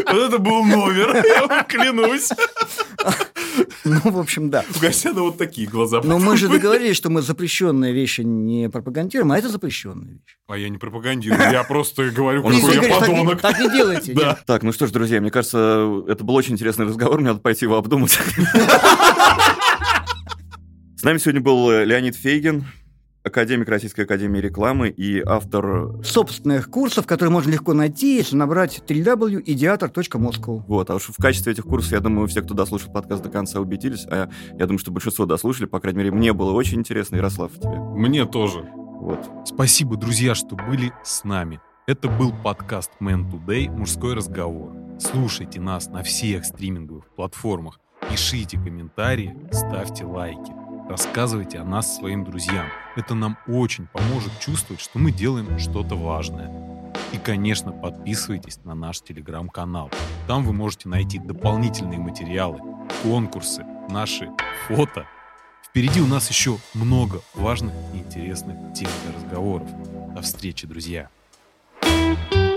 Вот 0.07 0.17
это 0.17 0.39
был 0.39 0.65
номер, 0.65 1.17
я 1.27 1.47
вам 1.47 1.65
клянусь. 1.65 2.29
Ну, 3.85 4.01
в 4.05 4.19
общем, 4.19 4.51
да. 4.51 4.65
У 4.77 4.81
Гасяна 4.81 5.23
вот 5.23 5.39
такие 5.39 5.69
глаза. 5.69 6.01
Но 6.05 6.19
мы 6.19 6.37
же 6.37 6.49
договорились, 6.49 6.97
что 6.97 7.11
мы 7.11 7.23
запрещенные 7.23 7.93
вещи 7.93 8.23
не 8.23 8.69
пропагандируем, 8.69 9.33
а 9.33 9.39
это 9.39 9.49
запрещенная 9.49 10.15
вещь. 10.15 10.37
А 10.47 10.57
я 10.57 10.69
не 10.69 10.79
пропагандирую, 10.79 11.41
я 11.41 11.65
просто 11.65 12.11
говорю, 12.11 12.43
какой 12.43 12.75
я 12.75 12.99
подонок. 12.99 13.41
Так 13.41 13.59
не 13.61 13.71
делайте. 13.71 14.13
Да. 14.15 14.39
Так, 14.47 14.63
ну 14.63 14.73
что 14.73 14.87
ж, 14.87 14.91
друзья, 14.91 15.21
мне 15.21 15.31
кажется, 15.31 16.05
это 16.09 16.25
был 16.25 16.35
очень 16.35 16.55
интересный 16.55 16.87
разговор, 16.87 17.21
мне 17.21 17.29
надо 17.29 17.41
пойти 17.41 17.65
его 17.65 17.77
обдумать. 17.77 18.19
С 20.97 21.03
нами 21.05 21.19
сегодня 21.19 21.41
был 21.41 21.71
Леонид 21.71 22.17
Фейгин, 22.17 22.67
академик 23.29 23.69
Российской 23.69 24.03
Академии 24.03 24.41
Рекламы 24.41 24.89
и 24.89 25.21
автор... 25.25 26.03
Собственных 26.05 26.71
курсов, 26.71 27.07
которые 27.07 27.31
можно 27.31 27.51
легко 27.51 27.73
найти, 27.73 28.17
если 28.17 28.37
набрать 28.37 28.83
www.ideator.moscow. 28.87 30.63
Вот, 30.67 30.91
а 30.91 30.97
уж 30.97 31.09
в 31.09 31.17
качестве 31.17 31.53
этих 31.53 31.65
курсов, 31.65 31.93
я 31.93 32.01
думаю, 32.01 32.27
все, 32.29 32.43
кто 32.43 32.55
дослушал 32.55 32.93
подкаст 32.93 33.23
до 33.23 33.31
конца, 33.31 33.61
убедились. 33.61 34.07
А 34.11 34.29
я 34.53 34.67
думаю, 34.67 34.79
что 34.79 34.91
большинство 34.91 35.27
дослушали, 35.27 35.67
по 35.67 35.81
крайней 35.81 35.99
мере, 35.99 36.11
мне 36.11 36.33
было 36.33 36.53
очень 36.53 36.79
интересно. 36.79 37.17
Ярослав, 37.17 37.53
тебе? 37.55 37.79
Мне 37.79 38.27
тоже. 38.27 38.69
Вот. 39.01 39.19
Спасибо, 39.45 39.97
друзья, 39.97 40.35
что 40.35 40.57
были 40.57 40.93
с 41.05 41.25
нами. 41.25 41.61
Это 41.87 42.09
был 42.09 42.35
подкаст 42.45 42.91
Man 43.01 43.31
Today 43.31 43.71
«Мужской 43.71 44.15
разговор». 44.15 44.77
Слушайте 44.99 45.61
нас 45.61 45.87
на 45.87 46.03
всех 46.03 46.45
стриминговых 46.45 47.07
платформах, 47.15 47.81
пишите 48.11 48.59
комментарии, 48.59 49.35
ставьте 49.53 50.05
лайки. 50.05 50.53
Рассказывайте 50.89 51.59
о 51.59 51.65
нас 51.65 51.97
своим 51.97 52.25
друзьям. 52.25 52.67
Это 52.97 53.15
нам 53.15 53.37
очень 53.47 53.87
поможет 53.89 54.33
чувствовать, 54.41 54.81
что 54.81 54.99
мы 54.99 55.13
делаем 55.13 55.59
что-то 55.59 55.95
важное. 55.95 56.51
И, 57.13 57.19
конечно, 57.19 57.73
подписывайтесь 57.73 58.59
на 58.65 58.75
наш 58.75 59.03
телеграм-канал. 59.03 59.91
Там 60.27 60.45
вы 60.45 60.55
можете 60.55 60.89
найти 60.89 61.19
дополнительные 61.19 61.99
материалы, 61.99 62.59
конкурсы, 63.03 63.65
наши 63.91 64.31
фото. 64.67 65.07
Впереди 65.63 66.01
у 66.01 66.07
нас 66.07 66.31
еще 66.31 66.57
много 66.73 67.21
важных 67.35 67.75
и 67.93 67.99
интересных 67.99 68.57
тем 68.73 68.89
для 69.05 69.15
разговоров. 69.15 69.69
До 70.15 70.23
встречи, 70.23 70.67
друзья! 70.67 71.11
thank 71.83 72.35
you 72.35 72.48